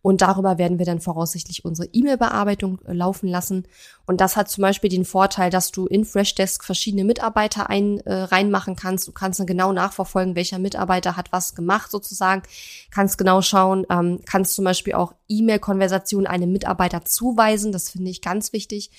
Und 0.00 0.22
darüber 0.22 0.58
werden 0.58 0.78
wir 0.78 0.86
dann 0.86 1.00
voraussichtlich 1.00 1.64
unsere 1.64 1.88
E-Mail-Bearbeitung 1.92 2.78
äh, 2.86 2.92
laufen 2.92 3.28
lassen. 3.28 3.66
Und 4.06 4.20
das 4.20 4.36
hat 4.36 4.48
zum 4.48 4.62
Beispiel 4.62 4.88
den 4.88 5.04
Vorteil, 5.04 5.50
dass 5.50 5.72
du 5.72 5.86
in 5.86 6.04
Freshdesk 6.04 6.64
verschiedene 6.64 7.04
Mitarbeiter 7.04 7.68
ein, 7.68 8.00
äh, 8.00 8.14
reinmachen 8.14 8.76
kannst. 8.76 9.08
Du 9.08 9.12
kannst 9.12 9.40
dann 9.40 9.46
genau 9.46 9.72
nachverfolgen, 9.72 10.36
welcher 10.36 10.58
Mitarbeiter 10.58 11.16
hat 11.16 11.32
was 11.32 11.54
gemacht 11.54 11.90
sozusagen. 11.90 12.42
Kannst 12.90 13.18
genau 13.18 13.42
schauen, 13.42 13.86
ähm, 13.90 14.20
kannst 14.24 14.54
zum 14.54 14.64
Beispiel 14.64 14.94
auch 14.94 15.14
E-Mail-Konversationen 15.28 16.26
einem 16.26 16.52
Mitarbeiter 16.52 17.04
zuweisen. 17.04 17.72
Das 17.72 17.90
finde 17.90 18.10
ich 18.10 18.22
ganz 18.22 18.52
wichtig, 18.52 18.90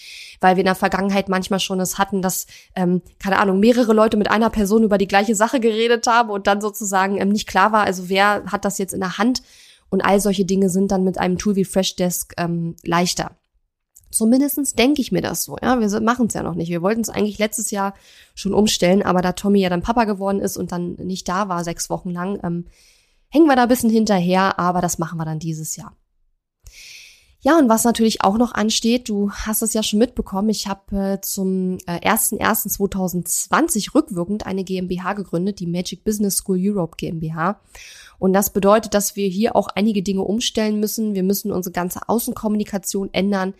weil 0.41 0.57
wir 0.57 0.61
in 0.61 0.65
der 0.65 0.75
Vergangenheit 0.75 1.29
manchmal 1.29 1.59
schon 1.59 1.79
es 1.79 1.97
hatten, 1.97 2.21
dass, 2.21 2.45
ähm, 2.75 3.01
keine 3.19 3.39
Ahnung, 3.39 3.59
mehrere 3.59 3.93
Leute 3.93 4.17
mit 4.17 4.29
einer 4.29 4.49
Person 4.49 4.83
über 4.83 4.97
die 4.97 5.07
gleiche 5.07 5.33
Sache 5.33 5.59
geredet 5.59 6.07
haben 6.07 6.29
und 6.29 6.45
dann 6.45 6.61
sozusagen 6.61 7.19
ähm, 7.19 7.29
nicht 7.29 7.47
klar 7.47 7.71
war, 7.71 7.85
also 7.85 8.09
wer 8.09 8.43
hat 8.47 8.65
das 8.65 8.77
jetzt 8.77 8.93
in 8.93 8.99
der 8.99 9.17
Hand 9.17 9.41
und 9.89 10.01
all 10.01 10.19
solche 10.19 10.45
Dinge 10.45 10.69
sind 10.69 10.91
dann 10.91 11.03
mit 11.03 11.17
einem 11.17 11.37
Tool 11.37 11.55
wie 11.55 11.65
Freshdesk 11.65 12.33
ähm, 12.37 12.75
leichter. 12.83 13.35
Zumindestens 14.11 14.73
denke 14.73 15.01
ich 15.01 15.11
mir 15.11 15.21
das 15.21 15.43
so. 15.43 15.57
Ja, 15.61 15.79
wir 15.79 16.01
machen 16.01 16.27
es 16.27 16.33
ja 16.33 16.41
noch 16.41 16.55
nicht. 16.55 16.69
Wir 16.69 16.81
wollten 16.81 17.01
es 17.01 17.09
eigentlich 17.09 17.37
letztes 17.37 17.69
Jahr 17.69 17.93
schon 18.33 18.53
umstellen, 18.53 19.03
aber 19.03 19.21
da 19.21 19.33
Tommy 19.33 19.59
ja 19.59 19.69
dann 19.69 19.83
Papa 19.83 20.05
geworden 20.05 20.39
ist 20.39 20.57
und 20.57 20.71
dann 20.71 20.93
nicht 20.95 21.27
da 21.29 21.47
war 21.47 21.63
sechs 21.63 21.89
Wochen 21.89 22.09
lang, 22.09 22.39
ähm, 22.43 22.65
hängen 23.29 23.45
wir 23.45 23.55
da 23.55 23.63
ein 23.63 23.69
bisschen 23.69 23.91
hinterher, 23.91 24.57
aber 24.57 24.81
das 24.81 24.97
machen 24.97 25.19
wir 25.19 25.25
dann 25.25 25.37
dieses 25.37 25.75
Jahr. 25.75 25.95
Ja, 27.41 27.57
und 27.57 27.69
was 27.69 27.85
natürlich 27.85 28.21
auch 28.21 28.37
noch 28.37 28.51
ansteht, 28.51 29.07
du 29.07 29.31
hast 29.31 29.61
es 29.61 29.73
ja 29.73 29.81
schon 29.81 29.99
mitbekommen, 29.99 30.49
ich 30.49 30.67
habe 30.67 31.13
äh, 31.13 31.21
zum 31.21 31.77
äh, 31.85 32.05
01.01.2020 32.05 33.95
rückwirkend 33.95 34.45
eine 34.45 34.65
GmbH 34.65 35.13
gegründet, 35.13 35.61
die 35.61 35.67
Magic 35.67 36.03
Business 36.03 36.35
School 36.37 36.57
Europe 36.59 36.97
GmbH. 36.97 37.61
Und 38.19 38.33
das 38.33 38.51
bedeutet, 38.51 38.93
dass 38.93 39.15
wir 39.15 39.27
hier 39.27 39.55
auch 39.55 39.69
einige 39.69 40.03
Dinge 40.03 40.21
umstellen 40.21 40.79
müssen. 40.79 41.15
Wir 41.15 41.23
müssen 41.23 41.51
unsere 41.51 41.73
ganze 41.73 42.07
Außenkommunikation 42.07 43.09
ändern. 43.13 43.53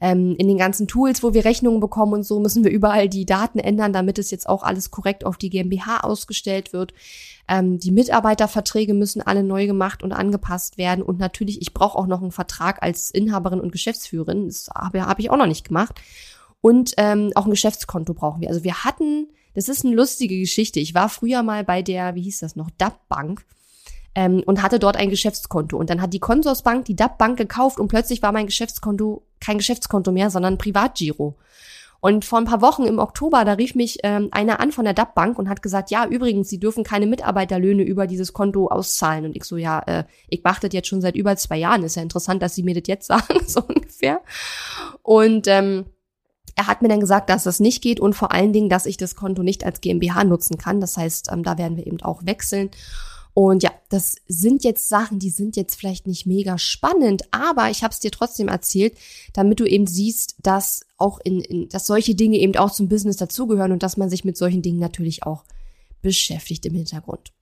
Ähm, 0.00 0.34
in 0.36 0.48
den 0.48 0.58
ganzen 0.58 0.88
Tools, 0.88 1.22
wo 1.22 1.32
wir 1.32 1.44
Rechnungen 1.44 1.78
bekommen 1.78 2.12
und 2.12 2.22
so, 2.24 2.40
müssen 2.40 2.64
wir 2.64 2.72
überall 2.72 3.08
die 3.08 3.24
Daten 3.24 3.60
ändern, 3.60 3.92
damit 3.92 4.18
es 4.18 4.32
jetzt 4.32 4.48
auch 4.48 4.64
alles 4.64 4.90
korrekt 4.90 5.24
auf 5.24 5.36
die 5.38 5.48
GmbH 5.48 6.00
ausgestellt 6.00 6.72
wird. 6.72 6.92
Ähm, 7.48 7.78
die 7.78 7.92
Mitarbeiterverträge 7.92 8.94
müssen 8.94 9.22
alle 9.22 9.44
neu 9.44 9.66
gemacht 9.66 10.02
und 10.02 10.12
angepasst 10.12 10.76
werden. 10.76 11.04
Und 11.04 11.20
natürlich, 11.20 11.62
ich 11.62 11.72
brauche 11.72 11.96
auch 11.96 12.08
noch 12.08 12.20
einen 12.20 12.32
Vertrag 12.32 12.82
als 12.82 13.12
Inhaberin 13.12 13.60
und 13.60 13.70
Geschäftsführerin. 13.70 14.46
Das 14.46 14.68
habe 14.74 15.06
hab 15.06 15.20
ich 15.20 15.30
auch 15.30 15.36
noch 15.36 15.46
nicht 15.46 15.68
gemacht. 15.68 16.00
Und 16.60 16.94
ähm, 16.96 17.30
auch 17.36 17.44
ein 17.44 17.50
Geschäftskonto 17.50 18.12
brauchen 18.12 18.40
wir. 18.40 18.48
Also 18.48 18.64
wir 18.64 18.84
hatten, 18.84 19.28
das 19.54 19.68
ist 19.68 19.84
eine 19.84 19.94
lustige 19.94 20.38
Geschichte. 20.38 20.80
Ich 20.80 20.94
war 20.94 21.08
früher 21.08 21.44
mal 21.44 21.62
bei 21.62 21.80
der, 21.80 22.16
wie 22.16 22.22
hieß 22.22 22.40
das 22.40 22.56
noch, 22.56 22.70
DAP 22.76 23.08
Bank 23.08 23.44
ähm, 24.14 24.42
und 24.46 24.62
hatte 24.62 24.78
dort 24.78 24.96
ein 24.96 25.10
Geschäftskonto. 25.10 25.76
Und 25.76 25.90
dann 25.90 26.02
hat 26.02 26.12
die 26.12 26.20
Consorsbank 26.20 26.84
die 26.84 26.96
DAP 26.96 27.18
Bank 27.18 27.38
gekauft 27.38 27.78
und 27.78 27.88
plötzlich 27.88 28.22
war 28.22 28.32
mein 28.32 28.46
Geschäftskonto 28.46 29.22
kein 29.40 29.58
Geschäftskonto 29.58 30.12
mehr, 30.12 30.30
sondern 30.30 30.58
Privatgiro. 30.58 31.36
Und 32.04 32.24
vor 32.24 32.40
ein 32.40 32.46
paar 32.46 32.60
Wochen 32.62 32.82
im 32.82 32.98
Oktober, 32.98 33.44
da 33.44 33.52
rief 33.52 33.76
mich 33.76 33.98
ähm, 34.02 34.28
einer 34.32 34.58
an 34.58 34.72
von 34.72 34.84
der 34.84 34.92
DAP 34.92 35.14
Bank 35.14 35.38
und 35.38 35.48
hat 35.48 35.62
gesagt, 35.62 35.92
ja, 35.92 36.04
übrigens, 36.04 36.48
Sie 36.48 36.58
dürfen 36.58 36.82
keine 36.82 37.06
Mitarbeiterlöhne 37.06 37.84
über 37.84 38.08
dieses 38.08 38.32
Konto 38.32 38.66
auszahlen. 38.66 39.24
Und 39.24 39.36
ich 39.36 39.44
so, 39.44 39.56
ja, 39.56 39.78
äh, 39.86 40.04
ich 40.28 40.42
mache 40.42 40.62
das 40.62 40.72
jetzt 40.72 40.88
schon 40.88 41.00
seit 41.00 41.14
über 41.14 41.36
zwei 41.36 41.58
Jahren. 41.58 41.84
Ist 41.84 41.94
ja 41.94 42.02
interessant, 42.02 42.42
dass 42.42 42.56
Sie 42.56 42.64
mir 42.64 42.74
das 42.74 42.88
jetzt 42.88 43.06
sagen, 43.06 43.46
so 43.46 43.62
ungefähr. 43.62 44.20
Und 45.02 45.46
ähm, 45.46 45.84
er 46.56 46.66
hat 46.66 46.82
mir 46.82 46.88
dann 46.88 46.98
gesagt, 46.98 47.30
dass 47.30 47.44
das 47.44 47.60
nicht 47.60 47.82
geht 47.82 48.00
und 48.00 48.14
vor 48.14 48.32
allen 48.32 48.52
Dingen, 48.52 48.68
dass 48.68 48.86
ich 48.86 48.96
das 48.96 49.14
Konto 49.14 49.44
nicht 49.44 49.64
als 49.64 49.80
GmbH 49.80 50.24
nutzen 50.24 50.58
kann. 50.58 50.80
Das 50.80 50.96
heißt, 50.96 51.30
ähm, 51.32 51.44
da 51.44 51.56
werden 51.56 51.76
wir 51.76 51.86
eben 51.86 52.02
auch 52.02 52.26
wechseln. 52.26 52.70
Und 53.34 53.62
ja, 53.62 53.70
das 53.88 54.16
sind 54.28 54.62
jetzt 54.62 54.88
Sachen, 54.88 55.18
die 55.18 55.30
sind 55.30 55.56
jetzt 55.56 55.76
vielleicht 55.76 56.06
nicht 56.06 56.26
mega 56.26 56.58
spannend, 56.58 57.22
aber 57.30 57.70
ich 57.70 57.82
habe 57.82 57.92
es 57.92 58.00
dir 58.00 58.10
trotzdem 58.10 58.48
erzählt, 58.48 58.96
damit 59.32 59.58
du 59.58 59.64
eben 59.64 59.86
siehst, 59.86 60.36
dass 60.42 60.82
auch 60.98 61.18
in, 61.24 61.40
in 61.40 61.68
dass 61.70 61.86
solche 61.86 62.14
Dinge 62.14 62.38
eben 62.38 62.56
auch 62.56 62.70
zum 62.70 62.88
Business 62.88 63.16
dazugehören 63.16 63.72
und 63.72 63.82
dass 63.82 63.96
man 63.96 64.10
sich 64.10 64.24
mit 64.24 64.36
solchen 64.36 64.60
Dingen 64.60 64.80
natürlich 64.80 65.24
auch 65.24 65.44
beschäftigt 66.02 66.66
im 66.66 66.74
Hintergrund. 66.74 67.32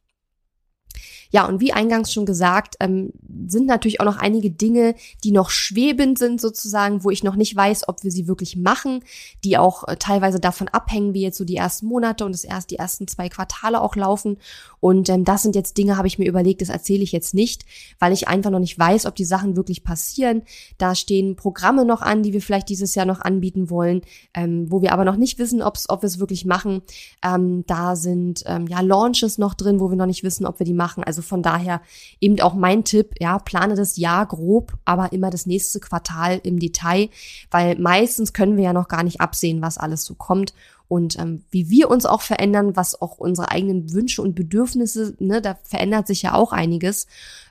Ja, 1.31 1.47
und 1.47 1.61
wie 1.61 1.73
eingangs 1.73 2.13
schon 2.13 2.27
gesagt, 2.27 2.77
ähm, 2.81 3.13
sind 3.47 3.67
natürlich 3.67 4.01
auch 4.01 4.05
noch 4.05 4.19
einige 4.19 4.51
Dinge, 4.51 4.95
die 5.23 5.31
noch 5.31 5.51
schwebend 5.51 6.19
sind 6.19 6.41
sozusagen, 6.41 7.05
wo 7.05 7.11
ich 7.11 7.23
noch 7.23 7.37
nicht 7.37 7.55
weiß, 7.55 7.89
ob 7.89 8.03
wir 8.03 8.11
sie 8.11 8.27
wirklich 8.27 8.57
machen, 8.57 9.05
die 9.45 9.57
auch 9.57 9.87
äh, 9.87 9.97
teilweise 9.97 10.41
davon 10.41 10.69
abhängen, 10.69 11.15
wie 11.15 11.23
jetzt 11.23 11.39
so 11.39 11.45
die 11.45 11.57
ersten 11.57 11.87
Monate 11.87 12.25
und 12.25 12.33
das 12.33 12.45
erst 12.45 12.71
die 12.71 12.77
ersten 12.77 13.07
zwei 13.07 13.29
Quartale 13.29 13.81
auch 13.81 13.97
laufen. 13.97 14.39
Und 14.81 15.09
ähm, 15.09 15.25
das 15.25 15.43
sind 15.43 15.55
jetzt 15.55 15.79
Dinge, 15.79 15.97
habe 15.97 16.09
ich 16.09 16.19
mir 16.19 16.29
überlegt, 16.29 16.63
das 16.63 16.69
erzähle 16.69 17.03
ich 17.03 17.13
jetzt 17.13 17.35
nicht, 17.35 17.65
weil 17.99 18.13
ich 18.13 18.29
einfach 18.29 18.51
noch 18.51 18.59
nicht 18.59 18.79
weiß, 18.79 19.07
ob 19.07 19.15
die 19.15 19.25
Sachen 19.25 19.57
wirklich 19.57 19.85
passieren. 19.85 20.43
Da 20.79 20.95
stehen 20.95 21.37
Programme 21.37 21.85
noch 21.85 22.03
an, 22.03 22.23
die 22.23 22.33
wir 22.33 22.43
vielleicht 22.43 22.69
dieses 22.69 22.95
Jahr 22.95 23.07
noch 23.07 23.21
anbieten 23.21 23.71
wollen, 23.71 24.03
ähm, 24.35 24.71
wo 24.71 24.83
wir 24.83 24.93
aber 24.93 25.05
noch 25.05 25.17
nicht 25.17 25.39
wissen, 25.39 25.63
ob's, 25.63 25.89
ob 25.89 26.03
wir 26.03 26.07
es 26.07 26.19
wirklich 26.19 26.45
machen. 26.45 26.83
Ähm, 27.25 27.65
da 27.67 27.95
sind 27.95 28.43
ähm, 28.47 28.67
ja 28.67 28.81
Launches 28.81 29.39
noch 29.39 29.55
drin, 29.55 29.81
wo 29.81 29.91
wir 29.91 29.97
noch 29.97 30.07
nicht 30.07 30.25
wissen, 30.25 30.47
ob 30.47 30.59
wir 30.59 30.67
die 30.67 30.75
machen. 30.75 31.05
Also 31.05 31.20
Also 31.21 31.29
von 31.29 31.43
daher 31.43 31.83
eben 32.19 32.41
auch 32.41 32.55
mein 32.55 32.83
Tipp, 32.83 33.15
ja, 33.21 33.39
plane 33.39 33.75
das 33.75 33.99
Jahr 33.99 34.25
grob, 34.25 34.73
aber 34.87 35.13
immer 35.13 35.29
das 35.29 35.45
nächste 35.45 35.79
Quartal 35.79 36.41
im 36.43 36.59
Detail, 36.59 37.11
weil 37.51 37.79
meistens 37.79 38.33
können 38.33 38.57
wir 38.57 38.65
ja 38.65 38.73
noch 38.73 38.89
gar 38.89 39.03
nicht 39.03 39.21
absehen, 39.21 39.61
was 39.61 39.77
alles 39.77 40.07
so 40.07 40.15
kommt 40.15 40.55
und 40.89 41.19
ähm, 41.19 41.45
wie 41.51 41.69
wir 41.69 41.91
uns 41.91 42.07
auch 42.07 42.23
verändern, 42.23 42.75
was 42.75 43.01
auch 43.03 43.19
unsere 43.19 43.51
eigenen 43.51 43.93
Wünsche 43.93 44.23
und 44.23 44.35
Bedürfnisse, 44.35 45.15
ne, 45.19 45.43
da 45.43 45.59
verändert 45.63 46.07
sich 46.07 46.23
ja 46.23 46.33
auch 46.33 46.53
einiges, 46.53 47.07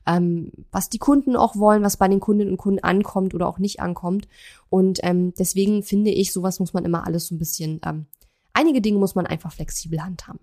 ähm, 0.07 0.51
was 0.71 0.89
die 0.89 0.97
Kunden 0.97 1.35
auch 1.35 1.55
wollen, 1.55 1.83
was 1.83 1.97
bei 1.97 2.07
den 2.07 2.19
Kundinnen 2.19 2.53
und 2.53 2.57
Kunden 2.57 2.83
ankommt 2.83 3.35
oder 3.35 3.47
auch 3.47 3.59
nicht 3.59 3.81
ankommt. 3.81 4.27
Und 4.71 4.99
ähm, 5.03 5.35
deswegen 5.37 5.83
finde 5.83 6.09
ich, 6.09 6.33
sowas 6.33 6.59
muss 6.59 6.73
man 6.73 6.85
immer 6.85 7.05
alles 7.05 7.27
so 7.27 7.35
ein 7.35 7.39
bisschen, 7.39 7.79
ähm, 7.85 8.07
einige 8.53 8.81
Dinge 8.81 8.97
muss 8.97 9.13
man 9.13 9.27
einfach 9.27 9.53
flexibel 9.53 10.03
handhaben. 10.03 10.39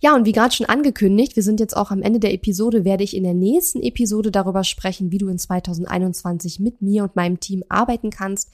Ja, 0.00 0.14
und 0.14 0.26
wie 0.26 0.32
gerade 0.32 0.54
schon 0.54 0.66
angekündigt, 0.66 1.36
wir 1.36 1.42
sind 1.42 1.58
jetzt 1.58 1.76
auch 1.76 1.90
am 1.90 2.02
Ende 2.02 2.20
der 2.20 2.34
Episode, 2.34 2.84
werde 2.84 3.02
ich 3.02 3.16
in 3.16 3.24
der 3.24 3.34
nächsten 3.34 3.82
Episode 3.82 4.30
darüber 4.30 4.62
sprechen, 4.62 5.10
wie 5.10 5.18
du 5.18 5.28
in 5.28 5.38
2021 5.38 6.60
mit 6.60 6.82
mir 6.82 7.02
und 7.04 7.16
meinem 7.16 7.40
Team 7.40 7.64
arbeiten 7.68 8.10
kannst, 8.10 8.50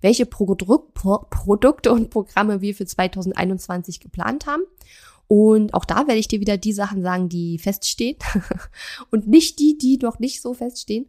welche 0.00 0.24
Pro 0.24 0.46
Produkte 0.54 1.92
und 1.92 2.10
Programme 2.10 2.60
wir 2.62 2.74
für 2.74 2.86
2021 2.86 4.00
geplant 4.00 4.46
haben. 4.46 4.62
Und 5.28 5.74
auch 5.74 5.84
da 5.84 6.06
werde 6.06 6.20
ich 6.20 6.28
dir 6.28 6.40
wieder 6.40 6.56
die 6.56 6.72
Sachen 6.72 7.02
sagen, 7.02 7.28
die 7.28 7.58
feststehen 7.58 8.16
und 9.10 9.26
nicht 9.26 9.58
die, 9.58 9.76
die 9.76 9.98
noch 9.98 10.18
nicht 10.18 10.40
so 10.40 10.54
feststehen. 10.54 11.06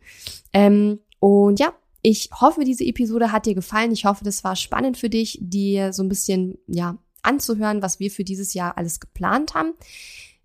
Ähm, 0.54 1.00
und 1.20 1.60
ja, 1.60 1.74
ich 2.02 2.30
hoffe, 2.40 2.64
diese 2.64 2.84
Episode 2.84 3.32
hat 3.32 3.46
dir 3.46 3.56
gefallen. 3.56 3.92
Ich 3.92 4.06
hoffe, 4.06 4.24
das 4.24 4.44
war 4.44 4.56
spannend 4.56 4.98
für 4.98 5.10
dich, 5.10 5.38
dir 5.42 5.94
so 5.94 6.04
ein 6.04 6.10
bisschen, 6.10 6.58
ja, 6.68 6.98
anzuhören, 7.24 7.82
was 7.82 7.99
wir 7.99 8.11
für 8.11 8.24
dieses 8.24 8.53
Jahr 8.53 8.78
alles 8.78 8.99
geplant 8.99 9.53
haben. 9.53 9.74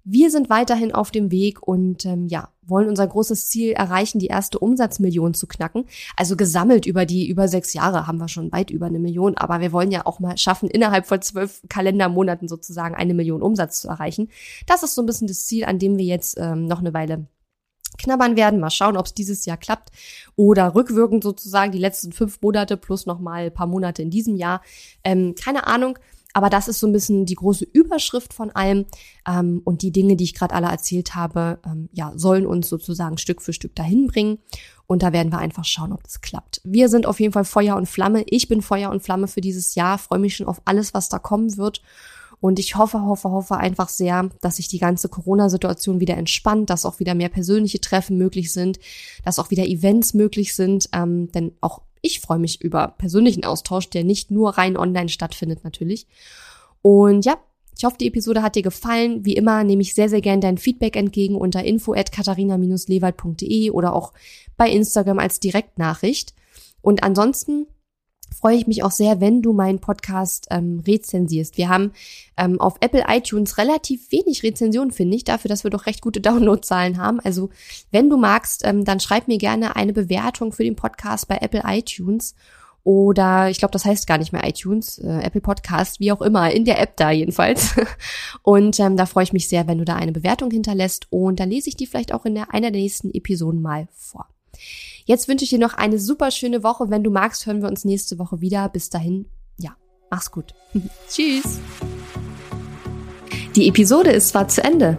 Wir 0.04 0.32
sind 0.32 0.50
weiterhin 0.50 0.92
auf 0.92 1.12
dem 1.12 1.30
Weg 1.30 1.62
und 1.62 2.04
ähm, 2.06 2.26
ja, 2.26 2.48
wollen 2.62 2.88
unser 2.88 3.06
großes 3.06 3.48
Ziel 3.48 3.70
erreichen, 3.72 4.18
die 4.18 4.26
erste 4.26 4.58
Umsatzmillion 4.58 5.32
zu 5.32 5.46
knacken. 5.46 5.84
Also 6.16 6.36
gesammelt 6.36 6.86
über 6.86 7.06
die 7.06 7.28
über 7.28 7.46
sechs 7.46 7.72
Jahre 7.72 8.08
haben 8.08 8.18
wir 8.18 8.26
schon 8.26 8.50
weit 8.50 8.70
über 8.70 8.86
eine 8.86 8.98
Million, 8.98 9.36
aber 9.36 9.60
wir 9.60 9.70
wollen 9.70 9.92
ja 9.92 10.04
auch 10.04 10.18
mal 10.18 10.36
schaffen, 10.38 10.68
innerhalb 10.68 11.06
von 11.06 11.22
zwölf 11.22 11.62
Kalendermonaten 11.68 12.48
sozusagen 12.48 12.96
eine 12.96 13.14
Million 13.14 13.42
Umsatz 13.42 13.80
zu 13.80 13.88
erreichen. 13.88 14.28
Das 14.66 14.82
ist 14.82 14.96
so 14.96 15.02
ein 15.02 15.06
bisschen 15.06 15.28
das 15.28 15.46
Ziel, 15.46 15.64
an 15.64 15.78
dem 15.78 15.98
wir 15.98 16.04
jetzt 16.04 16.36
ähm, 16.36 16.66
noch 16.66 16.80
eine 16.80 16.94
Weile 16.94 17.26
knabbern 17.98 18.36
werden. 18.36 18.58
Mal 18.58 18.70
schauen, 18.70 18.96
ob 18.96 19.06
es 19.06 19.14
dieses 19.14 19.44
Jahr 19.46 19.56
klappt 19.56 19.90
oder 20.34 20.74
rückwirkend 20.74 21.22
sozusagen 21.22 21.70
die 21.70 21.78
letzten 21.78 22.12
fünf 22.12 22.40
Monate 22.42 22.76
plus 22.76 23.06
noch 23.06 23.20
mal 23.20 23.44
ein 23.44 23.54
paar 23.54 23.66
Monate 23.66 24.02
in 24.02 24.10
diesem 24.10 24.36
Jahr. 24.36 24.62
Ähm, 25.04 25.34
keine 25.40 25.66
Ahnung. 25.66 25.98
Aber 26.32 26.50
das 26.50 26.68
ist 26.68 26.80
so 26.80 26.86
ein 26.86 26.92
bisschen 26.92 27.26
die 27.26 27.34
große 27.34 27.66
Überschrift 27.72 28.32
von 28.32 28.50
allem. 28.50 28.86
Ähm, 29.26 29.60
und 29.64 29.82
die 29.82 29.92
Dinge, 29.92 30.16
die 30.16 30.24
ich 30.24 30.34
gerade 30.34 30.54
alle 30.54 30.68
erzählt 30.68 31.14
habe, 31.14 31.58
ähm, 31.66 31.88
ja, 31.92 32.12
sollen 32.16 32.46
uns 32.46 32.68
sozusagen 32.68 33.18
Stück 33.18 33.42
für 33.42 33.52
Stück 33.52 33.74
dahin 33.74 34.06
bringen. 34.06 34.38
Und 34.86 35.02
da 35.02 35.12
werden 35.12 35.32
wir 35.32 35.38
einfach 35.38 35.64
schauen, 35.64 35.92
ob 35.92 36.02
das 36.02 36.20
klappt. 36.20 36.60
Wir 36.64 36.88
sind 36.88 37.06
auf 37.06 37.20
jeden 37.20 37.32
Fall 37.32 37.44
Feuer 37.44 37.76
und 37.76 37.86
Flamme. 37.86 38.24
Ich 38.26 38.48
bin 38.48 38.62
Feuer 38.62 38.90
und 38.90 39.02
Flamme 39.02 39.28
für 39.28 39.40
dieses 39.40 39.74
Jahr. 39.74 39.98
Freue 39.98 40.18
mich 40.18 40.36
schon 40.36 40.46
auf 40.46 40.60
alles, 40.64 40.94
was 40.94 41.08
da 41.08 41.18
kommen 41.18 41.56
wird. 41.56 41.82
Und 42.40 42.58
ich 42.58 42.74
hoffe, 42.74 43.00
hoffe, 43.02 43.30
hoffe 43.30 43.56
einfach 43.56 43.88
sehr, 43.88 44.28
dass 44.40 44.56
sich 44.56 44.66
die 44.66 44.80
ganze 44.80 45.08
Corona-Situation 45.08 46.00
wieder 46.00 46.16
entspannt, 46.16 46.70
dass 46.70 46.84
auch 46.84 46.98
wieder 46.98 47.14
mehr 47.14 47.28
persönliche 47.28 47.80
Treffen 47.80 48.18
möglich 48.18 48.52
sind, 48.52 48.80
dass 49.24 49.38
auch 49.38 49.50
wieder 49.50 49.64
Events 49.64 50.12
möglich 50.12 50.56
sind. 50.56 50.88
Ähm, 50.92 51.30
denn 51.30 51.52
auch 51.60 51.82
ich 52.02 52.20
freue 52.20 52.38
mich 52.38 52.60
über 52.60 52.88
persönlichen 52.88 53.44
Austausch, 53.44 53.88
der 53.88 54.04
nicht 54.04 54.30
nur 54.30 54.58
rein 54.58 54.76
online 54.76 55.08
stattfindet 55.08 55.64
natürlich. 55.64 56.06
Und 56.82 57.24
ja, 57.24 57.38
ich 57.78 57.84
hoffe, 57.84 57.96
die 57.98 58.08
Episode 58.08 58.42
hat 58.42 58.56
dir 58.56 58.62
gefallen. 58.62 59.24
Wie 59.24 59.34
immer 59.34 59.64
nehme 59.64 59.82
ich 59.82 59.94
sehr, 59.94 60.08
sehr 60.08 60.20
gern 60.20 60.40
dein 60.40 60.58
Feedback 60.58 60.96
entgegen 60.96 61.36
unter 61.36 61.64
info 61.64 61.94
at 61.94 62.12
katharina-lewald.de 62.12 63.70
oder 63.70 63.94
auch 63.94 64.12
bei 64.56 64.70
Instagram 64.70 65.18
als 65.18 65.40
Direktnachricht. 65.40 66.34
Und 66.82 67.02
ansonsten 67.02 67.66
freue 68.32 68.56
ich 68.56 68.66
mich 68.66 68.82
auch 68.82 68.90
sehr, 68.90 69.20
wenn 69.20 69.42
du 69.42 69.52
meinen 69.52 69.78
Podcast 69.78 70.46
ähm, 70.50 70.82
rezensierst. 70.86 71.56
Wir 71.56 71.68
haben 71.68 71.92
ähm, 72.36 72.60
auf 72.60 72.76
Apple 72.80 73.04
iTunes 73.08 73.58
relativ 73.58 74.10
wenig 74.10 74.42
Rezensionen, 74.42 74.90
finde 74.90 75.16
ich, 75.16 75.24
dafür, 75.24 75.48
dass 75.48 75.64
wir 75.64 75.70
doch 75.70 75.86
recht 75.86 76.00
gute 76.00 76.20
Downloadzahlen 76.20 76.98
haben. 76.98 77.20
Also 77.20 77.50
wenn 77.90 78.10
du 78.10 78.16
magst, 78.16 78.64
ähm, 78.64 78.84
dann 78.84 79.00
schreib 79.00 79.28
mir 79.28 79.38
gerne 79.38 79.76
eine 79.76 79.92
Bewertung 79.92 80.52
für 80.52 80.64
den 80.64 80.76
Podcast 80.76 81.28
bei 81.28 81.38
Apple 81.40 81.62
iTunes 81.66 82.34
oder 82.84 83.48
ich 83.48 83.58
glaube, 83.58 83.72
das 83.72 83.84
heißt 83.84 84.08
gar 84.08 84.18
nicht 84.18 84.32
mehr 84.32 84.46
iTunes, 84.46 84.98
äh, 84.98 85.20
Apple 85.20 85.40
Podcast, 85.40 86.00
wie 86.00 86.10
auch 86.10 86.20
immer, 86.20 86.50
in 86.50 86.64
der 86.64 86.80
App 86.80 86.96
da 86.96 87.10
jedenfalls. 87.10 87.74
Und 88.42 88.80
ähm, 88.80 88.96
da 88.96 89.06
freue 89.06 89.24
ich 89.24 89.32
mich 89.32 89.48
sehr, 89.48 89.68
wenn 89.68 89.78
du 89.78 89.84
da 89.84 89.94
eine 89.94 90.12
Bewertung 90.12 90.50
hinterlässt 90.50 91.06
und 91.10 91.38
dann 91.38 91.50
lese 91.50 91.68
ich 91.68 91.76
die 91.76 91.86
vielleicht 91.86 92.12
auch 92.12 92.24
in 92.24 92.34
der, 92.34 92.52
einer 92.52 92.70
der 92.70 92.80
nächsten 92.80 93.10
Episoden 93.14 93.62
mal 93.62 93.86
vor. 93.92 94.26
Jetzt 95.04 95.28
wünsche 95.28 95.44
ich 95.44 95.50
dir 95.50 95.58
noch 95.58 95.74
eine 95.74 95.98
super 95.98 96.30
schöne 96.30 96.62
Woche. 96.62 96.90
Wenn 96.90 97.02
du 97.02 97.10
magst, 97.10 97.46
hören 97.46 97.62
wir 97.62 97.68
uns 97.68 97.84
nächste 97.84 98.18
Woche 98.18 98.40
wieder. 98.40 98.68
Bis 98.68 98.90
dahin, 98.90 99.26
ja, 99.58 99.76
mach's 100.10 100.30
gut. 100.30 100.54
Tschüss. 101.08 101.60
Die 103.56 103.68
Episode 103.68 104.10
ist 104.12 104.28
zwar 104.28 104.48
zu 104.48 104.64
Ende, 104.64 104.98